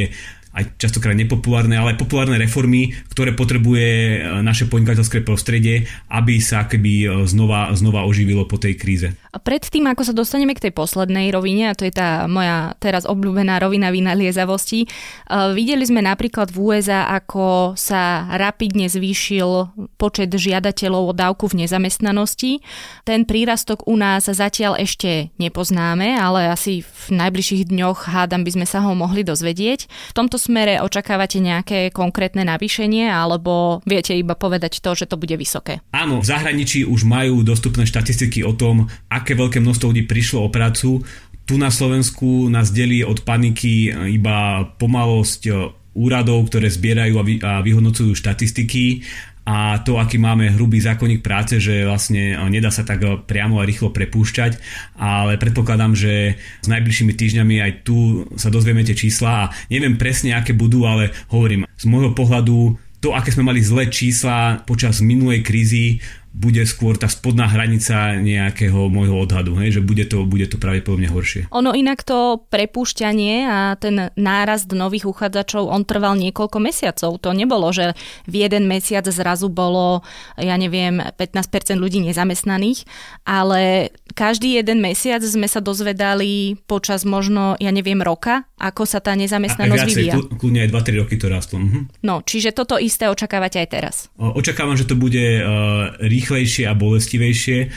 aj 0.57 0.81
častokrát 0.81 1.13
nepopulárne, 1.13 1.77
ale 1.77 2.01
populárne 2.01 2.41
reformy, 2.41 2.97
ktoré 3.13 3.37
potrebuje 3.37 3.89
e, 3.93 4.19
naše 4.41 4.65
podnikateľské 4.73 5.21
prostredie, 5.21 5.85
aby 6.09 6.41
sa 6.41 6.65
keby 6.65 6.93
e, 7.05 7.07
znova, 7.29 7.77
znova 7.77 8.09
oživilo 8.09 8.49
po 8.49 8.57
tej 8.57 8.81
kríze. 8.81 9.13
A 9.31 9.39
predtým, 9.39 9.85
ako 9.85 10.01
sa 10.01 10.17
dostaneme 10.17 10.57
k 10.57 10.69
tej 10.69 10.73
poslednej 10.73 11.29
rovine, 11.29 11.69
a 11.69 11.77
to 11.77 11.85
je 11.85 11.93
tá 11.93 12.25
moja 12.25 12.73
teraz 12.81 13.05
obľúbená 13.05 13.61
rovina 13.61 13.93
vynaliezavosti, 13.93 14.89
uh, 14.89 15.53
videli 15.53 15.85
sme 15.85 16.01
napríklad 16.01 16.49
v 16.49 16.73
USA, 16.73 17.05
ako 17.13 17.77
sa 17.77 18.33
rapidne 18.33 18.89
zvýšil 18.89 19.77
počet 20.01 20.33
žiadateľov 20.33 21.13
o 21.13 21.17
dávku 21.17 21.53
v 21.53 21.69
nezamestnanosti. 21.69 22.65
Ten 23.05 23.29
prírastok 23.29 23.85
u 23.85 24.01
nás 24.01 24.25
zatiaľ 24.25 24.81
ešte 24.81 25.29
nepoznáme, 25.37 26.17
ale 26.17 26.49
asi 26.49 26.81
v 26.81 27.21
najbližších 27.21 27.69
dňoch 27.69 28.09
hádam 28.09 28.41
by 28.41 28.57
sme 28.57 28.67
sa 28.67 28.81
ho 28.81 28.97
mohli 28.97 29.21
dozvedieť. 29.21 29.85
V 29.85 30.17
tomto 30.17 30.41
smere 30.47 30.79
očakávate 30.79 31.43
nejaké 31.43 31.91
konkrétne 31.91 32.47
navýšenie, 32.47 33.11
alebo 33.11 33.83
viete 33.83 34.15
iba 34.15 34.39
povedať 34.39 34.79
to, 34.79 34.95
že 34.95 35.11
to 35.11 35.19
bude 35.19 35.35
vysoké? 35.35 35.83
Áno, 35.91 36.23
v 36.23 36.29
zahraničí 36.31 36.87
už 36.87 37.03
majú 37.03 37.43
dostupné 37.43 37.83
štatistiky 37.83 38.47
o 38.47 38.55
tom, 38.55 38.87
aké 39.11 39.35
veľké 39.35 39.59
množstvo 39.59 39.91
ľudí 39.91 40.07
prišlo 40.07 40.47
o 40.47 40.53
prácu. 40.53 41.03
Tu 41.47 41.55
na 41.59 41.71
Slovensku 41.75 42.47
nás 42.47 42.71
delí 42.71 43.03
od 43.03 43.23
paniky 43.27 43.91
iba 44.11 44.67
pomalosť 44.79 45.43
e, 45.47 45.53
úradov, 45.95 46.51
ktoré 46.51 46.71
zbierajú 46.71 47.15
a, 47.19 47.25
a 47.25 47.53
vyhodnocujú 47.63 48.13
štatistiky 48.15 49.07
a 49.47 49.79
to, 49.79 50.03
aký 50.03 50.19
máme 50.19 50.51
hrubý 50.59 50.83
zákonník 50.83 51.23
práce, 51.23 51.63
že 51.63 51.87
vlastne 51.87 52.35
e, 52.35 52.43
nedá 52.51 52.75
sa 52.75 52.83
tak 52.83 52.99
e, 53.07 53.23
priamo 53.23 53.63
a 53.63 53.69
rýchlo 53.69 53.95
prepúšťať, 53.95 54.59
ale 54.99 55.39
predpokladám, 55.39 55.95
že 55.95 56.35
s 56.35 56.67
najbližšími 56.67 57.15
týždňami 57.15 57.55
aj 57.63 57.73
tu 57.87 58.27
sa 58.35 58.51
dozvieme 58.51 58.83
tie 58.83 58.99
čísla 58.99 59.47
a 59.47 59.51
neviem 59.71 59.95
presne, 59.95 60.35
aké 60.35 60.51
budú, 60.51 60.83
ale 60.83 61.15
hovorím, 61.31 61.63
z 61.79 61.85
môjho 61.87 62.11
pohľadu 62.11 62.75
to, 62.99 63.15
aké 63.15 63.31
sme 63.31 63.47
mali 63.47 63.63
zlé 63.63 63.87
čísla 63.87 64.67
počas 64.67 64.99
minulej 64.99 65.47
krízy, 65.47 66.03
bude 66.37 66.61
skôr 66.69 67.01
tá 67.01 67.09
spodná 67.09 67.49
hranica 67.49 68.21
nejakého 68.21 68.93
môjho 68.93 69.17
odhadu, 69.25 69.57
hej, 69.57 69.81
že 69.81 69.83
bude 69.83 70.05
to, 70.05 70.29
bude 70.29 70.45
to 70.53 70.61
pravdepodobne 70.61 71.09
horšie. 71.09 71.49
Ono 71.49 71.73
inak 71.73 72.05
to 72.05 72.45
prepúšťanie 72.53 73.49
a 73.49 73.59
ten 73.81 74.13
nárast 74.21 74.69
nových 74.69 75.09
uchádzačov, 75.09 75.65
on 75.65 75.89
trval 75.89 76.13
niekoľko 76.21 76.61
mesiacov. 76.61 77.17
To 77.25 77.33
nebolo, 77.33 77.73
že 77.73 77.97
v 78.29 78.45
jeden 78.45 78.69
mesiac 78.69 79.09
zrazu 79.09 79.49
bolo, 79.49 80.05
ja 80.37 80.61
neviem, 80.61 81.01
15% 81.01 81.81
ľudí 81.81 82.05
nezamestnaných, 82.05 82.85
ale 83.25 83.91
každý 84.17 84.57
jeden 84.57 84.81
mesiac 84.81 85.21
sme 85.21 85.45
sa 85.45 85.61
dozvedali 85.61 86.57
počas 86.65 87.05
možno, 87.05 87.53
ja 87.61 87.69
neviem, 87.69 88.01
roka, 88.01 88.49
ako 88.57 88.89
sa 88.89 89.05
tá 89.05 89.13
nezamestnanosť 89.13 89.77
aj 89.77 89.85
viacej, 89.85 89.93
vyvíja. 89.93 90.15
Kľudne 90.41 90.61
aj 90.65 90.71
2-3 90.73 91.01
roky 91.05 91.15
to 91.21 91.29
rastlo. 91.29 91.61
Mhm. 91.61 92.01
No, 92.01 92.25
čiže 92.25 92.57
toto 92.57 92.81
isté 92.81 93.13
očakávate 93.13 93.61
aj 93.61 93.69
teraz. 93.69 93.95
Očakávam, 94.17 94.75
že 94.75 94.89
to 94.89 94.97
bude 94.97 95.21
uh, 95.21 95.93
rýchlejšie 96.01 96.65
a 96.65 96.73
bolestivejšie. 96.73 97.69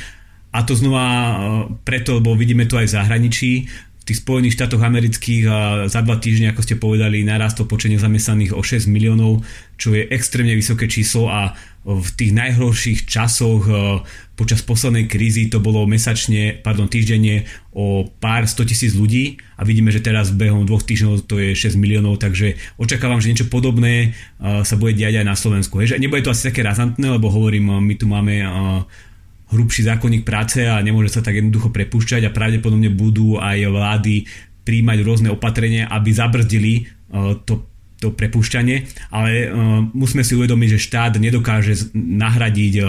A 0.49 0.65
to 0.65 0.73
znova 0.73 1.05
e, 1.05 1.35
preto, 1.85 2.17
lebo 2.17 2.33
vidíme 2.33 2.65
to 2.65 2.81
aj 2.81 2.89
v 2.89 2.95
zahraničí, 2.97 3.51
tých 4.09 4.25
Spojených 4.25 4.57
štátoch 4.57 4.81
amerických 4.81 5.45
za 5.85 6.01
dva 6.01 6.17
týždne, 6.17 6.49
ako 6.49 6.65
ste 6.65 6.81
povedali, 6.81 7.21
narastol 7.21 7.69
počet 7.69 7.93
nezamestnaných 7.93 8.57
o 8.57 8.61
6 8.65 8.89
miliónov, 8.89 9.45
čo 9.77 9.93
je 9.93 10.09
extrémne 10.09 10.57
vysoké 10.57 10.89
číslo 10.89 11.29
a 11.29 11.53
v 11.89 12.09
tých 12.13 12.31
najhorších 12.37 13.09
časoch 13.09 13.65
e, 13.65 13.73
počas 14.37 14.61
poslednej 14.61 15.09
krízy 15.09 15.49
to 15.49 15.57
bolo 15.57 15.89
mesačne, 15.89 16.61
pardon, 16.61 16.85
týždenne 16.85 17.49
o 17.73 18.05
pár 18.05 18.45
100 18.45 18.69
tisíc 18.69 18.93
ľudí 18.93 19.41
a 19.57 19.65
vidíme, 19.65 19.89
že 19.89 20.05
teraz 20.05 20.29
behom 20.29 20.69
dvoch 20.69 20.85
týždňov 20.85 21.25
to 21.25 21.41
je 21.41 21.57
6 21.57 21.81
miliónov, 21.81 22.21
takže 22.21 22.61
očakávam, 22.77 23.17
že 23.17 23.33
niečo 23.33 23.49
podobné 23.49 23.93
e, 24.05 24.61
sa 24.61 24.75
bude 24.77 24.93
diať 24.93 25.17
aj 25.17 25.25
na 25.25 25.33
Slovensku. 25.33 25.81
Heže 25.81 25.97
nebude 25.97 26.21
to 26.21 26.29
asi 26.29 26.53
také 26.53 26.61
razantné, 26.61 27.09
lebo 27.09 27.33
hovorím, 27.33 27.81
my 27.81 27.93
tu 27.97 28.05
máme 28.05 28.45
hrubší 29.49 29.89
zákonník 29.89 30.21
práce 30.21 30.61
a 30.61 30.77
nemôže 30.85 31.09
sa 31.09 31.25
tak 31.25 31.41
jednoducho 31.41 31.73
prepúšťať 31.73 32.29
a 32.29 32.35
pravdepodobne 32.35 32.93
budú 32.93 33.41
aj 33.41 33.65
vlády 33.65 34.29
príjmať 34.61 34.97
rôzne 35.01 35.29
opatrenia, 35.33 35.89
aby 35.89 36.09
zabrzdili 36.13 36.73
to, 37.49 37.65
to 37.99 38.15
prepúšťanie, 38.15 38.87
ale 39.11 39.31
e, 39.31 39.47
musíme 39.91 40.23
si 40.23 40.33
uvedomiť, 40.39 40.69
že 40.75 40.85
štát 40.87 41.13
nedokáže 41.19 41.91
nahradiť 41.95 42.73
e, 42.79 42.83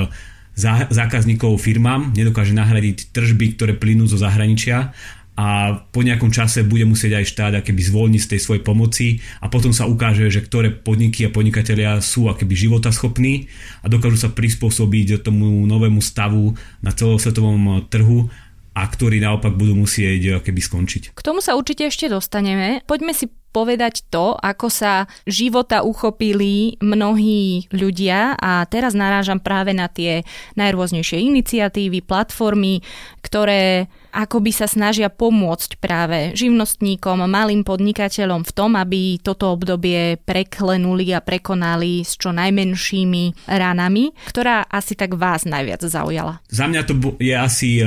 zákazníkov 0.90 1.59
firmám, 1.62 2.14
nedokáže 2.14 2.53
nahradiť 2.53 3.14
tržby, 3.14 3.57
ktoré 3.57 3.73
plynú 3.75 4.07
zo 4.07 4.20
zahraničia 4.20 4.92
a 5.40 5.73
po 5.88 6.05
nejakom 6.05 6.29
čase 6.29 6.68
bude 6.68 6.85
musieť 6.85 7.16
aj 7.16 7.31
štát 7.33 7.53
akéby 7.64 7.81
zvolniť 7.81 8.20
z 8.20 8.31
tej 8.37 8.40
svojej 8.44 8.61
pomoci 8.61 9.25
a 9.40 9.49
potom 9.49 9.73
sa 9.73 9.88
ukáže, 9.88 10.29
že 10.29 10.44
ktoré 10.44 10.68
podniky 10.68 11.25
a 11.25 11.33
podnikatelia 11.33 11.96
sú 12.05 12.29
akéby 12.29 12.53
životaschopní 12.53 13.49
a 13.81 13.88
dokážu 13.88 14.20
sa 14.20 14.29
prispôsobiť 14.29 15.25
tomu 15.25 15.64
novému 15.64 16.05
stavu 16.05 16.53
na 16.85 16.92
celosvetovom 16.92 17.88
trhu 17.88 18.29
a 18.77 18.83
ktorí 18.85 19.18
naopak 19.25 19.57
budú 19.57 19.73
musieť 19.75 20.44
keby 20.44 20.61
skončiť. 20.61 21.03
K 21.16 21.25
tomu 21.25 21.40
sa 21.40 21.57
určite 21.57 21.88
ešte 21.88 22.12
dostaneme. 22.12 22.85
Poďme 22.85 23.16
si 23.16 23.33
povedať 23.51 24.07
to, 24.09 24.39
ako 24.39 24.71
sa 24.71 25.11
života 25.27 25.83
uchopili 25.83 26.79
mnohí 26.81 27.67
ľudia 27.75 28.39
a 28.39 28.65
teraz 28.67 28.95
narážam 28.95 29.43
práve 29.43 29.75
na 29.75 29.91
tie 29.91 30.23
najrôznejšie 30.55 31.19
iniciatívy, 31.21 32.03
platformy, 32.07 32.81
ktoré 33.21 33.91
akoby 34.11 34.51
sa 34.51 34.67
snažia 34.67 35.09
pomôcť 35.09 35.79
práve 35.79 36.35
živnostníkom, 36.35 37.23
malým 37.31 37.63
podnikateľom 37.63 38.43
v 38.43 38.53
tom, 38.55 38.75
aby 38.75 39.23
toto 39.23 39.55
obdobie 39.55 40.19
preklenuli 40.19 41.15
a 41.15 41.23
prekonali 41.23 42.03
s 42.03 42.19
čo 42.19 42.35
najmenšími 42.35 43.47
ranami, 43.47 44.11
ktorá 44.31 44.67
asi 44.67 44.99
tak 44.99 45.15
vás 45.15 45.47
najviac 45.47 45.87
zaujala. 45.87 46.43
Za 46.51 46.67
mňa 46.67 46.83
to 46.87 46.95
je 47.23 47.35
asi 47.35 47.71
eh, 47.81 47.87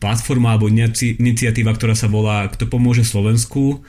platforma 0.00 0.56
alebo 0.56 0.72
iniciatíva, 0.72 1.76
ktorá 1.76 1.92
sa 1.92 2.08
volá 2.08 2.48
Kto 2.48 2.66
pomôže 2.66 3.04
Slovensku 3.04 3.84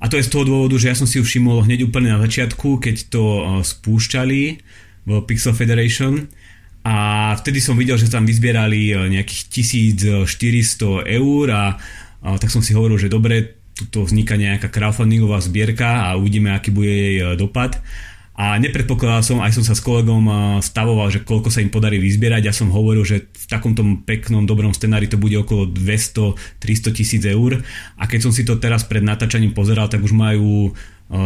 a 0.00 0.08
to 0.08 0.16
je 0.16 0.24
z 0.24 0.32
toho 0.32 0.48
dôvodu, 0.48 0.80
že 0.80 0.88
ja 0.88 0.96
som 0.96 1.04
si 1.04 1.20
ju 1.20 1.24
všimol 1.24 1.68
hneď 1.68 1.84
úplne 1.84 2.08
na 2.08 2.18
začiatku, 2.24 2.80
keď 2.80 3.12
to 3.12 3.22
eh, 3.22 3.44
spúšťali 3.60 4.42
v 5.04 5.10
Pixel 5.28 5.52
Federation. 5.52 6.24
A 6.80 7.36
vtedy 7.36 7.60
som 7.60 7.76
videl, 7.76 8.00
že 8.00 8.08
tam 8.08 8.24
vyzbierali 8.24 8.96
eh, 8.96 8.96
nejakých 9.12 9.42
1400 10.24 11.04
eur 11.04 11.44
a, 11.52 11.76
a 12.24 12.28
tak 12.40 12.48
som 12.48 12.64
si 12.64 12.72
hovoril, 12.72 12.96
že 12.96 13.12
dobre, 13.12 13.60
tu 13.92 14.04
vzniká 14.04 14.40
nejaká 14.40 14.72
crowdfundingová 14.72 15.40
zbierka 15.44 16.08
a 16.08 16.16
uvidíme, 16.16 16.52
aký 16.52 16.72
bude 16.72 16.88
jej 16.88 17.16
eh, 17.20 17.36
dopad 17.36 17.76
a 18.40 18.56
nepredpokladal 18.56 19.20
som, 19.20 19.44
aj 19.44 19.52
som 19.52 19.64
sa 19.68 19.76
s 19.76 19.84
kolegom 19.84 20.24
stavoval, 20.64 21.12
že 21.12 21.20
koľko 21.20 21.52
sa 21.52 21.60
im 21.60 21.68
podarí 21.68 22.00
vyzbierať. 22.00 22.48
Ja 22.48 22.56
som 22.56 22.72
hovoril, 22.72 23.04
že 23.04 23.28
v 23.28 23.44
takomto 23.44 23.84
peknom, 24.08 24.48
dobrom 24.48 24.72
scenári 24.72 25.12
to 25.12 25.20
bude 25.20 25.36
okolo 25.36 25.68
200-300 25.68 26.96
tisíc 26.96 27.20
eur 27.28 27.60
a 28.00 28.08
keď 28.08 28.20
som 28.24 28.32
si 28.32 28.48
to 28.48 28.56
teraz 28.56 28.88
pred 28.88 29.04
natáčaním 29.04 29.52
pozeral, 29.52 29.92
tak 29.92 30.00
už 30.00 30.16
majú 30.16 30.72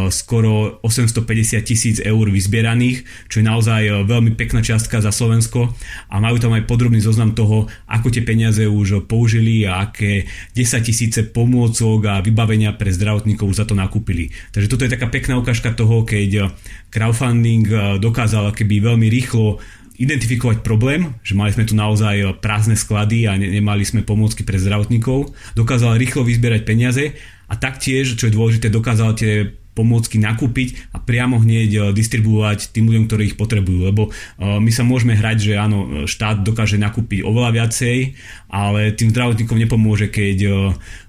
skoro 0.09 0.81
850 0.81 1.61
tisíc 1.61 1.97
eur 2.01 2.25
vyzbieraných, 2.25 3.05
čo 3.29 3.41
je 3.41 3.45
naozaj 3.45 3.81
eh, 3.85 3.93
veľmi 4.01 4.33
pekná 4.33 4.65
čiastka 4.65 4.97
za 4.97 5.13
Slovensko 5.13 5.77
a 6.09 6.15
majú 6.17 6.41
tam 6.41 6.57
aj 6.57 6.65
podrobný 6.65 6.97
zoznam 6.97 7.37
toho, 7.37 7.69
ako 7.85 8.09
tie 8.09 8.25
peniaze 8.25 8.65
už 8.65 9.05
použili 9.05 9.61
a 9.69 9.85
aké 9.85 10.25
10 10.57 10.81
tisíce 10.81 11.19
pomôcok 11.29 11.99
a 12.09 12.15
vybavenia 12.25 12.73
pre 12.73 12.89
zdravotníkov 12.89 13.53
za 13.53 13.69
to 13.69 13.77
nakúpili. 13.77 14.33
Takže 14.49 14.69
toto 14.73 14.89
je 14.89 14.93
taká 14.97 15.07
pekná 15.13 15.37
ukážka 15.37 15.69
toho, 15.77 16.01
keď 16.01 16.29
eh, 16.33 16.45
crowdfunding 16.89 17.99
dokázal 18.01 18.55
keby 18.55 18.79
veľmi 18.79 19.07
rýchlo 19.11 19.59
identifikovať 19.95 20.59
problém, 20.59 21.15
že 21.23 21.37
mali 21.37 21.55
sme 21.55 21.67
tu 21.67 21.75
naozaj 21.75 22.39
prázdne 22.43 22.75
sklady 22.75 23.31
a 23.31 23.39
ne- 23.39 23.47
nemali 23.47 23.83
sme 23.87 24.03
pomôcky 24.03 24.43
pre 24.43 24.59
zdravotníkov, 24.59 25.31
dokázal 25.55 25.95
rýchlo 25.95 26.27
vyzbierať 26.27 26.61
peniaze 26.67 27.15
a 27.47 27.53
taktiež, 27.55 28.15
čo 28.19 28.27
je 28.27 28.35
dôležité, 28.35 28.67
dokázal 28.67 29.15
tie 29.15 29.55
pomôcky 29.75 30.17
nakúpiť 30.17 30.95
a 30.95 31.03
priamo 31.03 31.43
hneď 31.43 31.69
e, 31.69 31.79
distribuovať 31.91 32.71
tým 32.71 32.87
ľuďom, 32.87 33.05
ktorí 33.11 33.23
ich 33.35 33.37
potrebujú. 33.37 33.91
Lebo 33.91 34.07
e, 34.07 34.11
my 34.39 34.71
sa 34.71 34.87
môžeme 34.87 35.19
hrať, 35.19 35.51
že 35.51 35.53
áno, 35.59 36.07
štát 36.07 36.41
dokáže 36.47 36.79
nakúpiť 36.79 37.27
oveľa 37.27 37.61
viacej, 37.61 38.15
ale 38.47 38.95
tým 38.95 39.11
zdravotníkom 39.11 39.59
nepomôže, 39.59 40.07
keď 40.07 40.37
e, 40.47 40.49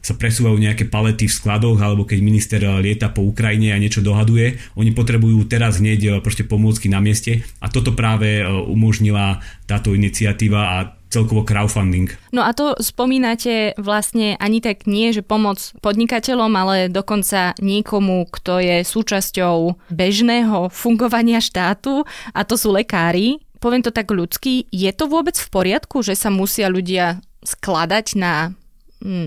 sa 0.03 0.19
presúvajú 0.19 0.59
nejaké 0.59 0.91
palety 0.91 1.31
v 1.31 1.37
skladoch 1.39 1.79
alebo 1.79 2.03
keď 2.03 2.19
minister 2.19 2.61
lieta 2.83 3.15
po 3.15 3.23
Ukrajine 3.23 3.71
a 3.71 3.79
niečo 3.79 4.03
dohaduje. 4.03 4.59
Oni 4.75 4.91
potrebujú 4.91 5.47
teraz 5.47 5.79
hneď 5.79 6.19
proste 6.19 6.43
pomôcky 6.43 6.91
na 6.91 6.99
mieste 6.99 7.47
a 7.63 7.71
toto 7.71 7.95
práve 7.95 8.43
umožnila 8.47 9.43
táto 9.67 9.95
iniciatíva 9.95 10.79
a 10.79 10.96
celkovo 11.11 11.47
crowdfunding. 11.47 12.11
No 12.35 12.43
a 12.43 12.51
to 12.53 12.75
spomínate 12.83 13.79
vlastne 13.79 14.35
ani 14.43 14.59
tak 14.59 14.85
nie, 14.91 15.15
že 15.15 15.23
pomoc 15.23 15.73
podnikateľom, 15.81 16.53
ale 16.53 16.77
dokonca 16.91 17.55
niekomu, 17.63 18.27
kto 18.31 18.59
je 18.59 18.77
súčasťou 18.83 19.89
bežného 19.91 20.69
fungovania 20.75 21.39
štátu 21.39 22.03
a 22.35 22.41
to 22.43 22.59
sú 22.59 22.75
lekári. 22.75 23.41
Poviem 23.57 23.81
to 23.81 23.95
tak 23.95 24.13
ľudsky, 24.13 24.69
je 24.69 24.91
to 24.93 25.09
vôbec 25.09 25.35
v 25.35 25.49
poriadku, 25.49 26.05
že 26.05 26.13
sa 26.13 26.29
musia 26.29 26.69
ľudia 26.69 27.25
skladať 27.47 28.07
na 28.19 28.53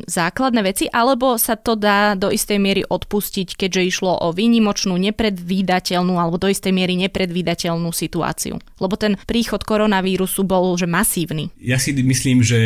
základné 0.05 0.61
veci, 0.65 0.85
alebo 0.89 1.37
sa 1.37 1.53
to 1.53 1.77
dá 1.77 2.17
do 2.17 2.33
istej 2.33 2.57
miery 2.57 2.81
odpustiť, 2.81 3.53
keďže 3.53 3.81
išlo 3.85 4.17
o 4.17 4.33
výnimočnú, 4.33 4.97
nepredvídateľnú 4.97 6.17
alebo 6.17 6.41
do 6.41 6.49
istej 6.49 6.73
miery 6.73 6.97
nepredvídateľnú 6.97 7.93
situáciu. 7.93 8.57
Lebo 8.81 8.95
ten 8.97 9.15
príchod 9.29 9.61
koronavírusu 9.61 10.41
bol 10.43 10.73
že 10.73 10.89
masívny. 10.89 11.53
Ja 11.61 11.77
si 11.77 11.93
myslím, 11.93 12.41
že 12.41 12.59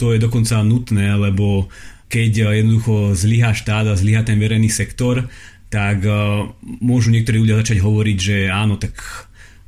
to 0.00 0.16
je 0.16 0.18
dokonca 0.22 0.64
nutné, 0.64 1.12
lebo 1.16 1.68
keď 2.10 2.56
jednoducho 2.56 3.14
zlyhá 3.14 3.54
štát 3.54 3.86
a 3.86 3.94
zlyhá 3.94 4.26
ten 4.26 4.40
verejný 4.40 4.66
sektor, 4.66 5.30
tak 5.70 6.02
uh, 6.02 6.50
môžu 6.82 7.14
niektorí 7.14 7.38
ľudia 7.38 7.62
začať 7.62 7.78
hovoriť, 7.78 8.18
že 8.18 8.36
áno, 8.50 8.74
tak 8.74 8.98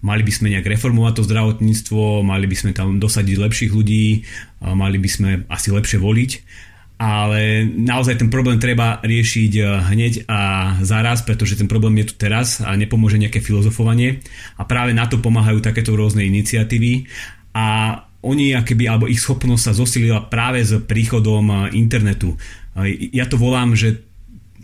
mali 0.03 0.23
by 0.27 0.33
sme 0.35 0.51
nejak 0.53 0.67
reformovať 0.67 1.13
to 1.19 1.27
zdravotníctvo, 1.31 2.27
mali 2.27 2.47
by 2.51 2.57
sme 2.59 2.71
tam 2.75 2.99
dosadiť 2.99 3.37
lepších 3.39 3.73
ľudí, 3.73 4.27
mali 4.63 4.99
by 4.99 5.09
sme 5.09 5.31
asi 5.47 5.71
lepšie 5.71 6.03
voliť, 6.03 6.31
ale 7.03 7.67
naozaj 7.67 8.23
ten 8.23 8.31
problém 8.31 8.63
treba 8.63 9.03
riešiť 9.03 9.53
uh, 9.59 9.91
hneď 9.91 10.31
a 10.31 10.41
zaraz, 10.87 11.27
pretože 11.27 11.59
ten 11.59 11.67
problém 11.67 11.99
je 11.99 12.15
tu 12.15 12.15
teraz 12.15 12.63
a 12.63 12.79
nepomôže 12.79 13.19
nejaké 13.19 13.43
filozofovanie. 13.43 14.23
A 14.55 14.63
práve 14.63 14.95
na 14.95 15.11
to 15.11 15.19
pomáhajú 15.19 15.59
takéto 15.59 15.99
rôzne 15.99 16.23
iniciatívy. 16.23 17.11
A 17.59 17.99
oni 18.23 18.55
akéby, 18.55 18.87
alebo 18.87 19.11
ich 19.11 19.19
schopnosť 19.19 19.63
sa 19.67 19.75
zosilila 19.75 20.31
práve 20.31 20.63
s 20.63 20.79
príchodom 20.79 21.75
internetu. 21.75 22.39
Ja 23.11 23.27
to 23.27 23.35
volám, 23.35 23.75
že 23.75 24.07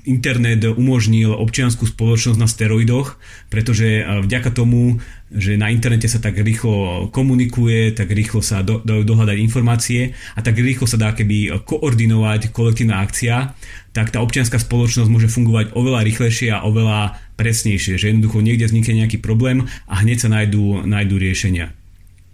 internet 0.07 0.63
umožnil 0.65 1.35
občianskú 1.35 1.85
spoločnosť 1.85 2.39
na 2.41 2.49
steroidoch, 2.49 3.21
pretože 3.53 4.01
e, 4.01 4.03
vďaka 4.25 4.57
tomu, 4.57 5.05
že 5.29 5.61
na 5.61 5.69
internete 5.69 6.09
sa 6.09 6.21
tak 6.21 6.41
rýchlo 6.41 7.09
komunikuje, 7.13 7.93
tak 7.93 8.09
rýchlo 8.13 8.41
sa 8.41 8.65
do, 8.65 8.81
do, 8.81 9.05
dohľadať 9.05 9.37
informácie 9.45 10.17
a 10.35 10.41
tak 10.41 10.57
rýchlo 10.57 10.89
sa 10.89 10.97
dá 10.97 11.13
keby 11.13 11.65
koordinovať 11.69 12.49
kolektívna 12.49 13.05
akcia, 13.05 13.53
tak 13.93 14.09
tá 14.15 14.25
občianská 14.25 14.57
spoločnosť 14.57 15.11
môže 15.13 15.29
fungovať 15.29 15.77
oveľa 15.77 16.07
rýchlejšie 16.09 16.49
a 16.55 16.65
oveľa 16.65 17.21
presnejšie, 17.37 18.01
že 18.01 18.09
jednoducho 18.09 18.41
niekde 18.41 18.69
vznikne 18.69 19.05
nejaký 19.05 19.21
problém 19.21 19.69
a 19.85 20.01
hneď 20.01 20.19
sa 20.25 20.29
nájdú, 20.33 20.89
nájdú 20.89 21.21
riešenia. 21.21 21.77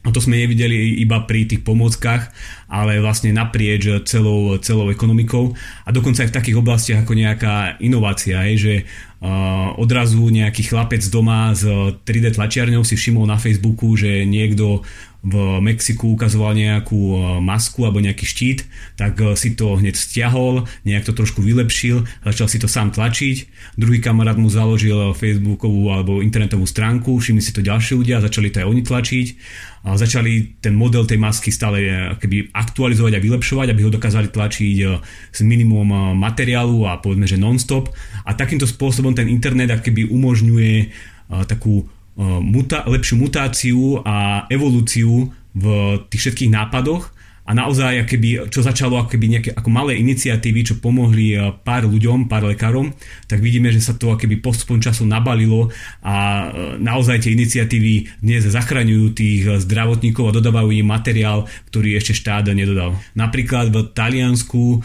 To 0.05 0.21
sme 0.21 0.37
nevideli 0.37 1.01
iba 1.01 1.25
pri 1.25 1.49
tých 1.49 1.65
pomockách, 1.65 2.29
ale 2.69 3.01
vlastne 3.01 3.33
naprieč 3.33 3.89
celou, 4.05 4.61
celou 4.61 4.93
ekonomikou. 4.93 5.57
A 5.89 5.97
dokonca 5.97 6.23
aj 6.23 6.29
v 6.29 6.37
takých 6.37 6.61
oblastiach 6.61 7.09
ako 7.09 7.17
nejaká 7.17 7.81
inovácia, 7.81 8.45
je, 8.53 8.57
že 8.61 8.75
odrazu 9.81 10.29
nejaký 10.29 10.69
chlapec 10.69 11.01
doma 11.09 11.57
s 11.57 11.65
3D 12.05 12.37
tlačiarňou 12.37 12.85
si 12.85 13.01
všimol 13.01 13.25
na 13.25 13.41
Facebooku, 13.41 13.97
že 13.97 14.29
niekto 14.29 14.85
v 15.25 15.65
Mexiku 15.65 16.13
ukazoval 16.21 16.53
nejakú 16.53 17.17
masku 17.41 17.89
alebo 17.89 17.97
nejaký 18.05 18.29
štít, 18.29 18.69
tak 19.01 19.17
si 19.41 19.57
to 19.57 19.73
hneď 19.81 19.97
stiahol, 19.97 20.69
nejak 20.85 21.09
to 21.09 21.17
trošku 21.17 21.41
vylepšil, 21.41 22.05
začal 22.29 22.45
si 22.45 22.61
to 22.61 22.69
sám 22.69 22.93
tlačiť, 22.93 23.49
druhý 23.81 24.05
kamarát 24.05 24.37
mu 24.37 24.53
založil 24.53 25.17
Facebookovú 25.17 25.89
alebo 25.89 26.21
internetovú 26.21 26.69
stránku, 26.69 27.17
všimli 27.17 27.41
si 27.41 27.57
to 27.57 27.65
ďalší 27.65 27.97
ľudia, 27.97 28.21
začali 28.21 28.53
to 28.53 28.61
aj 28.61 28.69
oni 28.69 28.83
tlačiť, 28.85 29.27
začali 29.93 30.65
ten 30.65 30.73
model 30.73 31.05
tej 31.05 31.21
masky 31.21 31.53
stále 31.53 31.85
e, 31.85 32.17
keby 32.17 32.57
aktualizovať 32.57 33.21
a 33.21 33.25
vylepšovať, 33.25 33.69
aby 33.69 33.83
ho 33.85 33.93
dokázali 33.93 34.33
tlačiť 34.33 34.77
s 35.29 35.41
minimum 35.45 36.17
materiálu 36.17 36.89
a 36.89 36.97
povedzme, 36.97 37.29
že 37.29 37.37
non-stop. 37.37 37.93
A 38.25 38.33
takýmto 38.33 38.65
spôsobom 38.65 39.13
ten 39.13 39.29
internet 39.29 39.85
keby 39.85 40.09
umožňuje 40.09 40.89
takú 41.49 41.85
muta- 42.21 42.87
lepšiu 42.87 43.17
mutáciu 43.19 43.81
a 44.07 44.47
evolúciu 44.49 45.35
v 45.55 45.65
tých 46.11 46.21
všetkých 46.29 46.51
nápadoch 46.53 47.15
a 47.45 47.53
naozaj, 47.53 48.09
keby, 48.09 48.49
čo 48.49 48.65
začalo 48.65 48.97
ako 48.97 49.13
keby 49.13 49.27
nejaké 49.37 49.51
ako 49.53 49.69
malé 49.69 50.01
iniciatívy, 50.01 50.65
čo 50.65 50.81
pomohli 50.81 51.37
e, 51.37 51.53
pár 51.61 51.85
ľuďom, 51.85 52.25
pár 52.25 52.49
lekárom, 52.49 52.97
tak 53.29 53.45
vidíme, 53.45 53.69
že 53.69 53.85
sa 53.85 53.93
to 53.93 54.17
keby 54.17 54.41
postupom 54.41 54.81
času 54.81 55.05
nabalilo 55.05 55.69
a 56.01 56.49
e, 56.49 56.81
naozaj 56.81 57.21
tie 57.21 57.37
iniciatívy 57.37 58.25
dnes 58.25 58.49
zachraňujú 58.49 59.07
tých 59.13 59.43
zdravotníkov 59.69 60.33
a 60.33 60.37
dodávajú 60.41 60.73
im 60.73 60.89
materiál, 60.89 61.45
ktorý 61.69 62.01
ešte 62.01 62.17
štát 62.17 62.49
nedodal. 62.57 62.97
Napríklad 63.13 63.69
v 63.69 63.93
Taliansku 63.93 64.81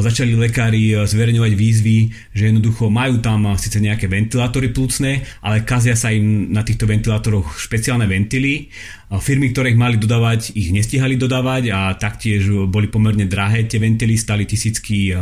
začali 0.00 0.32
lekári 0.32 0.96
e, 0.96 1.04
zverejňovať 1.04 1.52
výzvy, 1.52 1.98
že 2.32 2.48
jednoducho 2.48 2.88
majú 2.88 3.20
tam 3.20 3.44
e, 3.44 3.58
síce 3.60 3.76
nejaké 3.76 4.08
ventilátory 4.08 4.72
plúcne, 4.72 5.20
ale 5.44 5.66
kazia 5.68 5.92
sa 5.92 6.08
im 6.08 6.48
na 6.48 6.64
týchto 6.64 6.88
ventilátoroch 6.88 7.60
špeciálne 7.60 8.08
ventily. 8.08 8.72
Firmy, 9.12 9.52
ktoré 9.52 9.76
ich 9.76 9.80
mali 9.80 10.00
dodávať, 10.00 10.56
ich 10.56 10.72
nestihali 10.72 11.20
dodávať 11.20 11.68
a 11.68 11.92
taktiež 12.00 12.48
boli 12.72 12.88
pomerne 12.88 13.28
drahé. 13.28 13.68
Tie 13.68 13.76
ventily 13.76 14.16
stali 14.16 14.48
tisícky 14.48 15.12
e, 15.12 15.14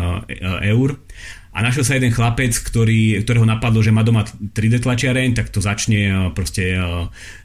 eur. 0.70 1.02
A 1.50 1.66
našiel 1.66 1.82
sa 1.82 1.98
jeden 1.98 2.14
chlapec, 2.14 2.54
ktorý, 2.54 3.26
ktorého 3.26 3.42
napadlo, 3.42 3.82
že 3.82 3.90
má 3.90 4.06
doma 4.06 4.22
3D 4.22 4.86
tlačiareň, 4.86 5.34
tak 5.34 5.50
to 5.50 5.58
začne 5.58 6.30
proste 6.30 6.78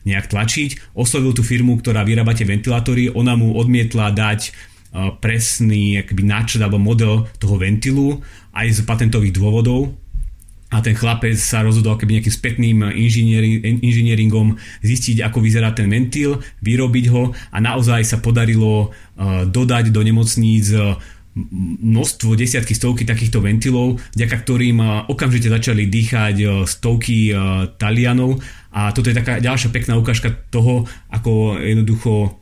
nejak 0.05 0.29
tlačiť. 0.29 0.93
Oslovil 0.93 1.33
tú 1.33 1.41
firmu, 1.41 1.81
ktorá 1.81 2.05
vyrába 2.05 2.37
tie 2.37 2.45
ventilátory, 2.45 3.09
ona 3.09 3.33
mu 3.33 3.57
odmietla 3.57 4.13
dať 4.13 4.53
presný 5.19 5.99
akby 5.99 6.23
náčrt 6.23 6.63
alebo 6.63 6.79
model 6.79 7.27
toho 7.35 7.59
ventilu 7.59 8.23
aj 8.55 8.67
z 8.71 8.79
patentových 8.87 9.35
dôvodov. 9.35 9.91
A 10.73 10.81
ten 10.81 10.97
chlapec 10.97 11.37
sa 11.37 11.61
rozhodol 11.61 11.95
keby 11.95 12.19
nejakým 12.19 12.35
spätným 12.35 12.77
inžinieringom 13.85 14.57
zistiť, 14.81 15.23
ako 15.23 15.39
vyzerá 15.39 15.71
ten 15.71 15.87
ventil, 15.87 16.41
vyrobiť 16.65 17.05
ho 17.13 17.31
a 17.31 17.57
naozaj 17.61 18.01
sa 18.03 18.17
podarilo 18.19 18.91
dodať 19.45 19.93
do 19.93 20.01
nemocníc 20.01 20.73
množstvo, 21.35 22.39
desiatky, 22.39 22.73
stovky 22.75 23.03
takýchto 23.03 23.43
ventilov, 23.43 24.01
vďaka 24.17 24.35
ktorým 24.41 25.07
okamžite 25.11 25.51
začali 25.51 25.85
dýchať 25.85 26.67
stovky 26.67 27.31
Talianov. 27.77 28.41
A 28.75 28.91
toto 28.91 29.07
je 29.11 29.15
taká 29.15 29.39
ďalšia 29.39 29.69
pekná 29.71 29.95
ukážka 29.95 30.33
toho, 30.51 30.89
ako 31.07 31.61
jednoducho 31.61 32.41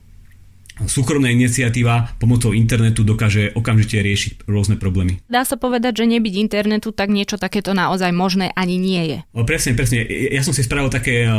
súkromná 0.89 1.29
iniciatíva 1.29 2.17
pomocou 2.17 2.51
internetu 2.51 3.05
dokáže 3.05 3.53
okamžite 3.53 4.01
riešiť 4.01 4.31
rôzne 4.49 4.75
problémy. 4.81 5.21
Dá 5.29 5.45
sa 5.45 5.57
povedať, 5.57 6.01
že 6.01 6.09
nebyť 6.09 6.33
internetu, 6.41 6.89
tak 6.89 7.13
niečo 7.13 7.37
takéto 7.37 7.77
naozaj 7.77 8.09
možné 8.09 8.49
ani 8.57 8.81
nie 8.81 9.03
je. 9.05 9.17
Presne, 9.45 9.77
presne. 9.77 10.05
Ja 10.09 10.41
som 10.41 10.53
si 10.53 10.65
spravil 10.65 10.89
také 10.89 11.29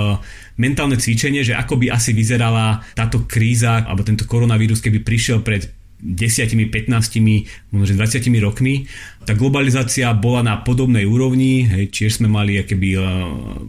mentálne 0.55 0.99
cvičenie, 0.99 1.43
že 1.43 1.59
ako 1.59 1.83
by 1.83 1.87
asi 1.91 2.15
vyzerala 2.15 2.83
táto 2.95 3.27
kríza 3.27 3.83
alebo 3.83 4.07
tento 4.07 4.27
koronavírus, 4.27 4.79
keby 4.79 5.03
prišiel 5.03 5.43
pred 5.43 5.67
10, 6.05 6.69
15, 6.69 7.73
možno 7.73 7.97
20 7.97 8.29
rokmi. 8.45 8.85
Tá 9.25 9.33
globalizácia 9.33 10.13
bola 10.13 10.45
na 10.45 10.61
podobnej 10.61 11.09
úrovni, 11.09 11.65
hej, 11.65 11.89
tiež 11.89 12.21
sme 12.21 12.29
mali, 12.29 12.61
keby 12.61 12.89
e, 12.93 12.99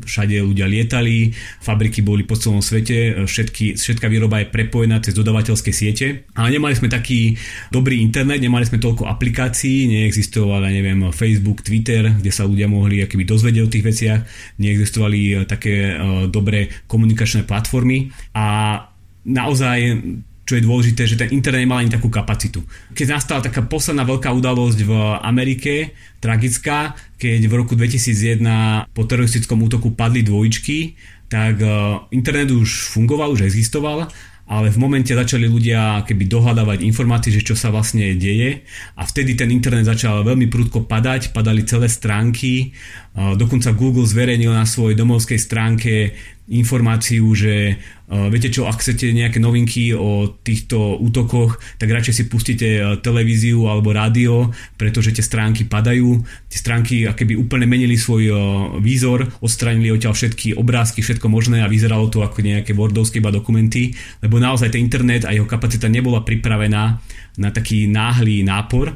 všade 0.04 0.36
ľudia 0.44 0.68
lietali, 0.68 1.32
fabriky 1.64 2.04
boli 2.04 2.28
po 2.28 2.36
celom 2.36 2.60
svete, 2.60 3.16
e, 3.16 3.24
všetky, 3.24 3.80
všetká 3.80 4.12
výroba 4.12 4.44
je 4.44 4.52
prepojená 4.52 5.00
cez 5.00 5.16
dodavateľské 5.16 5.72
siete, 5.72 6.28
ale 6.36 6.60
nemali 6.60 6.76
sme 6.76 6.92
taký 6.92 7.40
dobrý 7.72 8.04
internet, 8.04 8.44
nemali 8.44 8.68
sme 8.68 8.84
toľko 8.84 9.08
aplikácií, 9.08 9.88
neexistoval, 9.88 10.68
neviem, 10.68 11.08
Facebook, 11.16 11.64
Twitter, 11.64 12.12
kde 12.20 12.36
sa 12.36 12.44
ľudia 12.44 12.68
mohli 12.68 13.08
keby 13.08 13.24
dozvedieť 13.24 13.64
o 13.64 13.72
tých 13.72 13.88
veciach, 13.88 14.20
neexistovali 14.60 15.48
také 15.48 15.96
dobré 16.28 16.68
komunikačné 16.92 17.48
platformy. 17.48 18.12
A 18.36 18.76
naozaj 19.24 20.04
čo 20.46 20.54
je 20.54 20.62
dôležité, 20.62 21.10
že 21.10 21.18
ten 21.18 21.34
internet 21.34 21.66
nemal 21.66 21.82
ani 21.82 21.90
takú 21.90 22.08
kapacitu. 22.14 22.62
Keď 22.94 23.18
nastala 23.18 23.42
taká 23.42 23.66
posledná 23.66 24.06
veľká 24.06 24.30
udalosť 24.30 24.80
v 24.86 24.92
Amerike, 25.26 25.98
tragická, 26.22 26.94
keď 27.18 27.50
v 27.50 27.54
roku 27.58 27.74
2001 27.74 28.94
po 28.94 29.10
teroristickom 29.10 29.58
útoku 29.66 29.98
padli 29.98 30.22
dvojičky, 30.22 30.94
tak 31.26 31.58
e, 31.58 31.68
internet 32.14 32.54
už 32.54 32.94
fungoval, 32.94 33.34
už 33.34 33.50
existoval, 33.50 34.06
ale 34.46 34.70
v 34.70 34.78
momente 34.78 35.10
začali 35.10 35.50
ľudia 35.50 36.06
keby 36.06 36.30
dohľadávať 36.30 36.86
informácie, 36.86 37.34
že 37.34 37.42
čo 37.42 37.58
sa 37.58 37.74
vlastne 37.74 38.14
deje 38.14 38.62
a 38.94 39.02
vtedy 39.02 39.34
ten 39.34 39.50
internet 39.50 39.90
začal 39.90 40.22
veľmi 40.22 40.46
prudko 40.54 40.86
padať, 40.86 41.34
padali 41.34 41.66
celé 41.66 41.90
stránky, 41.90 42.54
e, 42.62 43.34
dokonca 43.34 43.74
Google 43.74 44.06
zverejnil 44.06 44.54
na 44.54 44.70
svojej 44.70 44.94
domovskej 44.94 45.40
stránke 45.42 46.14
informáciu, 46.46 47.26
že 47.34 47.74
uh, 47.74 48.30
viete 48.30 48.54
čo, 48.54 48.70
ak 48.70 48.78
chcete 48.78 49.10
nejaké 49.10 49.42
novinky 49.42 49.98
o 49.98 50.30
týchto 50.30 51.02
útokoch, 51.02 51.58
tak 51.82 51.90
radšej 51.90 52.14
si 52.14 52.24
pustíte 52.30 52.68
uh, 52.78 52.84
televíziu 53.02 53.66
alebo 53.66 53.90
rádio, 53.90 54.54
pretože 54.78 55.10
tie 55.10 55.26
stránky 55.26 55.66
padajú. 55.66 56.22
Tie 56.46 56.62
stránky 56.62 57.10
akéby 57.10 57.34
úplne 57.34 57.66
menili 57.66 57.98
svoj 57.98 58.24
uh, 58.30 58.38
výzor, 58.78 59.26
odstranili 59.42 59.90
odtiaľ 59.90 60.14
všetky 60.14 60.54
obrázky, 60.54 61.02
všetko 61.02 61.26
možné 61.26 61.66
a 61.66 61.72
vyzeralo 61.72 62.14
to 62.14 62.22
ako 62.22 62.46
nejaké 62.46 62.78
wordovské 62.78 63.18
iba 63.18 63.34
dokumenty, 63.34 63.98
lebo 64.22 64.38
naozaj 64.38 64.70
ten 64.70 64.86
internet 64.86 65.26
a 65.26 65.34
jeho 65.34 65.50
kapacita 65.50 65.90
nebola 65.90 66.22
pripravená 66.22 66.84
na 67.42 67.50
taký 67.50 67.90
náhly 67.90 68.46
nápor 68.46 68.94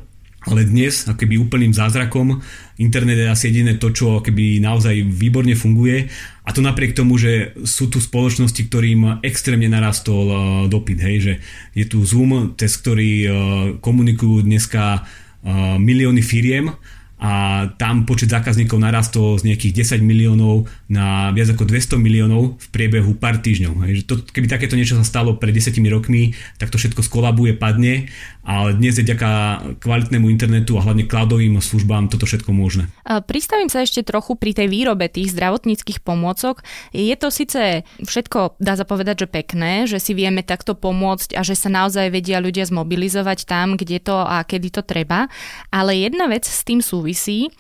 ale 0.47 0.63
dnes, 0.63 1.03
keby 1.03 1.35
úplným 1.35 1.75
zázrakom, 1.75 2.39
internet 2.79 3.19
je 3.19 3.27
asi 3.27 3.51
jediné 3.51 3.75
to, 3.75 3.91
čo 3.91 4.23
keby 4.23 4.63
naozaj 4.63 4.95
výborne 5.03 5.51
funguje 5.51 6.07
a 6.49 6.53
to 6.55 6.65
napriek 6.65 6.97
tomu, 6.97 7.21
že 7.21 7.53
sú 7.61 7.93
tu 7.93 8.01
spoločnosti, 8.01 8.57
ktorým 8.57 9.21
extrémne 9.21 9.69
narastol 9.69 10.25
uh, 10.25 10.41
dopyt, 10.65 10.97
hej, 10.97 11.17
že 11.21 11.33
je 11.77 11.85
tu 11.85 12.01
Zoom, 12.01 12.57
cez 12.57 12.73
ktorý 12.73 13.11
uh, 13.21 13.31
komunikujú 13.77 14.41
dneska 14.41 15.05
uh, 15.05 15.77
milióny 15.77 16.25
firiem 16.25 16.73
a 17.19 17.67
tam 17.75 18.07
počet 18.07 18.31
zákazníkov 18.31 18.79
narastol 18.79 19.35
z 19.35 19.51
nejakých 19.51 19.99
10 19.99 20.07
miliónov 20.07 20.71
na 20.87 21.35
viac 21.35 21.51
ako 21.51 21.67
200 21.67 21.99
miliónov 21.99 22.55
v 22.55 22.67
priebehu 22.71 23.11
pár 23.19 23.43
týždňov. 23.43 23.75
Hej. 23.85 24.07
To, 24.07 24.23
keby 24.23 24.47
takéto 24.47 24.79
niečo 24.79 24.95
sa 24.95 25.03
stalo 25.03 25.35
pred 25.35 25.51
10 25.51 25.75
rokmi, 25.91 26.31
tak 26.55 26.71
to 26.71 26.79
všetko 26.79 27.03
skolabuje, 27.03 27.59
padne, 27.59 28.07
ale 28.49 28.73
dnes 28.73 28.97
je 28.97 29.05
ďaká 29.05 29.61
kvalitnému 29.77 30.25
internetu 30.25 30.73
a 30.73 30.81
hlavne 30.81 31.05
cloudovým 31.05 31.61
službám 31.61 32.09
toto 32.09 32.25
všetko 32.25 32.49
možné. 32.49 32.89
Pristavím 33.05 33.69
sa 33.69 33.85
ešte 33.85 34.01
trochu 34.01 34.33
pri 34.33 34.57
tej 34.57 34.73
výrobe 34.73 35.05
tých 35.05 35.37
zdravotníckých 35.37 36.01
pomôcok. 36.01 36.65
Je 36.89 37.13
to 37.13 37.29
síce 37.29 37.85
všetko, 38.01 38.57
dá 38.57 38.73
sa 38.73 38.89
povedať, 38.89 39.21
že 39.21 39.27
pekné, 39.29 39.85
že 39.85 40.01
si 40.01 40.17
vieme 40.17 40.41
takto 40.41 40.73
pomôcť 40.73 41.37
a 41.37 41.45
že 41.45 41.53
sa 41.53 41.69
naozaj 41.69 42.09
vedia 42.09 42.41
ľudia 42.41 42.65
zmobilizovať 42.65 43.45
tam, 43.45 43.77
kde 43.77 44.01
to 44.01 44.17
a 44.17 44.41
kedy 44.41 44.73
to 44.73 44.81
treba, 44.81 45.29
ale 45.69 45.93
jedna 45.93 46.25
vec 46.25 46.49
s 46.49 46.65
tým 46.65 46.81
súvisí 46.81 47.53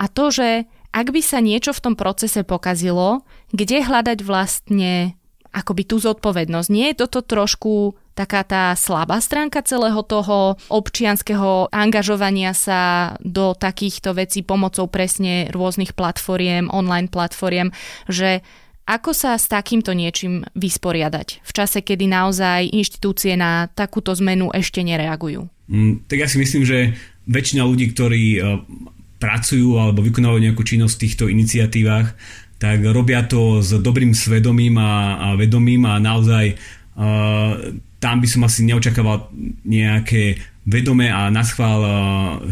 a 0.00 0.08
to, 0.08 0.32
že 0.32 0.64
ak 0.96 1.12
by 1.12 1.20
sa 1.20 1.44
niečo 1.44 1.76
v 1.76 1.84
tom 1.84 1.94
procese 2.00 2.48
pokazilo, 2.48 3.28
kde 3.52 3.84
hľadať 3.84 4.24
vlastne 4.24 5.20
akoby 5.50 5.82
tú 5.82 5.98
zodpovednosť. 5.98 6.68
Nie 6.70 6.94
je 6.94 7.04
toto 7.04 7.26
trošku 7.26 7.98
taká 8.20 8.44
tá 8.44 8.64
slabá 8.76 9.16
stránka 9.24 9.64
celého 9.64 10.04
toho 10.04 10.60
občianského 10.68 11.72
angažovania 11.72 12.52
sa 12.52 13.16
do 13.24 13.56
takýchto 13.56 14.12
vecí 14.12 14.44
pomocou 14.44 14.84
presne 14.92 15.48
rôznych 15.48 15.96
platformiem, 15.96 16.68
online 16.68 17.08
platformiem, 17.08 17.72
že 18.12 18.44
ako 18.84 19.16
sa 19.16 19.40
s 19.40 19.48
takýmto 19.48 19.96
niečím 19.96 20.44
vysporiadať 20.52 21.40
v 21.40 21.50
čase, 21.54 21.80
kedy 21.80 22.10
naozaj 22.10 22.68
inštitúcie 22.74 23.40
na 23.40 23.72
takúto 23.72 24.12
zmenu 24.18 24.52
ešte 24.52 24.84
nereagujú? 24.84 25.48
Mm, 25.70 26.04
tak 26.04 26.18
ja 26.20 26.28
si 26.28 26.36
myslím, 26.42 26.66
že 26.66 26.98
väčšina 27.30 27.62
ľudí, 27.62 27.94
ktorí 27.94 28.24
e, 28.36 28.40
pracujú 29.22 29.78
alebo 29.78 30.02
vykonávajú 30.02 30.40
nejakú 30.42 30.60
činnosť 30.66 30.94
v 30.98 31.02
týchto 31.06 31.24
iniciatívach, 31.30 32.18
tak 32.60 32.84
robia 32.84 33.24
to 33.24 33.64
s 33.64 33.72
dobrým 33.80 34.12
svedomím 34.12 34.76
a, 34.76 35.16
a 35.16 35.28
vedomím 35.32 35.88
a 35.88 35.96
naozaj 35.96 36.52
uh, 36.52 37.56
tam 38.00 38.18
by 38.18 38.26
som 38.26 38.42
asi 38.48 38.64
neočakával 38.64 39.28
nejaké 39.68 40.40
vedomé 40.64 41.12
a 41.12 41.28
naschvál 41.28 41.80
uh, 41.84 41.92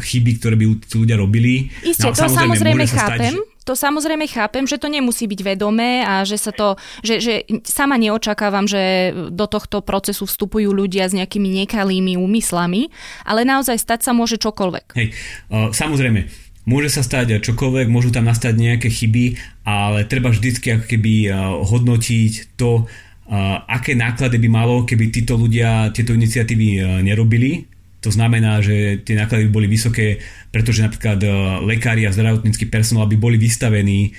chyby, 0.01 0.41
ktoré 0.41 0.55
by 0.61 0.67
ľudia 0.93 1.17
robili. 1.17 1.73
Isté, 1.85 2.09
no, 2.09 2.13
to 2.13 2.29
samozrejme, 2.29 2.57
samozrejme 2.57 2.85
chápem. 2.89 3.35
Stať, 3.37 3.57
to 3.69 3.73
samozrejme 3.77 4.25
chápem, 4.33 4.65
že 4.65 4.81
to 4.81 4.89
nemusí 4.89 5.29
byť 5.29 5.41
vedomé 5.45 6.01
a 6.01 6.25
že 6.25 6.41
sa 6.41 6.57
to, 6.57 6.81
že, 7.05 7.21
že 7.21 7.45
sama 7.69 8.01
neočakávam, 8.01 8.65
že 8.65 9.13
do 9.29 9.45
tohto 9.45 9.85
procesu 9.85 10.25
vstupujú 10.25 10.73
ľudia 10.73 11.05
s 11.05 11.13
nejakými 11.13 11.65
nekalými 11.65 12.17
úmyslami, 12.17 12.89
ale 13.29 13.45
naozaj 13.45 13.77
stať 13.77 14.09
sa 14.09 14.17
môže 14.17 14.41
čokoľvek. 14.41 14.97
Hej, 14.97 15.13
uh, 15.53 15.69
samozrejme, 15.69 16.33
môže 16.65 16.89
sa 16.97 17.05
stať 17.05 17.45
čokoľvek, 17.45 17.93
môžu 17.93 18.09
tam 18.09 18.25
nastať 18.25 18.57
nejaké 18.57 18.89
chyby, 18.89 19.37
ale 19.69 20.09
treba 20.09 20.33
vždycky 20.33 20.81
ako 20.81 20.85
keby 20.89 21.29
uh, 21.29 21.61
hodnotiť 21.61 22.57
to, 22.57 22.89
aké 23.69 23.93
náklady 23.93 24.41
by 24.41 24.49
malo, 24.49 24.89
keby 24.89 25.13
títo 25.13 25.37
ľudia 25.37 25.93
tieto 25.93 26.17
iniciatívy 26.17 26.69
uh, 26.81 27.05
nerobili? 27.05 27.69
To 27.99 28.15
znamená, 28.15 28.63
že 28.63 29.03
tie 29.03 29.19
náklady 29.19 29.51
by 29.51 29.53
boli 29.53 29.67
vysoké, 29.67 30.23
pretože 30.55 30.87
napríklad 30.87 31.19
e, 31.19 31.29
lekári 31.67 32.07
a 32.07 32.15
zdravotnícky 32.15 32.71
personál 32.71 33.11
by 33.11 33.19
boli 33.19 33.35
vystavení 33.43 34.01
e, 34.07 34.11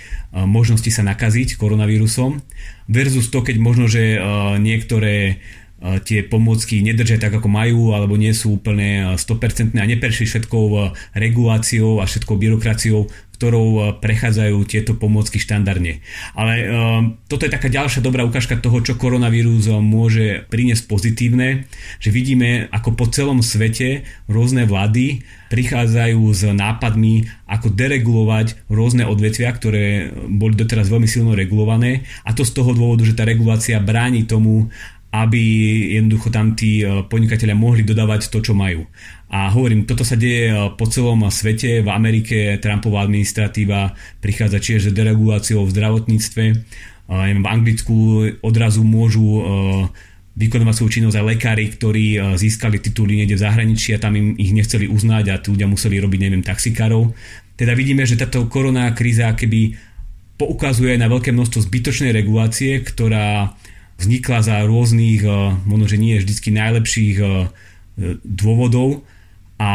možnosti 0.43 0.91
sa 0.91 1.00
nakaziť 1.08 1.56
koronavírusom 1.56 2.43
versus 2.91 3.32
to, 3.32 3.39
keď 3.39 3.56
možno, 3.56 3.88
že 3.88 4.13
e, 4.13 4.60
niektoré 4.60 5.39
tie 6.04 6.28
pomôcky 6.28 6.84
nedržia 6.84 7.15
tak, 7.15 7.39
ako 7.39 7.48
majú, 7.48 7.96
alebo 7.96 8.20
nie 8.20 8.36
sú 8.36 8.60
úplne 8.60 9.15
100% 9.15 9.80
a 9.80 9.86
neprešli 9.88 10.28
všetkou 10.28 10.65
reguláciou 11.15 12.04
a 12.04 12.08
všetkou 12.08 12.36
byrokraciou, 12.36 13.08
ktorou 13.39 13.96
prechádzajú 14.04 14.58
tieto 14.68 15.00
pomôcky 15.00 15.39
štandardne. 15.39 16.04
Ale 16.36 16.54
um, 16.68 17.15
toto 17.32 17.48
je 17.48 17.56
taká 17.56 17.72
ďalšia 17.72 18.04
dobrá 18.04 18.28
ukážka 18.28 18.60
toho, 18.60 18.84
čo 18.84 19.00
koronavírus 19.00 19.72
môže 19.80 20.44
priniesť 20.52 20.92
pozitívne, 20.92 21.63
že 22.04 22.12
vidíme, 22.12 22.68
ako 22.76 23.00
po 23.00 23.08
celom 23.08 23.39
svete 23.39 24.04
rôzne 24.28 24.68
vlády 24.68 25.24
prichádzajú 25.56 26.20
s 26.36 26.52
nápadmi, 26.52 27.32
ako 27.48 27.72
deregulovať 27.72 28.68
rôzne 28.68 29.08
odvetvia, 29.08 29.56
ktoré 29.56 30.12
boli 30.28 30.60
doteraz 30.60 30.92
veľmi 30.92 31.08
silno 31.08 31.32
regulované 31.32 32.04
a 32.28 32.36
to 32.36 32.44
z 32.44 32.52
toho 32.52 32.76
dôvodu, 32.76 33.08
že 33.08 33.15
tá 33.15 33.24
regulácia 33.24 33.80
bráni 33.80 34.28
tomu, 34.28 34.68
aby 35.10 35.41
jednoducho 35.98 36.30
tam 36.30 36.54
tí 36.54 36.86
e, 36.86 37.02
podnikatelia 37.10 37.58
mohli 37.58 37.82
dodávať 37.82 38.30
to, 38.30 38.45
čo 38.45 38.54
majú. 38.54 38.86
A 39.30 39.50
hovorím, 39.50 39.89
toto 39.89 40.06
sa 40.06 40.13
deje 40.13 40.54
e, 40.54 40.56
po 40.78 40.86
celom 40.86 41.26
svete. 41.34 41.82
V 41.82 41.89
Amerike 41.89 42.62
Trumpová 42.62 43.10
administratíva 43.10 43.98
prichádza 44.22 44.62
tiež 44.62 44.80
s 44.89 44.93
dereguláciou 44.93 45.65
v 45.65 45.74
zdravotníctve. 45.74 46.43
V 47.10 47.45
Anglicku 47.50 47.95
odrazu 48.45 48.86
môžu 48.86 49.26
e, 49.26 49.41
vykonovať 50.38 50.76
svoju 50.78 50.91
činnosť 51.02 51.17
aj 51.19 51.26
lekári, 51.26 51.65
ktorí 51.74 52.06
získali 52.38 52.78
tituly 52.80 53.19
niekde 53.19 53.36
v 53.36 53.43
zahraničí 53.43 53.98
a 53.98 54.00
tam 54.00 54.15
im 54.15 54.38
ich 54.39 54.56
nechceli 54.56 54.88
uznať 54.88 55.26
a 55.34 55.41
tí 55.41 55.52
ľudia 55.52 55.67
museli 55.67 56.00
robiť, 56.00 56.19
neviem, 56.22 56.45
taxikárov. 56.45 57.12
Teda 57.60 57.76
vidíme, 57.76 58.08
že 58.08 58.15
táto 58.15 58.48
korona 58.48 58.88
kríza 58.95 59.36
keby 59.36 59.76
poukazuje 60.39 60.95
na 60.95 61.12
veľké 61.12 61.36
množstvo 61.36 61.67
zbytočnej 61.67 62.15
regulácie, 62.15 62.80
ktorá 62.80 63.52
vznikla 64.00 64.40
za 64.40 64.64
rôznych, 64.64 65.22
eh, 65.28 65.32
možno, 65.68 65.86
že 65.86 66.00
nie 66.00 66.18
vždy 66.18 66.56
najlepších 66.56 67.18
eh, 67.20 67.30
dôvodov 68.24 69.04
a 69.60 69.72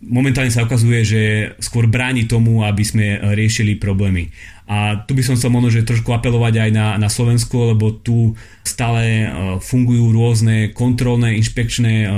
momentálne 0.00 0.48
sa 0.48 0.64
ukazuje, 0.64 1.04
že 1.04 1.22
skôr 1.60 1.84
bráni 1.84 2.24
tomu, 2.24 2.64
aby 2.64 2.80
sme 2.80 3.20
riešili 3.36 3.76
problémy. 3.76 4.32
A 4.64 5.04
tu 5.04 5.12
by 5.12 5.20
som 5.20 5.36
chcel 5.36 5.52
možno, 5.52 5.68
že 5.68 5.84
trošku 5.84 6.16
apelovať 6.16 6.64
aj 6.64 6.70
na, 6.72 6.96
na 6.96 7.12
Slovensko, 7.12 7.76
lebo 7.76 7.92
tu 7.92 8.32
stále 8.64 9.04
eh, 9.04 9.30
fungujú 9.60 10.16
rôzne 10.16 10.72
kontrolné, 10.72 11.36
inšpekčné 11.36 12.08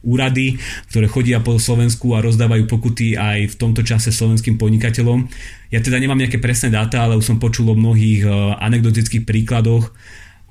úrady, 0.00 0.56
ktoré 0.88 1.06
chodia 1.12 1.44
po 1.44 1.60
Slovensku 1.60 2.16
a 2.16 2.24
rozdávajú 2.24 2.64
pokuty 2.64 3.20
aj 3.20 3.52
v 3.52 3.58
tomto 3.60 3.84
čase 3.84 4.08
slovenským 4.16 4.56
podnikateľom. 4.56 5.28
Ja 5.68 5.84
teda 5.84 6.00
nemám 6.00 6.18
nejaké 6.18 6.40
presné 6.40 6.72
dáta, 6.72 7.04
ale 7.04 7.20
už 7.20 7.28
som 7.28 7.36
počul 7.36 7.68
o 7.68 7.76
mnohých 7.76 8.24
anekdotických 8.58 9.28
príkladoch, 9.28 9.92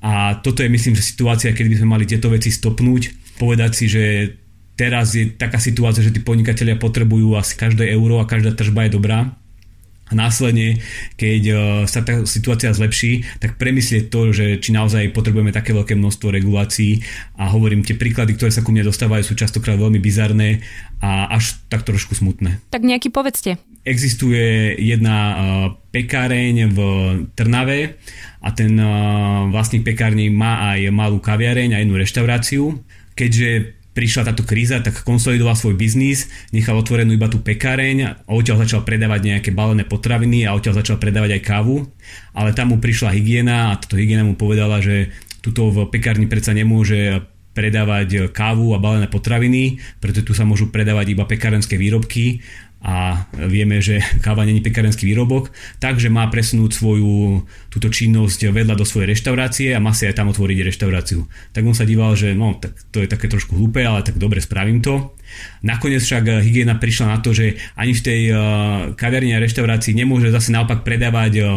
a 0.00 0.40
toto 0.40 0.64
je 0.64 0.72
myslím, 0.72 0.96
že 0.96 1.04
situácia, 1.04 1.52
keď 1.52 1.66
by 1.68 1.76
sme 1.76 1.92
mali 1.92 2.04
tieto 2.08 2.32
veci 2.32 2.48
stopnúť, 2.48 3.36
povedať 3.36 3.72
si, 3.76 3.84
že 3.88 4.04
teraz 4.80 5.12
je 5.12 5.28
taká 5.28 5.60
situácia, 5.60 6.00
že 6.00 6.12
tí 6.16 6.24
podnikatelia 6.24 6.80
potrebujú 6.80 7.36
asi 7.36 7.52
každé 7.52 7.92
euro 7.92 8.16
a 8.16 8.28
každá 8.28 8.56
tržba 8.56 8.88
je 8.88 8.96
dobrá. 8.96 9.36
A 10.10 10.12
následne, 10.18 10.82
keď 11.14 11.42
e, 11.46 11.54
sa 11.86 12.02
tá 12.02 12.26
situácia 12.26 12.74
zlepší, 12.74 13.22
tak 13.38 13.62
premyslieť 13.62 14.10
to, 14.10 14.34
že 14.34 14.58
či 14.58 14.74
naozaj 14.74 15.14
potrebujeme 15.14 15.54
také 15.54 15.70
veľké 15.70 15.94
množstvo 15.94 16.34
regulácií 16.34 16.98
a 17.38 17.46
hovorím, 17.46 17.86
tie 17.86 17.94
príklady, 17.94 18.34
ktoré 18.34 18.50
sa 18.50 18.66
ku 18.66 18.74
mne 18.74 18.90
dostávajú, 18.90 19.22
sú 19.22 19.38
častokrát 19.38 19.78
veľmi 19.78 20.02
bizarné 20.02 20.66
a 20.98 21.30
až 21.30 21.62
tak 21.70 21.86
trošku 21.86 22.18
smutné. 22.18 22.58
Tak 22.74 22.82
nejaký 22.82 23.14
povedzte. 23.14 23.62
Existuje 23.80 24.76
jedna 24.76 25.16
e, 25.16 25.34
pekáreň 25.90 26.56
v 26.68 26.78
Trnave 27.32 27.96
a 28.44 28.52
ten 28.52 28.76
vlastník 29.52 29.84
pekárny 29.84 30.28
má 30.32 30.72
aj 30.72 30.92
malú 30.92 31.20
kaviareň 31.20 31.76
a 31.76 31.80
jednu 31.80 31.96
reštauráciu. 31.96 32.76
Keďže 33.16 33.80
prišla 33.90 34.32
táto 34.32 34.46
kríza, 34.46 34.78
tak 34.80 35.02
konsolidoval 35.02 35.58
svoj 35.58 35.74
biznis, 35.74 36.30
nechal 36.54 36.78
otvorenú 36.78 37.10
iba 37.10 37.26
tú 37.26 37.42
pekáreň 37.42 37.96
a 38.06 38.10
odtiaľ 38.30 38.64
začal 38.64 38.86
predávať 38.86 39.20
nejaké 39.28 39.50
balené 39.50 39.82
potraviny 39.82 40.46
a 40.46 40.54
odtiaľ 40.54 40.80
začal 40.80 40.96
predávať 41.02 41.36
aj 41.36 41.42
kávu. 41.42 41.84
Ale 42.32 42.54
tam 42.54 42.72
mu 42.72 42.76
prišla 42.78 43.12
hygiena 43.12 43.74
a 43.74 43.78
táto 43.82 43.98
hygiena 43.98 44.22
mu 44.22 44.38
povedala, 44.38 44.78
že 44.78 45.10
tuto 45.42 45.68
v 45.74 45.90
pekárni 45.90 46.30
predsa 46.30 46.54
nemôže 46.54 47.26
predávať 47.50 48.30
kávu 48.30 48.72
a 48.72 48.78
balené 48.78 49.10
potraviny, 49.10 49.82
preto 49.98 50.22
tu 50.22 50.38
sa 50.38 50.46
môžu 50.46 50.70
predávať 50.70 51.18
iba 51.18 51.26
pekárenské 51.26 51.74
výrobky 51.74 52.46
a 52.80 53.28
vieme, 53.36 53.84
že 53.84 54.00
káva 54.24 54.48
není 54.48 54.64
pekárenský 54.64 55.04
výrobok, 55.04 55.52
takže 55.76 56.08
má 56.08 56.24
presunúť 56.32 56.72
svoju 56.72 57.44
túto 57.68 57.92
činnosť 57.92 58.48
vedľa 58.48 58.74
do 58.74 58.88
svojej 58.88 59.12
reštaurácie 59.12 59.76
a 59.76 59.84
má 59.84 59.92
si 59.92 60.08
aj 60.08 60.16
tam 60.16 60.32
otvoriť 60.32 60.64
reštauráciu. 60.64 61.28
Tak 61.52 61.62
on 61.62 61.76
sa 61.76 61.84
díval, 61.84 62.16
že 62.16 62.32
no, 62.32 62.56
tak 62.56 62.72
to 62.88 63.04
je 63.04 63.08
také 63.08 63.28
trošku 63.28 63.52
hlúpe, 63.52 63.84
ale 63.84 64.00
tak 64.00 64.16
dobre, 64.16 64.40
spravím 64.40 64.80
to. 64.80 65.12
Nakoniec 65.60 66.00
však 66.00 66.40
hygiena 66.40 66.80
prišla 66.80 67.06
na 67.06 67.18
to, 67.20 67.36
že 67.36 67.60
ani 67.76 67.92
v 67.92 68.02
tej 68.02 68.20
uh, 68.32 68.38
kaviarni 68.96 69.36
a 69.36 69.44
reštaurácii 69.44 69.92
nemôže 69.92 70.32
zase 70.32 70.48
naopak 70.48 70.80
predávať 70.80 71.32
uh, 71.44 71.48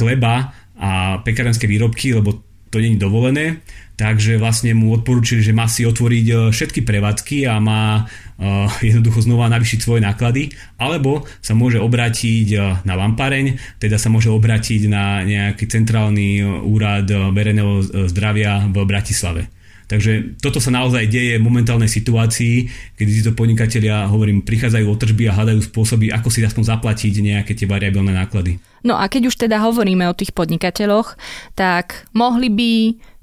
chleba 0.00 0.56
a 0.80 1.20
pekárenské 1.20 1.68
výrobky, 1.68 2.16
lebo 2.16 2.49
to 2.70 2.78
je 2.78 2.94
dovolené, 2.94 3.60
takže 3.98 4.38
vlastne 4.38 4.72
mu 4.72 4.94
odporúčili, 4.94 5.42
že 5.42 5.52
má 5.52 5.66
si 5.66 5.84
otvoriť 5.84 6.26
e, 6.30 6.34
všetky 6.54 6.80
prevádzky 6.86 7.44
a 7.50 7.60
má 7.60 8.06
uh, 8.06 8.70
jednoducho 8.88 9.28
znova 9.28 9.52
navýšiť 9.52 9.78
svoje 9.82 10.00
náklady, 10.00 10.54
alebo 10.80 11.28
sa 11.44 11.52
môže 11.52 11.76
obrátiť 11.76 12.48
uh, 12.56 12.80
na 12.88 12.94
lampareň, 12.96 13.60
teda 13.76 14.00
sa 14.00 14.08
môže 14.08 14.32
obrátiť 14.32 14.88
na 14.88 15.20
nejaký 15.26 15.68
centrálny 15.68 16.40
úrad 16.64 17.10
verejného 17.10 18.06
zdravia 18.08 18.64
v 18.70 18.76
Bratislave. 18.88 19.59
Takže 19.90 20.38
toto 20.38 20.62
sa 20.62 20.70
naozaj 20.70 21.10
deje 21.10 21.42
v 21.42 21.42
momentálnej 21.42 21.90
situácii, 21.90 22.70
kedy 22.94 23.10
títo 23.10 23.32
podnikatelia, 23.34 24.06
hovorím, 24.06 24.46
prichádzajú 24.46 24.86
o 24.86 24.94
tržby 24.94 25.26
a 25.26 25.34
hľadajú 25.34 25.66
spôsoby, 25.66 26.14
ako 26.14 26.30
si 26.30 26.46
aspoň 26.46 26.78
zaplatiť 26.78 27.18
nejaké 27.18 27.58
tie 27.58 27.66
variabilné 27.66 28.14
náklady. 28.14 28.62
No 28.86 28.94
a 28.94 29.10
keď 29.10 29.34
už 29.34 29.36
teda 29.42 29.58
hovoríme 29.58 30.06
o 30.06 30.14
tých 30.14 30.30
podnikateľoch, 30.30 31.18
tak 31.58 32.06
mohli 32.14 32.48
by 32.48 32.72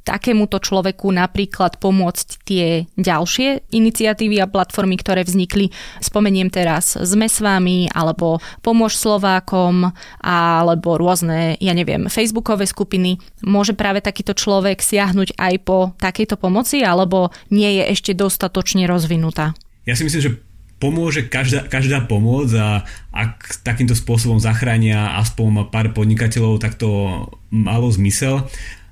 takémuto 0.08 0.64
človeku 0.64 1.12
napríklad 1.12 1.84
pomôcť 1.84 2.28
tie 2.48 2.88
ďalšie 2.96 3.68
iniciatívy 3.76 4.40
a 4.40 4.48
platformy, 4.48 4.96
ktoré 4.96 5.28
vznikli. 5.28 5.76
Spomeniem 6.00 6.48
teraz 6.48 6.96
Sme 6.96 7.28
s 7.28 7.44
vami, 7.44 7.92
alebo 7.92 8.40
Pomôž 8.64 8.96
Slovákom, 8.96 9.92
alebo 10.24 10.96
rôzne, 10.96 11.60
ja 11.60 11.76
neviem, 11.76 12.08
facebookové 12.08 12.64
skupiny. 12.64 13.20
Môže 13.44 13.76
práve 13.76 14.00
takýto 14.00 14.32
človek 14.32 14.80
siahnuť 14.80 15.36
aj 15.36 15.54
po 15.68 15.92
takejto 16.00 16.40
pomoci, 16.40 16.88
alebo 16.88 17.36
nie 17.52 17.84
je 17.84 17.84
ešte 17.92 18.12
dostatočne 18.16 18.88
rozvinutá? 18.88 19.52
Ja 19.84 20.00
si 20.00 20.08
myslím, 20.08 20.24
že 20.24 20.36
pomôže 20.78 21.26
každá, 21.26 21.66
každá 21.66 22.06
pomoc 22.06 22.54
a 22.54 22.86
ak 23.10 23.66
takýmto 23.66 23.98
spôsobom 23.98 24.38
zachránia 24.38 25.18
aspoň 25.18 25.74
pár 25.74 25.90
podnikateľov, 25.92 26.62
tak 26.62 26.78
to 26.78 27.26
malo 27.50 27.90
zmysel. 27.90 28.46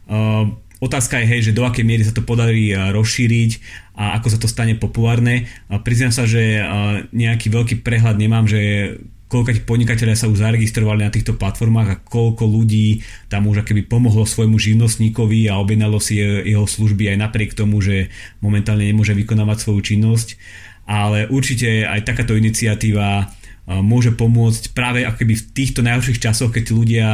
Uh, 0.10 0.54
Otázka 0.86 1.18
je, 1.18 1.26
hej, 1.26 1.42
že 1.50 1.58
do 1.58 1.66
akej 1.66 1.82
miery 1.82 2.06
sa 2.06 2.14
to 2.14 2.22
podarí 2.22 2.70
rozšíriť 2.70 3.52
a 3.98 4.22
ako 4.22 4.28
sa 4.30 4.38
to 4.38 4.46
stane 4.46 4.78
populárne. 4.78 5.50
Priznám 5.82 6.14
sa, 6.14 6.30
že 6.30 6.62
nejaký 7.10 7.50
veľký 7.50 7.82
prehľad 7.82 8.22
nemám, 8.22 8.46
že 8.46 8.94
koľko 9.26 9.66
podnikateľia 9.66 10.14
sa 10.14 10.30
už 10.30 10.46
zaregistrovali 10.46 11.02
na 11.02 11.10
týchto 11.10 11.34
platformách 11.34 11.90
a 11.90 12.02
koľko 12.06 12.46
ľudí 12.46 13.02
tam 13.26 13.50
už 13.50 13.66
keby 13.66 13.90
pomohlo 13.90 14.30
svojmu 14.30 14.62
živnostníkovi 14.62 15.50
a 15.50 15.58
objednalo 15.58 15.98
si 15.98 16.22
jeho 16.22 16.70
služby 16.70 17.10
aj 17.10 17.18
napriek 17.18 17.58
tomu, 17.58 17.82
že 17.82 18.14
momentálne 18.38 18.86
nemôže 18.86 19.18
vykonávať 19.18 19.66
svoju 19.66 19.82
činnosť. 19.82 20.38
Ale 20.86 21.26
určite 21.34 21.90
aj 21.90 22.06
takáto 22.06 22.38
iniciatíva 22.38 23.34
môže 23.66 24.14
pomôcť 24.14 24.78
práve 24.78 25.02
akoby 25.02 25.34
v 25.34 25.48
týchto 25.58 25.82
najhorších 25.82 26.22
časoch, 26.22 26.54
keď 26.54 26.66
ľudia 26.70 27.08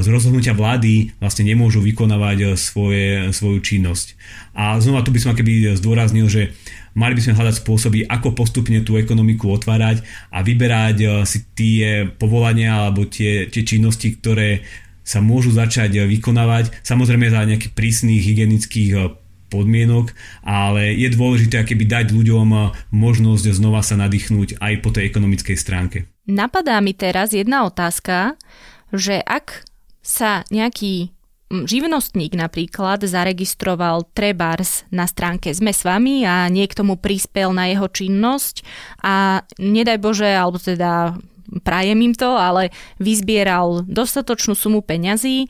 z 0.00 0.06
rozhodnutia 0.08 0.56
vlády 0.56 1.12
vlastne 1.20 1.44
nemôžu 1.44 1.84
vykonávať 1.84 2.38
e, 2.40 2.46
svoje, 2.56 3.28
svoju 3.36 3.60
činnosť. 3.60 4.16
A 4.56 4.80
znova 4.80 5.04
tu 5.04 5.12
by 5.12 5.20
som 5.20 5.36
keby 5.36 5.76
zdôraznil, 5.76 6.24
že 6.32 6.56
mali 6.96 7.12
by 7.12 7.20
sme 7.20 7.36
hľadať 7.36 7.60
spôsoby, 7.60 8.08
ako 8.08 8.32
postupne 8.32 8.80
tú 8.80 8.96
ekonomiku 8.96 9.52
otvárať 9.52 10.00
a 10.32 10.40
vyberať 10.40 10.96
e, 11.04 11.06
si 11.28 11.44
tie 11.52 12.08
povolania 12.08 12.88
alebo 12.88 13.04
tie, 13.04 13.52
tie 13.52 13.60
činnosti, 13.60 14.16
ktoré 14.16 14.64
sa 15.04 15.20
môžu 15.20 15.52
začať 15.52 16.00
e, 16.00 16.08
vykonávať, 16.08 16.72
samozrejme 16.80 17.28
za 17.28 17.44
nejakých 17.44 17.76
prísnych 17.76 18.24
hygienických 18.24 19.20
podmienok, 19.52 20.16
ale 20.40 20.96
je 20.96 21.12
dôležité 21.12 21.60
keby 21.60 21.84
dať 21.84 22.16
ľuďom 22.16 22.72
možnosť 22.88 23.52
znova 23.52 23.84
sa 23.84 24.00
nadýchnúť 24.00 24.56
aj 24.56 24.80
po 24.80 24.88
tej 24.96 25.12
ekonomickej 25.12 25.56
stránke. 25.60 26.08
Napadá 26.24 26.80
mi 26.80 26.96
teraz 26.96 27.36
jedna 27.36 27.68
otázka, 27.68 28.40
že 28.92 29.18
ak 29.24 29.64
sa 30.04 30.44
nejaký 30.52 31.10
mm, 31.48 31.64
živnostník 31.64 32.36
napríklad 32.36 33.02
zaregistroval 33.02 34.06
trebárs 34.12 34.84
na 34.92 35.08
stránke 35.08 35.50
Sme 35.50 35.72
s 35.72 35.82
vami 35.82 36.28
a 36.28 36.46
niekto 36.52 36.84
mu 36.84 37.00
prispel 37.00 37.50
na 37.56 37.72
jeho 37.72 37.88
činnosť 37.88 38.62
a 39.00 39.42
nedaj 39.56 39.98
Bože, 39.98 40.28
alebo 40.28 40.60
teda 40.60 41.16
prajem 41.64 42.00
im 42.00 42.14
to, 42.16 42.36
ale 42.36 42.72
vyzbieral 42.96 43.84
dostatočnú 43.84 44.56
sumu 44.56 44.80
peňazí 44.80 45.48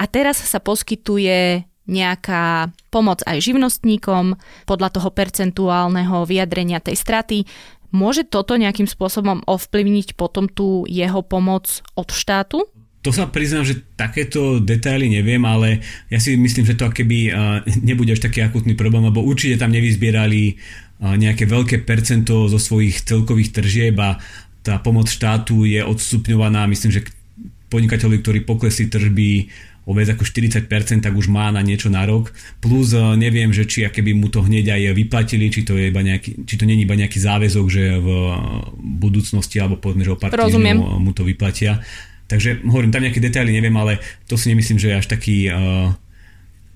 a 0.00 0.04
teraz 0.08 0.40
sa 0.40 0.60
poskytuje 0.60 1.68
nejaká 1.90 2.70
pomoc 2.94 3.24
aj 3.26 3.42
živnostníkom 3.42 4.38
podľa 4.64 4.88
toho 4.94 5.10
percentuálneho 5.10 6.22
vyjadrenia 6.22 6.78
tej 6.78 6.94
straty. 6.94 7.38
Môže 7.90 8.22
toto 8.26 8.54
nejakým 8.54 8.86
spôsobom 8.86 9.42
ovplyvniť 9.46 10.14
potom 10.14 10.46
tú 10.46 10.86
jeho 10.86 11.22
pomoc 11.26 11.82
od 11.98 12.08
štátu? 12.10 12.66
To 13.00 13.10
sa 13.10 13.26
priznám, 13.32 13.64
že 13.64 13.80
takéto 13.96 14.60
detaily 14.60 15.08
neviem, 15.08 15.40
ale 15.48 15.80
ja 16.12 16.20
si 16.20 16.36
myslím, 16.36 16.68
že 16.68 16.76
to 16.76 16.92
keby 16.92 17.32
nebude 17.80 18.12
až 18.12 18.20
taký 18.20 18.44
akutný 18.44 18.76
problém, 18.76 19.08
lebo 19.08 19.24
určite 19.24 19.56
tam 19.56 19.72
nevyzbierali 19.72 20.60
nejaké 21.00 21.48
veľké 21.48 21.88
percento 21.88 22.44
zo 22.52 22.60
svojich 22.60 23.08
celkových 23.08 23.56
tržieb 23.56 23.96
a 23.96 24.20
tá 24.60 24.76
pomoc 24.84 25.08
štátu 25.08 25.64
je 25.64 25.80
odstupňovaná, 25.80 26.68
myslím, 26.68 26.92
že 26.92 27.08
podnikateľi, 27.72 28.20
ktorí 28.20 28.38
poklesli 28.44 28.92
tržby 28.92 29.48
o 29.90 29.92
viac 29.98 30.14
ako 30.14 30.22
40%, 30.22 30.70
tak 31.02 31.10
už 31.18 31.26
má 31.26 31.50
na 31.50 31.58
niečo 31.66 31.90
na 31.90 32.06
rok. 32.06 32.30
Plus 32.62 32.94
eh, 32.94 33.02
neviem, 33.18 33.50
že 33.50 33.66
či 33.66 33.82
keby 33.90 34.14
mu 34.14 34.30
to 34.30 34.46
hneď 34.46 34.78
aj 34.78 34.82
vyplatili, 34.94 35.50
či 35.50 35.66
to, 35.66 35.74
je 35.74 35.90
iba 35.90 35.98
nejaký, 35.98 36.46
či 36.46 36.54
to 36.54 36.62
není 36.62 36.86
iba 36.86 36.94
nejaký 36.94 37.18
záväzok, 37.18 37.66
že 37.66 37.98
v 37.98 38.08
budúcnosti 38.78 39.58
alebo 39.58 39.82
povedzme, 39.82 40.06
že 40.06 40.14
o 40.14 40.20
pár 40.20 40.30
mu 41.02 41.10
to 41.10 41.26
vyplatia. 41.26 41.82
Takže 42.30 42.62
hovorím, 42.62 42.94
tam 42.94 43.02
nejaké 43.02 43.18
detaily 43.18 43.50
neviem, 43.50 43.74
ale 43.74 43.98
to 44.30 44.38
si 44.38 44.54
nemyslím, 44.54 44.78
že 44.78 44.94
je 44.94 45.00
až 45.02 45.06
taký 45.10 45.50
uh, 45.50 45.90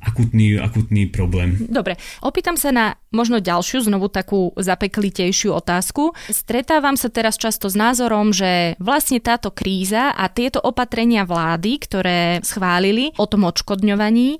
akutný, 0.04 0.60
akutný 0.60 1.08
problém. 1.08 1.56
Dobre, 1.64 1.96
opýtam 2.20 2.60
sa 2.60 2.70
na 2.70 2.86
možno 3.10 3.40
ďalšiu, 3.40 3.88
znovu 3.88 4.12
takú 4.12 4.52
zapeklitejšiu 4.54 5.56
otázku. 5.56 6.12
Stretávam 6.28 7.00
sa 7.00 7.08
teraz 7.08 7.40
často 7.40 7.72
s 7.72 7.76
názorom, 7.78 8.36
že 8.36 8.76
vlastne 8.76 9.18
táto 9.18 9.50
kríza 9.50 10.12
a 10.12 10.28
tieto 10.28 10.60
opatrenia 10.60 11.24
vlády, 11.24 11.72
ktoré 11.80 12.18
schválili 12.44 13.16
o 13.16 13.24
tom 13.24 13.48
odškodňovaní, 13.48 14.38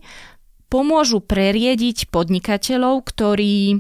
pomôžu 0.69 1.23
preriediť 1.23 2.11
podnikateľov, 2.11 3.07
ktorí 3.07 3.79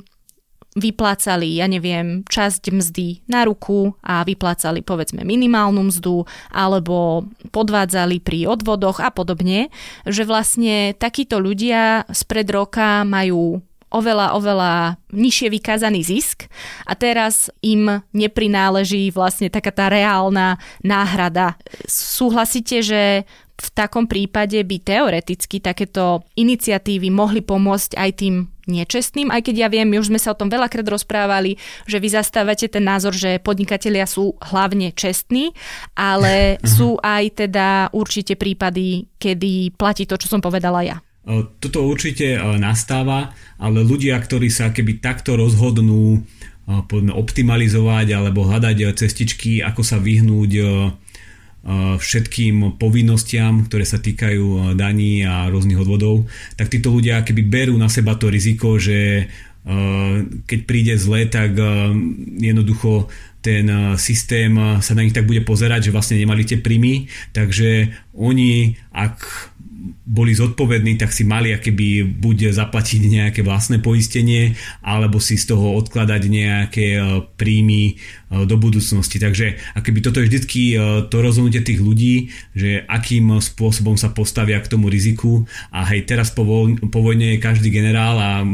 vyplácali, 0.74 1.62
ja 1.62 1.70
neviem, 1.70 2.26
časť 2.26 2.74
mzdy 2.74 3.22
na 3.30 3.46
ruku 3.46 3.94
a 4.02 4.26
vyplácali 4.26 4.82
povedzme 4.82 5.22
minimálnu 5.22 5.86
mzdu 5.90 6.26
alebo 6.50 7.26
podvádzali 7.54 8.18
pri 8.18 8.50
odvodoch 8.50 8.98
a 8.98 9.14
podobne, 9.14 9.70
že 10.02 10.26
vlastne 10.26 10.92
takíto 10.98 11.38
ľudia 11.38 12.10
spred 12.10 12.50
roka 12.50 13.06
majú 13.06 13.62
oveľa, 13.94 14.34
oveľa 14.34 14.72
nižšie 15.14 15.54
vykázaný 15.54 16.02
zisk 16.02 16.50
a 16.82 16.98
teraz 16.98 17.46
im 17.62 18.02
neprináleží 18.10 19.14
vlastne 19.14 19.46
taká 19.46 19.70
tá 19.70 19.86
reálna 19.86 20.58
náhrada. 20.82 21.54
Súhlasíte, 21.86 22.82
že 22.82 23.22
v 23.54 23.68
takom 23.70 24.10
prípade 24.10 24.58
by 24.66 24.76
teoreticky 24.82 25.62
takéto 25.62 26.26
iniciatívy 26.34 27.06
mohli 27.14 27.38
pomôcť 27.38 27.94
aj 27.94 28.10
tým 28.18 28.34
nečestným, 28.66 29.28
aj 29.28 29.44
keď 29.44 29.54
ja 29.54 29.68
viem, 29.68 29.92
už 29.94 30.08
sme 30.08 30.18
sa 30.18 30.32
o 30.32 30.38
tom 30.38 30.48
veľakrát 30.48 30.88
rozprávali, 30.88 31.60
že 31.84 32.00
vy 32.00 32.08
zastávate 32.16 32.66
ten 32.66 32.82
názor, 32.82 33.12
že 33.12 33.38
podnikatelia 33.38 34.08
sú 34.08 34.34
hlavne 34.40 34.90
čestní, 34.96 35.52
ale 35.94 36.56
mhm. 36.58 36.66
sú 36.66 36.96
aj 36.98 37.46
teda 37.46 37.92
určite 37.92 38.34
prípady, 38.34 39.06
kedy 39.20 39.76
platí 39.76 40.08
to, 40.08 40.16
čo 40.18 40.26
som 40.26 40.40
povedala 40.40 40.82
ja. 40.82 40.96
Toto 41.56 41.88
určite 41.88 42.36
nastáva, 42.60 43.32
ale 43.56 43.80
ľudia, 43.80 44.20
ktorí 44.20 44.52
sa 44.52 44.68
keby 44.76 45.00
takto 45.00 45.40
rozhodnú 45.40 46.20
optimalizovať 47.16 48.12
alebo 48.12 48.44
hľadať 48.44 48.92
cestičky, 48.92 49.64
ako 49.64 49.80
sa 49.80 49.96
vyhnúť 50.00 50.50
všetkým 51.98 52.76
povinnostiam, 52.76 53.64
ktoré 53.64 53.88
sa 53.88 53.96
týkajú 53.96 54.76
daní 54.76 55.24
a 55.24 55.48
rôznych 55.48 55.80
odvodov, 55.80 56.28
tak 56.60 56.68
títo 56.68 56.92
ľudia 56.92 57.24
keby 57.24 57.42
berú 57.48 57.74
na 57.80 57.88
seba 57.88 58.20
to 58.20 58.28
riziko, 58.28 58.76
že 58.76 59.32
keď 60.44 60.60
príde 60.68 60.92
zle, 61.00 61.24
tak 61.24 61.56
jednoducho 62.36 63.08
ten 63.40 63.96
systém 63.96 64.52
sa 64.80 64.92
na 64.92 65.04
nich 65.04 65.16
tak 65.16 65.24
bude 65.24 65.40
pozerať, 65.40 65.88
že 65.88 65.94
vlastne 65.96 66.20
nemali 66.20 66.44
tie 66.44 66.60
príjmy, 66.60 67.08
takže 67.32 67.92
oni, 68.12 68.76
ak 68.92 69.24
boli 70.04 70.36
zodpovední, 70.36 71.00
tak 71.00 71.16
si 71.16 71.24
mali 71.24 71.56
akéby 71.56 72.04
buď 72.04 72.52
zaplatiť 72.52 73.02
nejaké 73.08 73.40
vlastné 73.40 73.80
poistenie, 73.80 74.52
alebo 74.84 75.16
si 75.16 75.40
z 75.40 75.56
toho 75.56 75.72
odkladať 75.80 76.22
nejaké 76.28 76.86
e, 77.00 77.24
príjmy 77.40 77.82
e, 77.88 77.92
do 78.44 78.60
budúcnosti. 78.60 79.16
Takže 79.16 79.56
akéby 79.72 80.04
toto 80.04 80.20
je 80.20 80.28
vždycky 80.28 80.76
e, 80.76 81.08
to 81.08 81.16
rozhodnutie 81.24 81.64
tých 81.64 81.80
ľudí, 81.80 82.28
že 82.52 82.84
akým 82.84 83.40
spôsobom 83.40 83.96
sa 83.96 84.12
postavia 84.12 84.60
k 84.60 84.68
tomu 84.68 84.92
riziku 84.92 85.48
a 85.72 85.88
hej, 85.88 86.04
teraz 86.04 86.28
po, 86.28 86.44
voj- 86.44 86.84
po 86.92 87.00
vojne 87.00 87.36
je 87.36 87.44
každý 87.44 87.72
generál 87.72 88.20
a 88.20 88.44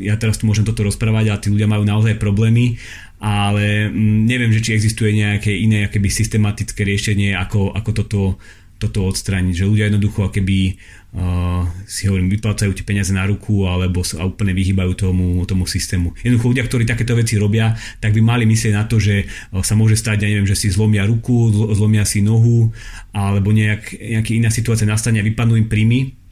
ja 0.00 0.16
teraz 0.16 0.40
tu 0.40 0.48
môžem 0.48 0.64
toto 0.64 0.80
rozprávať 0.80 1.26
a 1.28 1.40
tí 1.40 1.52
ľudia 1.52 1.68
majú 1.68 1.84
naozaj 1.84 2.16
problémy 2.16 2.80
ale 3.16 3.88
neviem, 3.96 4.52
že 4.52 4.60
či 4.60 4.76
existuje 4.76 5.16
nejaké 5.16 5.48
iné 5.48 5.88
akéby 5.88 6.12
systematické 6.12 6.84
riešenie, 6.84 7.32
ako, 7.32 7.72
ako 7.72 7.90
toto 7.96 8.20
toto 8.76 9.08
odstrániť, 9.08 9.64
že 9.64 9.68
ľudia 9.68 9.88
jednoducho 9.88 10.28
keby 10.28 10.76
uh, 11.16 11.64
si 11.88 12.08
hovorím, 12.08 12.28
vyplácajú 12.28 12.76
tie 12.76 12.84
peniaze 12.84 13.08
na 13.16 13.24
ruku 13.24 13.64
alebo 13.64 14.04
sa 14.04 14.24
úplne 14.28 14.52
vyhýbajú 14.52 14.92
tomu, 14.92 15.40
tomu 15.48 15.64
systému. 15.64 16.12
Jednoducho 16.20 16.52
ľudia, 16.52 16.64
ktorí 16.68 16.84
takéto 16.84 17.16
veci 17.16 17.40
robia, 17.40 17.72
tak 18.04 18.12
by 18.12 18.20
mali 18.20 18.44
myslieť 18.44 18.74
na 18.76 18.84
to, 18.84 19.00
že 19.00 19.24
uh, 19.24 19.64
sa 19.64 19.72
môže 19.72 19.96
stať, 19.96 20.24
ja 20.24 20.28
neviem, 20.28 20.48
že 20.48 20.58
si 20.58 20.68
zlomia 20.68 21.08
ruku, 21.08 21.48
zlomia 21.72 22.04
si 22.04 22.20
nohu 22.20 22.68
alebo 23.16 23.48
nejak, 23.54 23.96
nejaká 23.96 24.32
iná 24.36 24.52
situácia 24.52 24.84
nastane 24.84 25.20
a 25.20 25.24
vypadnú 25.24 25.56
im 25.56 25.68
príjmy 25.72 26.25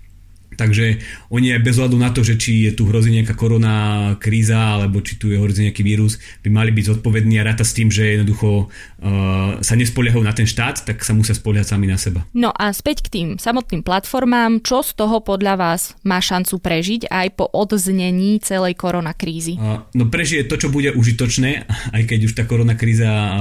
Takže 0.54 1.02
oni 1.30 1.54
aj 1.54 1.60
bez 1.60 1.76
hľadu 1.76 1.96
na 1.98 2.10
to, 2.14 2.22
že 2.22 2.38
či 2.38 2.70
je 2.70 2.72
tu 2.72 2.86
hrozí 2.88 3.10
nejaká 3.10 3.34
korona 3.36 3.74
kríza 4.18 4.80
alebo 4.80 5.02
či 5.02 5.18
tu 5.18 5.30
je 5.30 5.38
hrozí 5.38 5.66
nejaký 5.66 5.82
vírus, 5.82 6.18
by 6.46 6.48
mali 6.48 6.70
byť 6.70 6.96
zodpovední 6.96 7.38
a 7.38 7.46
ráta 7.46 7.66
s 7.66 7.76
tým, 7.76 7.90
že 7.90 8.16
jednoducho 8.18 8.66
uh, 8.66 9.58
sa 9.60 9.74
nespoliehajú 9.74 10.22
na 10.22 10.32
ten 10.32 10.46
štát, 10.46 10.86
tak 10.86 11.02
sa 11.02 11.12
musia 11.12 11.34
spoliehať 11.34 11.74
sami 11.74 11.86
na 11.90 11.98
seba. 11.98 12.24
No 12.32 12.54
a 12.54 12.70
späť 12.70 13.06
k 13.06 13.12
tým 13.12 13.28
samotným 13.36 13.82
platformám, 13.82 14.62
čo 14.62 14.80
z 14.80 14.94
toho 14.96 15.20
podľa 15.20 15.54
vás 15.58 15.98
má 16.06 16.22
šancu 16.22 16.62
prežiť 16.62 17.10
aj 17.10 17.26
po 17.36 17.50
odznení 17.50 18.38
celej 18.40 18.78
korona 18.78 19.12
krízy? 19.12 19.58
Uh, 19.58 19.84
no 19.92 20.06
prežije 20.08 20.46
to, 20.46 20.56
čo 20.56 20.70
bude 20.70 20.94
užitočné, 20.94 21.66
aj 21.92 22.02
keď 22.06 22.20
už 22.30 22.32
tá 22.32 22.44
korona 22.46 22.78
kríza 22.78 23.10
uh, 23.10 23.32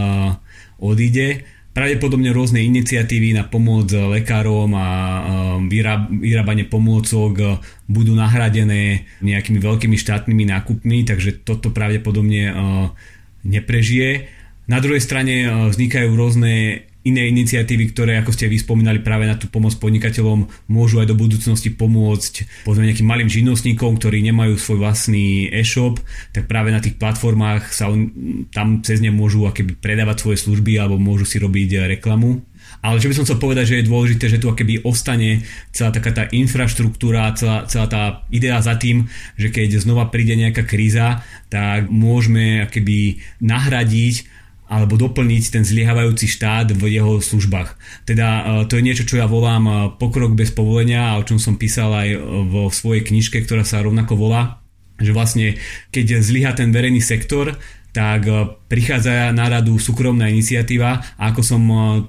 odíde 0.84 1.46
pravdepodobne 1.74 2.30
rôzne 2.30 2.62
iniciatívy 2.62 3.34
na 3.34 3.50
pomoc 3.50 3.90
lekárom 3.90 4.70
a 4.78 4.88
vyrábanie 6.22 6.70
pomôcok 6.70 7.60
budú 7.90 8.14
nahradené 8.14 9.10
nejakými 9.26 9.58
veľkými 9.58 9.98
štátnymi 9.98 10.54
nákupmi, 10.54 11.02
takže 11.02 11.42
toto 11.42 11.74
pravdepodobne 11.74 12.54
neprežije. 13.42 14.30
Na 14.70 14.80
druhej 14.80 15.02
strane 15.02 15.50
vznikajú 15.74 16.14
rôzne 16.14 16.86
iné 17.04 17.28
iniciatívy, 17.28 17.92
ktoré, 17.92 18.16
ako 18.20 18.32
ste 18.32 18.48
vyspomínali 18.48 19.04
práve 19.04 19.28
na 19.28 19.36
tú 19.36 19.52
pomoc 19.52 19.76
podnikateľom, 19.76 20.48
môžu 20.72 21.04
aj 21.04 21.12
do 21.12 21.20
budúcnosti 21.20 21.72
pomôcť 21.76 22.64
povedzme 22.64 22.88
nejakým 22.88 23.08
malým 23.08 23.30
živnostníkom, 23.30 24.00
ktorí 24.00 24.24
nemajú 24.24 24.56
svoj 24.56 24.80
vlastný 24.80 25.52
e-shop, 25.52 26.00
tak 26.32 26.48
práve 26.48 26.72
na 26.72 26.80
tých 26.80 26.96
platformách 26.96 27.76
sa 27.76 27.92
on, 27.92 28.08
tam 28.56 28.80
cez 28.82 29.04
ne 29.04 29.12
môžu 29.12 29.44
akéby 29.44 29.76
predávať 29.76 30.24
svoje 30.24 30.38
služby 30.48 30.80
alebo 30.80 30.96
môžu 30.96 31.28
si 31.28 31.38
robiť 31.44 31.70
eh, 31.76 31.80
reklamu. 32.00 32.40
Ale 32.84 33.00
čo 33.00 33.08
by 33.12 33.16
som 33.16 33.26
chcel 33.28 33.40
povedať, 33.40 33.66
že 33.70 33.78
je 33.80 33.90
dôležité, 33.92 34.26
že 34.28 34.42
tu 34.44 34.52
akéby 34.52 34.84
ostane 34.84 35.44
celá 35.72 35.96
taká 35.96 36.12
tá 36.12 36.24
infraštruktúra, 36.32 37.32
celá, 37.32 37.64
celá 37.64 37.88
tá 37.88 38.04
idea 38.28 38.60
za 38.60 38.76
tým, 38.76 39.08
že 39.40 39.56
keď 39.56 39.80
znova 39.80 40.12
príde 40.12 40.36
nejaká 40.36 40.68
kríza, 40.68 41.24
tak 41.48 41.88
môžeme 41.88 42.66
akéby 42.68 43.24
nahradiť 43.40 44.33
alebo 44.68 44.96
doplniť 44.96 45.44
ten 45.60 45.64
zliehávajúci 45.68 46.26
štát 46.26 46.72
v 46.74 46.98
jeho 46.98 47.20
službách. 47.20 47.76
Teda 48.08 48.28
e, 48.28 48.42
to 48.66 48.80
je 48.80 48.86
niečo, 48.86 49.04
čo 49.04 49.20
ja 49.20 49.28
volám 49.28 49.64
e, 49.68 49.74
pokrok 50.00 50.34
bez 50.34 50.56
povolenia 50.56 51.14
a 51.14 51.20
o 51.20 51.26
čom 51.28 51.38
som 51.38 51.60
písal 51.60 51.92
aj 51.92 52.10
e, 52.16 52.18
vo 52.48 52.72
svojej 52.72 53.04
knižke, 53.04 53.44
ktorá 53.44 53.68
sa 53.68 53.84
rovnako 53.84 54.16
volá, 54.16 54.64
že 54.98 55.12
vlastne 55.12 55.60
keď 55.92 56.24
zlyha 56.24 56.56
ten 56.56 56.72
verejný 56.72 57.04
sektor, 57.04 57.54
tak 57.94 58.26
prichádza 58.74 59.30
na 59.38 59.46
radu 59.54 59.78
súkromná 59.78 60.26
iniciatíva 60.26 61.14
a 61.14 61.30
ako 61.30 61.42
som 61.46 61.62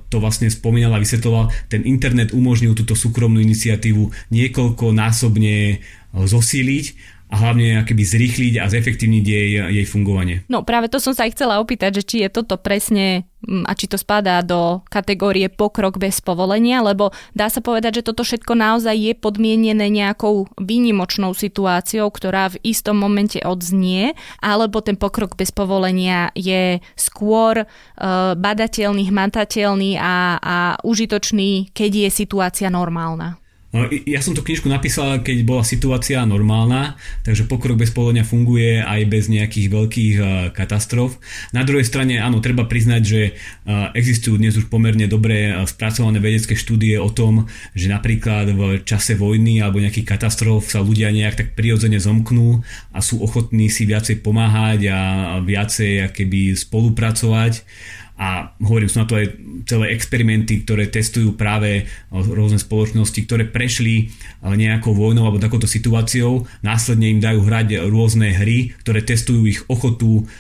to 0.09 0.17
vlastne 0.17 0.49
spomínal 0.49 0.97
a 0.97 1.03
vysvetloval, 1.03 1.53
ten 1.69 1.85
internet 1.85 2.33
umožnil 2.33 2.73
túto 2.73 2.97
súkromnú 2.97 3.37
iniciatívu 3.45 4.33
niekoľko 4.33 4.97
násobne 4.97 5.85
zosíliť 6.17 7.14
a 7.35 7.43
hlavne 7.43 7.83
akoby 7.83 8.05
zrýchliť 8.07 8.63
a 8.63 8.71
zefektívniť 8.71 9.25
jej, 9.27 9.51
jej 9.83 9.87
fungovanie. 9.91 10.47
No 10.47 10.63
práve 10.63 10.87
to 10.87 11.03
som 11.03 11.11
sa 11.11 11.27
aj 11.27 11.35
chcela 11.35 11.59
opýtať, 11.59 11.99
že 11.99 12.07
či 12.07 12.17
je 12.23 12.31
toto 12.31 12.55
presne 12.55 13.27
mm, 13.43 13.67
a 13.67 13.75
či 13.75 13.91
to 13.91 13.99
spadá 13.99 14.39
do 14.47 14.87
kategórie 14.87 15.51
pokrok 15.51 15.99
bez 15.99 16.23
povolenia, 16.23 16.79
lebo 16.79 17.11
dá 17.35 17.51
sa 17.51 17.59
povedať, 17.59 18.01
že 18.01 18.07
toto 18.07 18.23
všetko 18.23 18.55
naozaj 18.55 18.95
je 18.95 19.13
podmienené 19.19 19.91
nejakou 19.91 20.47
výnimočnou 20.63 21.35
situáciou, 21.35 22.07
ktorá 22.07 22.55
v 22.55 22.63
istom 22.63 23.03
momente 23.03 23.43
odznie, 23.43 24.15
alebo 24.39 24.79
ten 24.79 24.95
pokrok 24.95 25.35
bez 25.35 25.51
povolenia 25.51 26.31
je 26.39 26.79
skôr 26.95 27.67
uh, 27.67 28.39
badateľný, 28.39 29.11
hmatateľný 29.11 29.99
a, 29.99 30.39
a 30.39 30.57
užitočný, 30.87 31.75
keď 31.75 32.07
je 32.07 32.09
situácia 32.15 32.71
normálna. 32.71 33.43
No, 33.75 33.91
ja 33.91 34.23
som 34.23 34.39
tú 34.39 34.47
knižku 34.47 34.71
napísal, 34.71 35.19
keď 35.27 35.43
bola 35.43 35.67
situácia 35.67 36.23
normálna, 36.23 36.95
takže 37.27 37.51
pokrok 37.51 37.75
bez 37.75 37.91
povolenia 37.91 38.23
funguje 38.23 38.79
aj 38.79 39.01
bez 39.11 39.27
nejakých 39.27 39.67
veľkých 39.67 40.15
uh, 40.23 40.29
katastrof. 40.55 41.19
Na 41.51 41.67
druhej 41.67 41.83
strane, 41.83 42.23
áno, 42.23 42.39
treba 42.39 42.71
priznať, 42.71 43.03
že 43.03 43.35
uh, 43.35 43.91
existujú 43.91 44.39
dnes 44.39 44.55
už 44.55 44.71
pomerne 44.71 45.11
dobre 45.11 45.51
uh, 45.51 45.67
spracované 45.67 46.23
vedecké 46.23 46.55
štúdie 46.55 47.03
o 47.03 47.11
tom, 47.11 47.51
že 47.75 47.91
napríklad 47.91 48.55
v 48.55 48.87
čase 48.87 49.19
vojny 49.19 49.59
alebo 49.59 49.83
nejakých 49.83 50.07
katastrof 50.07 50.71
sa 50.71 50.79
ľudia 50.79 51.11
nejak 51.11 51.35
tak 51.35 51.49
prirodzene 51.59 51.99
zomknú 51.99 52.63
a 52.95 53.03
sú 53.03 53.27
ochotní 53.27 53.67
si 53.75 53.91
viacej 53.91 54.23
pomáhať 54.23 54.87
a 54.87 54.99
viacej 55.43 56.15
keby 56.15 56.55
spolupracovať 56.55 57.67
a 58.15 58.55
hovorím, 58.63 58.87
sú 58.87 59.03
na 59.03 59.11
to 59.11 59.19
aj 59.19 59.27
celé 59.67 59.91
experimenty, 59.91 60.63
ktoré 60.63 60.87
testujú 60.87 61.35
práve 61.35 61.91
rôzne 62.15 62.63
spoločnosti, 62.63 63.19
ktoré 63.27 63.51
prešli 63.51 64.15
nejakou 64.47 64.95
vojnou 64.95 65.27
alebo 65.27 65.43
takouto 65.43 65.67
situáciou, 65.67 66.47
následne 66.63 67.11
im 67.11 67.19
dajú 67.19 67.43
hrať 67.43 67.83
rôzne 67.91 68.31
hry, 68.31 68.71
ktoré 68.87 69.03
testujú 69.03 69.51
ich 69.51 69.67
ochotu 69.67 70.31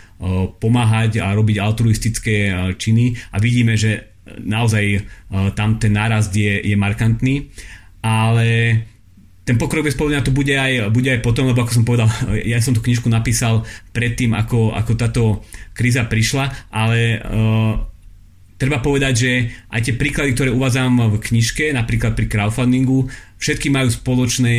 pomáhať 0.62 1.18
a 1.18 1.35
robiť 1.35 1.59
altruistické 1.59 2.55
činy. 2.79 3.18
A 3.35 3.43
vidíme, 3.43 3.75
že 3.75 4.22
naozaj 4.25 5.03
tam 5.59 5.83
ten 5.83 5.93
nárast 5.99 6.31
je, 6.31 6.62
je 6.62 6.79
markantný, 6.79 7.51
ale 8.07 8.79
ten 9.45 9.61
pokrok 9.61 9.84
bez 9.84 9.95
to 9.97 10.32
bude 10.32 10.57
aj, 10.57 10.88
bude 10.88 11.12
aj 11.12 11.20
potom, 11.20 11.45
lebo 11.45 11.61
ako 11.62 11.76
som 11.76 11.84
povedal, 11.84 12.09
ja 12.53 12.59
som 12.64 12.72
tú 12.72 12.80
knižku 12.80 13.07
napísal 13.12 13.62
predtým, 13.92 14.32
ako, 14.32 14.72
ako 14.72 14.92
táto 14.97 15.22
kríza 15.76 16.09
prišla, 16.09 16.72
ale 16.72 17.20
uh, 17.20 17.76
treba 18.57 18.80
povedať, 18.80 19.14
že 19.14 19.30
aj 19.68 19.80
tie 19.84 19.95
príklady, 20.01 20.32
ktoré 20.32 20.51
uvádzam 20.51 21.12
v 21.12 21.20
knižke, 21.20 21.76
napríklad 21.76 22.16
pri 22.16 22.26
crowdfundingu, 22.26 23.12
všetky 23.36 23.68
majú 23.68 23.92
spoločné 23.92 24.57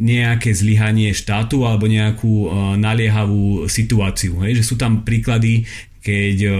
nejaké 0.00 0.56
zlyhanie 0.56 1.12
štátu 1.12 1.68
alebo 1.68 1.84
nejakú 1.84 2.48
uh, 2.48 2.50
naliehavú 2.80 3.68
situáciu. 3.68 4.40
Hej? 4.48 4.64
Že 4.64 4.64
sú 4.64 4.74
tam 4.80 5.04
príklady, 5.04 5.68
keď 6.00 6.36
uh, 6.48 6.56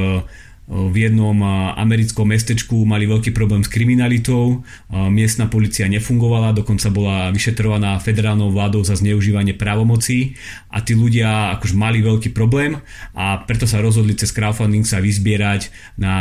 v 0.71 0.95
jednom 0.95 1.35
americkom 1.75 2.31
mestečku 2.31 2.87
mali 2.87 3.05
veľký 3.05 3.35
problém 3.35 3.67
s 3.67 3.69
kriminalitou, 3.69 4.63
miestna 5.11 5.51
policia 5.51 5.91
nefungovala, 5.91 6.55
dokonca 6.55 6.87
bola 6.89 7.35
vyšetrovaná 7.35 7.99
federálnou 7.99 8.55
vládou 8.55 8.87
za 8.87 8.95
zneužívanie 8.95 9.59
právomocí 9.59 10.39
a 10.71 10.79
tí 10.79 10.95
ľudia 10.95 11.59
akož 11.59 11.75
mali 11.75 11.99
veľký 11.99 12.31
problém 12.31 12.79
a 13.11 13.43
preto 13.43 13.67
sa 13.67 13.83
rozhodli 13.83 14.15
cez 14.15 14.31
crowdfunding 14.31 14.87
sa 14.87 15.03
vyzbierať 15.03 15.75
na 15.99 16.15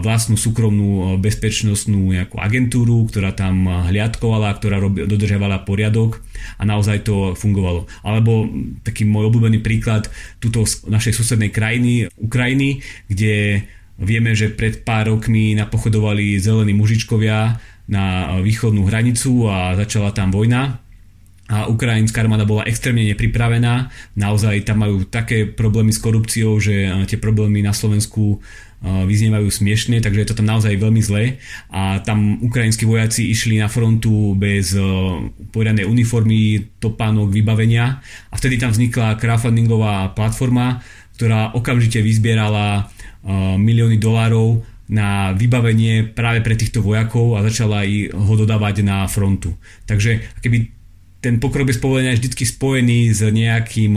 vlastnú 0.00 0.40
súkromnú 0.40 1.20
bezpečnostnú 1.20 2.16
nejakú 2.16 2.40
agentúru, 2.40 3.04
ktorá 3.12 3.36
tam 3.36 3.68
hliadkovala, 3.68 4.56
ktorá 4.56 4.80
dodržiavala 4.82 5.68
poriadok 5.68 6.24
a 6.56 6.64
naozaj 6.64 7.04
to 7.04 7.36
fungovalo. 7.36 7.84
Alebo 8.00 8.48
taký 8.82 9.04
môj 9.04 9.28
obľúbený 9.28 9.60
príklad 9.60 10.08
tuto 10.40 10.64
našej 10.88 11.12
susednej 11.12 11.52
krajiny, 11.52 12.08
Ukrajiny, 12.18 12.80
kde 13.06 13.68
Vieme, 14.02 14.34
že 14.34 14.50
pred 14.50 14.82
pár 14.82 15.14
rokmi 15.14 15.54
napochodovali 15.54 16.34
zelení 16.42 16.74
mužičkovia 16.74 17.54
na 17.86 18.34
východnú 18.42 18.82
hranicu 18.90 19.46
a 19.46 19.78
začala 19.78 20.10
tam 20.10 20.34
vojna. 20.34 20.82
A 21.52 21.68
ukrajinská 21.68 22.24
armáda 22.24 22.48
bola 22.48 22.66
extrémne 22.66 23.04
nepripravená. 23.12 23.92
Naozaj 24.18 24.66
tam 24.66 24.82
majú 24.82 25.04
také 25.06 25.46
problémy 25.46 25.92
s 25.94 26.00
korupciou, 26.00 26.58
že 26.58 26.88
tie 27.06 27.20
problémy 27.20 27.60
na 27.60 27.70
Slovensku 27.76 28.40
vyznievajú 28.82 29.46
smiešne, 29.46 30.02
takže 30.02 30.20
je 30.24 30.28
to 30.32 30.38
tam 30.42 30.50
naozaj 30.50 30.74
veľmi 30.74 30.98
zlé. 30.98 31.38
A 31.70 32.02
tam 32.02 32.42
ukrajinskí 32.42 32.82
vojaci 32.82 33.30
išli 33.30 33.62
na 33.62 33.70
frontu 33.70 34.34
bez 34.34 34.74
poriadnej 35.54 35.86
uniformy, 35.86 36.72
topánok, 36.82 37.30
vybavenia. 37.30 38.02
A 38.32 38.34
vtedy 38.34 38.58
tam 38.58 38.74
vznikla 38.74 39.20
crowdfundingová 39.20 40.16
platforma, 40.18 40.82
ktorá 41.14 41.54
okamžite 41.54 42.02
vyzbierala 42.02 42.90
milióny 43.58 44.02
dolárov 44.02 44.62
na 44.92 45.32
vybavenie 45.32 46.10
práve 46.12 46.44
pre 46.44 46.58
týchto 46.58 46.84
vojakov 46.84 47.38
a 47.38 47.46
začala 47.46 47.86
i 47.86 48.12
ho 48.12 48.34
dodávať 48.36 48.84
na 48.84 49.08
frontu. 49.08 49.56
Takže 49.88 50.42
keby 50.44 50.68
ten 51.22 51.38
pokrok 51.38 51.70
bez 51.70 51.78
povolenia 51.78 52.12
je 52.12 52.26
vždy 52.26 52.44
spojený 52.44 52.98
s 53.14 53.22
nejakým 53.22 53.94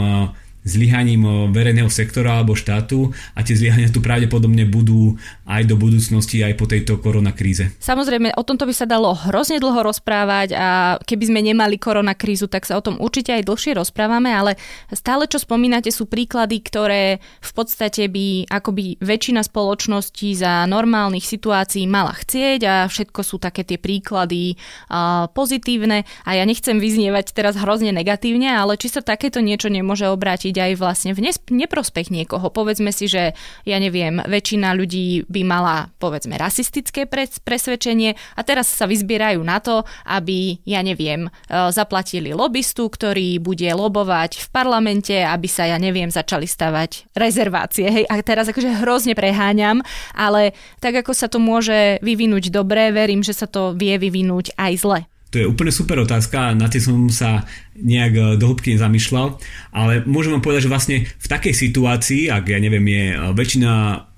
zlyhaním 0.66 1.54
verejného 1.54 1.88
sektora 1.94 2.42
alebo 2.42 2.58
štátu 2.58 3.14
a 3.38 3.46
tie 3.46 3.54
zlyhania 3.54 3.94
tu 3.94 4.02
pravdepodobne 4.02 4.66
budú 4.66 5.16
aj 5.46 5.64
do 5.70 5.78
budúcnosti, 5.78 6.42
aj 6.42 6.58
po 6.58 6.66
tejto 6.66 6.98
koronakríze. 6.98 7.78
Samozrejme, 7.78 8.34
o 8.34 8.42
tomto 8.42 8.66
by 8.66 8.74
sa 8.74 8.90
dalo 8.90 9.14
hrozne 9.14 9.62
dlho 9.62 9.86
rozprávať 9.86 10.58
a 10.58 10.98
keby 11.06 11.24
sme 11.30 11.42
nemali 11.46 11.78
koronakrízu, 11.78 12.50
tak 12.50 12.66
sa 12.66 12.82
o 12.82 12.84
tom 12.84 12.98
určite 12.98 13.30
aj 13.38 13.46
dlhšie 13.46 13.78
rozprávame, 13.78 14.34
ale 14.34 14.58
stále 14.90 15.30
čo 15.30 15.38
spomínate 15.38 15.94
sú 15.94 16.10
príklady, 16.10 16.66
ktoré 16.66 17.22
v 17.22 17.52
podstate 17.54 18.10
by 18.10 18.50
akoby 18.50 18.98
väčšina 18.98 19.46
spoločností 19.46 20.34
za 20.34 20.66
normálnych 20.66 21.24
situácií 21.24 21.86
mala 21.86 22.18
chcieť 22.18 22.62
a 22.66 22.76
všetko 22.90 23.22
sú 23.22 23.38
také 23.38 23.62
tie 23.62 23.78
príklady 23.78 24.58
uh, 24.90 25.30
pozitívne 25.30 26.10
a 26.26 26.30
ja 26.34 26.44
nechcem 26.44 26.82
vyznievať 26.82 27.38
teraz 27.38 27.54
hrozne 27.54 27.94
negatívne, 27.94 28.50
ale 28.50 28.82
či 28.82 28.90
sa 28.90 29.06
takéto 29.06 29.46
niečo 29.46 29.70
nemôže 29.70 30.10
obrátiť 30.10 30.55
aj 30.60 30.74
vlastne 30.80 31.12
v 31.16 31.32
neprospech 31.50 32.12
niekoho. 32.12 32.52
Povedzme 32.52 32.92
si, 32.92 33.10
že 33.10 33.36
ja 33.64 33.78
neviem, 33.80 34.20
väčšina 34.24 34.76
ľudí 34.76 35.28
by 35.28 35.42
mala 35.46 35.90
povedzme 35.98 36.36
rasistické 36.36 37.08
presvedčenie 37.44 38.16
a 38.36 38.42
teraz 38.44 38.70
sa 38.72 38.86
vyzbierajú 38.86 39.42
na 39.42 39.60
to, 39.64 39.84
aby, 40.06 40.60
ja 40.68 40.84
neviem, 40.86 41.28
e, 41.28 41.30
zaplatili 41.72 42.36
lobbystu, 42.36 42.88
ktorý 42.88 43.40
bude 43.40 43.68
lobovať 43.68 44.42
v 44.42 44.48
parlamente, 44.52 45.16
aby 45.16 45.48
sa, 45.48 45.70
ja 45.70 45.78
neviem, 45.80 46.12
začali 46.12 46.46
stavať 46.46 47.16
rezervácie. 47.16 47.88
Hej, 47.88 48.06
a 48.12 48.20
teraz 48.22 48.50
akože 48.52 48.84
hrozne 48.84 49.14
preháňam, 49.18 49.82
ale 50.14 50.54
tak 50.84 51.02
ako 51.02 51.12
sa 51.16 51.32
to 51.32 51.40
môže 51.42 52.00
vyvinúť 52.04 52.52
dobre, 52.52 52.92
verím, 52.92 53.24
že 53.24 53.34
sa 53.36 53.48
to 53.50 53.74
vie 53.74 53.96
vyvinúť 53.98 54.54
aj 54.60 54.74
zle. 54.78 55.00
To 55.36 55.44
je 55.44 55.52
úplne 55.52 55.68
super 55.68 56.00
otázka, 56.00 56.56
na 56.56 56.72
tie 56.72 56.80
som 56.80 57.12
sa 57.12 57.44
nejak 57.76 58.14
e, 58.16 58.22
do 58.40 58.56
hĺbky 58.56 58.72
nezamýšľal, 58.72 59.36
ale 59.76 60.00
môžem 60.08 60.32
vám 60.32 60.40
povedať, 60.40 60.64
že 60.64 60.72
vlastne 60.72 60.98
v 61.04 61.28
takej 61.28 61.52
situácii, 61.52 62.32
ak 62.32 62.56
ja 62.56 62.60
neviem, 62.64 62.88
je 62.88 63.04
e, 63.12 63.16
väčšina 63.36 63.72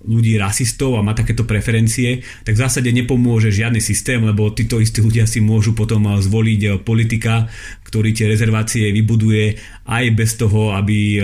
ľudí 0.06 0.38
rasistov 0.38 0.94
a 0.94 1.02
má 1.02 1.18
takéto 1.18 1.42
preferencie, 1.50 2.22
tak 2.46 2.54
v 2.54 2.62
zásade 2.62 2.94
nepomôže 2.94 3.50
žiadny 3.50 3.82
systém, 3.82 4.22
lebo 4.22 4.54
títo 4.54 4.78
istí 4.78 5.02
ľudia 5.02 5.26
si 5.26 5.42
môžu 5.42 5.74
potom 5.74 6.06
e, 6.06 6.22
zvoliť 6.22 6.86
politika, 6.86 7.50
ktorý 7.82 8.14
tie 8.14 8.30
rezervácie 8.30 8.94
vybuduje 8.94 9.58
aj 9.90 10.06
bez 10.14 10.38
toho, 10.38 10.78
aby 10.78 11.18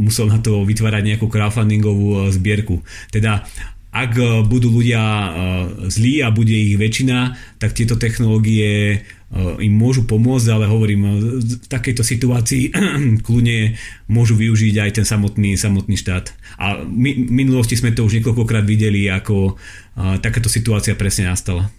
musel 0.00 0.26
na 0.26 0.40
to 0.40 0.64
vytvárať 0.64 1.04
nejakú 1.04 1.28
crowdfundingovú 1.28 2.32
zbierku. 2.32 2.80
Teda 3.12 3.44
ak 3.94 4.18
budú 4.50 4.74
ľudia 4.74 5.02
zlí 5.86 6.18
a 6.26 6.34
bude 6.34 6.50
ich 6.50 6.74
väčšina, 6.74 7.38
tak 7.62 7.78
tieto 7.78 7.94
technológie 7.94 9.06
im 9.34 9.74
môžu 9.74 10.06
pomôcť, 10.06 10.50
ale 10.50 10.70
hovorím, 10.70 11.02
v 11.42 11.66
takejto 11.70 12.02
situácii 12.02 12.74
kľudne 13.26 13.78
môžu 14.10 14.34
využiť 14.34 14.82
aj 14.82 14.90
ten 14.98 15.06
samotný, 15.06 15.54
samotný 15.58 15.94
štát. 15.98 16.30
A 16.58 16.82
my, 16.82 17.10
v 17.26 17.32
minulosti 17.34 17.74
sme 17.74 17.94
to 17.94 18.06
už 18.06 18.18
niekoľkokrát 18.18 18.66
videli, 18.66 19.10
ako 19.10 19.58
takáto 20.22 20.50
situácia 20.50 20.98
presne 20.98 21.30
nastala. 21.30 21.70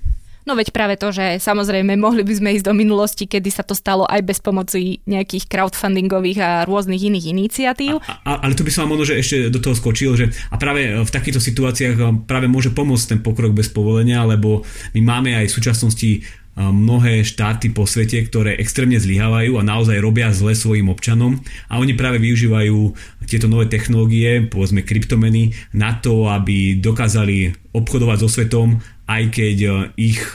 No 0.45 0.53
veď 0.53 0.69
práve 0.69 0.93
to, 0.93 1.09
že 1.09 1.41
samozrejme 1.41 1.97
mohli 1.97 2.21
by 2.21 2.33
sme 2.37 2.53
ísť 2.53 2.69
do 2.69 2.77
minulosti, 2.77 3.25
kedy 3.25 3.49
sa 3.49 3.65
to 3.65 3.73
stalo 3.73 4.05
aj 4.05 4.21
bez 4.21 4.37
pomoci 4.37 5.01
nejakých 5.09 5.49
crowdfundingových 5.49 6.39
a 6.39 6.51
rôznych 6.69 7.01
iných 7.01 7.33
iniciatív. 7.33 7.97
A, 8.05 8.21
a, 8.21 8.31
ale 8.45 8.53
tu 8.53 8.61
by 8.61 8.69
som 8.69 8.85
vám 8.85 8.93
možno, 8.93 9.09
že 9.09 9.19
ešte 9.25 9.49
do 9.49 9.57
toho 9.57 9.73
skočil, 9.73 10.13
že 10.13 10.29
a 10.53 10.61
práve 10.61 11.01
v 11.01 11.09
takýchto 11.09 11.41
situáciách 11.41 12.29
práve 12.29 12.45
môže 12.45 12.69
pomôcť 12.69 13.17
ten 13.17 13.19
pokrok 13.25 13.57
bez 13.57 13.73
povolenia, 13.73 14.21
lebo 14.21 14.61
my 14.93 15.01
máme 15.01 15.33
aj 15.33 15.49
v 15.49 15.55
súčasnosti 15.57 16.11
mnohé 16.55 17.27
štáty 17.27 17.67
po 17.75 17.83
svete, 17.83 18.15
ktoré 18.31 18.55
extrémne 18.55 18.95
zlyhávajú 18.95 19.59
a 19.59 19.67
naozaj 19.67 19.99
robia 19.99 20.31
zle 20.31 20.55
svojim 20.55 20.87
občanom 20.87 21.43
a 21.67 21.83
oni 21.83 21.99
práve 21.99 22.15
využívajú 22.23 22.95
tieto 23.27 23.51
nové 23.51 23.67
technológie, 23.67 24.39
povedzme 24.47 24.87
kryptomeny, 24.87 25.51
na 25.75 25.99
to, 25.99 26.31
aby 26.31 26.79
dokázali 26.79 27.51
obchodovať 27.75 28.17
so 28.23 28.29
svetom, 28.31 28.79
aj 29.05 29.23
keď 29.31 29.57
e, 29.61 29.69
ich 29.97 30.21
e, 30.21 30.33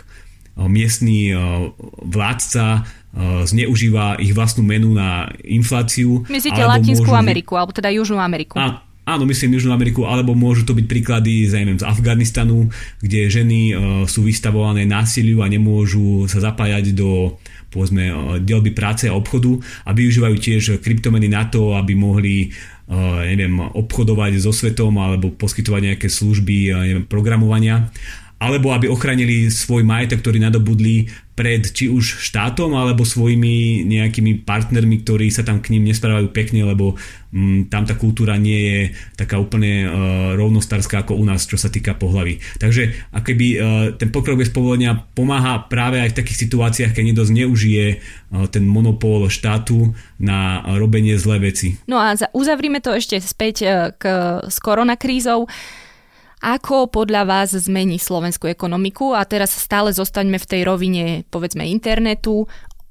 miestný 0.66 1.30
e, 1.30 1.36
vládca 2.06 2.86
zneužíva 3.42 4.22
ich 4.22 4.30
vlastnú 4.30 4.62
menu 4.62 4.94
na 4.94 5.26
infláciu. 5.42 6.22
Myslíte 6.30 6.62
Latinskú 6.62 7.10
môžu... 7.10 7.18
Ameriku, 7.18 7.58
alebo 7.58 7.74
teda 7.74 7.90
Južnú 7.90 8.22
Ameriku? 8.22 8.54
A, 8.54 8.86
áno, 9.02 9.26
myslím 9.26 9.58
Južnú 9.58 9.74
Ameriku, 9.74 10.06
alebo 10.06 10.38
môžu 10.38 10.62
to 10.62 10.78
byť 10.78 10.86
príklady 10.86 11.50
neviem, 11.50 11.74
z 11.74 11.90
Afganistanu, 11.90 12.70
kde 13.02 13.26
ženy 13.26 13.74
sú 14.06 14.22
vystavované 14.22 14.86
násiliu 14.86 15.42
a 15.42 15.50
nemôžu 15.50 16.30
sa 16.30 16.38
zapájať 16.38 16.94
do 16.94 17.34
povedzme, 17.74 18.38
dielby 18.46 18.70
práce 18.70 19.10
a 19.10 19.18
obchodu 19.18 19.58
a 19.58 19.90
využívajú 19.90 20.36
tiež 20.38 20.62
kryptomeny 20.78 21.26
na 21.26 21.50
to, 21.50 21.74
aby 21.74 21.98
mohli 21.98 22.54
neviem, 23.26 23.58
obchodovať 23.58 24.38
so 24.38 24.54
svetom 24.54 24.94
alebo 25.02 25.34
poskytovať 25.34 25.94
nejaké 25.94 26.06
služby 26.06 26.56
neviem, 26.74 27.06
programovania 27.10 27.90
alebo 28.40 28.72
aby 28.72 28.88
ochránili 28.88 29.52
svoj 29.52 29.84
majetok, 29.84 30.24
ktorý 30.24 30.40
nadobudli 30.40 31.12
pred 31.36 31.60
či 31.72 31.88
už 31.88 32.20
štátom 32.20 32.72
alebo 32.72 33.04
svojimi 33.04 33.84
nejakými 33.84 34.44
partnermi, 34.44 35.00
ktorí 35.04 35.28
sa 35.32 35.44
tam 35.44 35.60
k 35.60 35.76
ním 35.76 35.88
nesprávajú 35.88 36.32
pekne, 36.32 36.64
lebo 36.68 36.96
mm, 37.32 37.72
tam 37.72 37.84
tá 37.84 37.96
kultúra 37.96 38.40
nie 38.40 38.60
je 38.60 38.80
taká 39.16 39.40
úplne 39.40 39.88
uh, 39.88 39.90
rovnostárska 40.36 41.04
ako 41.04 41.16
u 41.16 41.24
nás, 41.24 41.44
čo 41.44 41.56
sa 41.56 41.72
týka 41.72 41.96
pohlavy. 41.96 42.40
Takže 42.60 43.12
akoby 43.12 43.46
uh, 43.56 43.60
ten 43.96 44.12
pokrok 44.12 44.40
bez 44.40 44.52
povolenia 44.52 44.96
pomáha 45.16 45.64
práve 45.68 46.00
aj 46.00 46.12
v 46.12 46.18
takých 46.24 46.48
situáciách, 46.48 46.92
keď 46.92 47.04
niekto 47.08 47.28
zneužije 47.28 47.84
uh, 47.96 48.44
ten 48.48 48.64
monopol 48.64 49.28
štátu 49.32 49.96
na 50.20 50.60
robenie 50.76 51.16
zlé 51.16 51.40
veci. 51.40 51.80
No 51.88 52.00
a 52.00 52.16
uzavrime 52.36 52.84
to 52.84 52.92
ešte 52.92 53.16
späť 53.20 53.64
k, 53.96 54.04
s 54.44 54.56
koronakrízou. 54.60 55.48
Ako 56.40 56.88
podľa 56.88 57.28
vás 57.28 57.52
zmení 57.52 58.00
slovenskú 58.00 58.48
ekonomiku? 58.48 59.12
A 59.12 59.28
teraz 59.28 59.52
stále 59.52 59.92
zostaňme 59.92 60.40
v 60.40 60.48
tej 60.48 60.62
rovine, 60.64 61.04
povedzme, 61.28 61.68
internetu. 61.68 62.48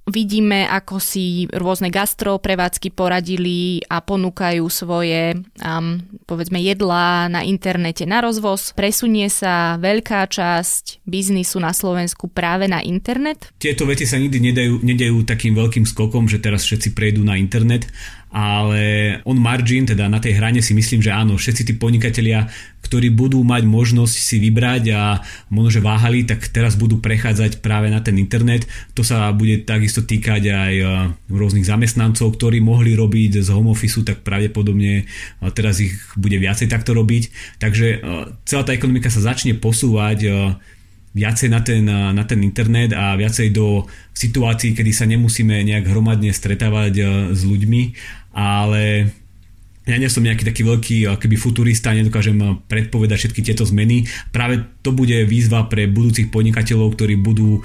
Vidíme, 0.10 0.66
ako 0.66 0.98
si 0.98 1.46
rôzne 1.54 1.94
gastro 1.94 2.42
prevádzky 2.42 2.94
poradili 2.98 3.78
a 3.86 4.02
ponúkajú 4.02 4.66
svoje, 4.70 5.38
um, 5.62 6.02
povedzme, 6.26 6.58
jedlá 6.58 7.30
na 7.30 7.46
internete 7.46 8.10
na 8.10 8.18
rozvoz. 8.22 8.74
Presunie 8.74 9.30
sa 9.30 9.78
veľká 9.78 10.26
časť 10.26 11.06
biznisu 11.06 11.62
na 11.62 11.78
Slovensku 11.78 12.26
práve 12.26 12.66
na 12.66 12.82
internet? 12.82 13.54
Tieto 13.62 13.86
veci 13.86 14.10
sa 14.10 14.18
nikdy 14.18 14.50
nedajú, 14.50 14.74
nedajú 14.82 15.26
takým 15.30 15.54
veľkým 15.54 15.86
skokom, 15.86 16.26
že 16.26 16.42
teraz 16.42 16.66
všetci 16.66 16.98
prejdú 16.98 17.22
na 17.22 17.38
internet 17.38 17.86
ale 18.30 19.18
on 19.26 19.42
margin, 19.42 19.90
teda 19.90 20.06
na 20.06 20.22
tej 20.22 20.38
hrane 20.38 20.62
si 20.62 20.78
myslím, 20.78 21.02
že 21.02 21.10
áno, 21.10 21.34
všetci 21.34 21.66
tí 21.66 21.74
podnikatelia, 21.74 22.46
ktorí 22.86 23.10
budú 23.10 23.42
mať 23.42 23.66
možnosť 23.66 24.16
si 24.16 24.38
vybrať 24.38 24.84
a 24.94 25.22
možno, 25.50 25.70
že 25.74 25.82
váhali, 25.82 26.30
tak 26.30 26.46
teraz 26.54 26.78
budú 26.78 27.02
prechádzať 27.02 27.58
práve 27.66 27.90
na 27.90 28.06
ten 28.06 28.22
internet. 28.22 28.70
To 28.94 29.02
sa 29.02 29.34
bude 29.34 29.66
takisto 29.66 30.06
týkať 30.06 30.44
aj 30.46 30.74
e, 30.78 30.86
rôznych 31.34 31.66
zamestnancov, 31.66 32.38
ktorí 32.38 32.62
mohli 32.62 32.94
robiť 32.94 33.42
z 33.42 33.50
home 33.50 33.74
office, 33.74 33.98
tak 34.06 34.22
pravdepodobne 34.22 34.94
e, 35.02 35.04
teraz 35.50 35.82
ich 35.82 35.98
bude 36.14 36.38
viacej 36.38 36.70
takto 36.70 36.94
robiť. 36.94 37.58
Takže 37.58 37.88
e, 37.90 37.98
celá 38.46 38.62
tá 38.62 38.78
ekonomika 38.78 39.10
sa 39.10 39.26
začne 39.26 39.58
posúvať 39.58 40.30
viacej 41.10 41.50
na 41.50 41.62
ten, 41.66 41.90
na 41.90 42.24
ten 42.30 42.38
internet 42.46 42.94
a 42.94 43.18
viacej 43.18 43.50
do 43.50 43.90
situácií, 44.14 44.78
kedy 44.78 44.92
sa 44.94 45.10
nemusíme 45.10 45.58
nejak 45.66 45.90
hromadne 45.90 46.30
stretávať 46.30 46.94
s 47.34 47.42
ľuďmi 47.42 47.82
ale 48.40 49.12
ja 49.90 49.98
nie 49.98 50.08
som 50.08 50.22
nejaký 50.22 50.46
taký 50.46 50.62
veľký 50.62 50.98
keby 51.18 51.36
futurista, 51.36 51.98
nedokážem 51.98 52.62
predpovedať 52.70 53.18
všetky 53.26 53.42
tieto 53.42 53.66
zmeny. 53.66 54.06
Práve 54.30 54.62
to 54.86 54.94
bude 54.94 55.18
výzva 55.26 55.66
pre 55.66 55.90
budúcich 55.90 56.30
podnikateľov, 56.30 56.94
ktorí 56.94 57.18
budú 57.18 57.58
e, 57.58 57.62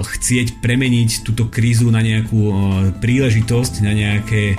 chcieť 0.00 0.64
premeniť 0.64 1.20
túto 1.20 1.52
krízu 1.52 1.92
na 1.92 2.00
nejakú 2.00 2.40
e, 2.40 2.52
príležitosť, 2.96 3.84
na 3.84 3.92
nejaké 3.92 4.56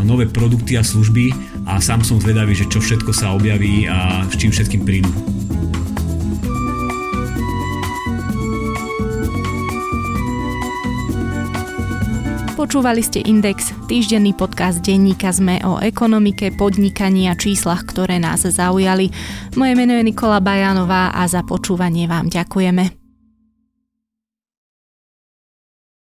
nové 0.00 0.24
produkty 0.24 0.80
a 0.80 0.82
služby 0.82 1.36
a 1.68 1.76
sám 1.84 2.00
som 2.00 2.16
zvedavý, 2.16 2.56
že 2.56 2.64
čo 2.64 2.80
všetko 2.80 3.12
sa 3.12 3.36
objaví 3.36 3.84
a 3.84 4.24
s 4.24 4.34
čím 4.40 4.56
všetkým 4.56 4.88
prídu. 4.88 5.12
Počúvali 12.62 13.02
ste 13.02 13.26
Index, 13.26 13.74
týždenný 13.90 14.38
podcast 14.38 14.86
denníka 14.86 15.34
ZME 15.34 15.66
o 15.66 15.82
ekonomike, 15.82 16.54
podnikaní 16.54 17.26
a 17.26 17.34
číslach, 17.34 17.82
ktoré 17.82 18.22
nás 18.22 18.46
zaujali. 18.46 19.10
Moje 19.58 19.74
meno 19.74 19.98
je 19.98 20.06
Nikola 20.06 20.38
Bajanová 20.38 21.10
a 21.10 21.26
za 21.26 21.42
počúvanie 21.42 22.06
vám 22.06 22.30
ďakujeme. 22.30 23.01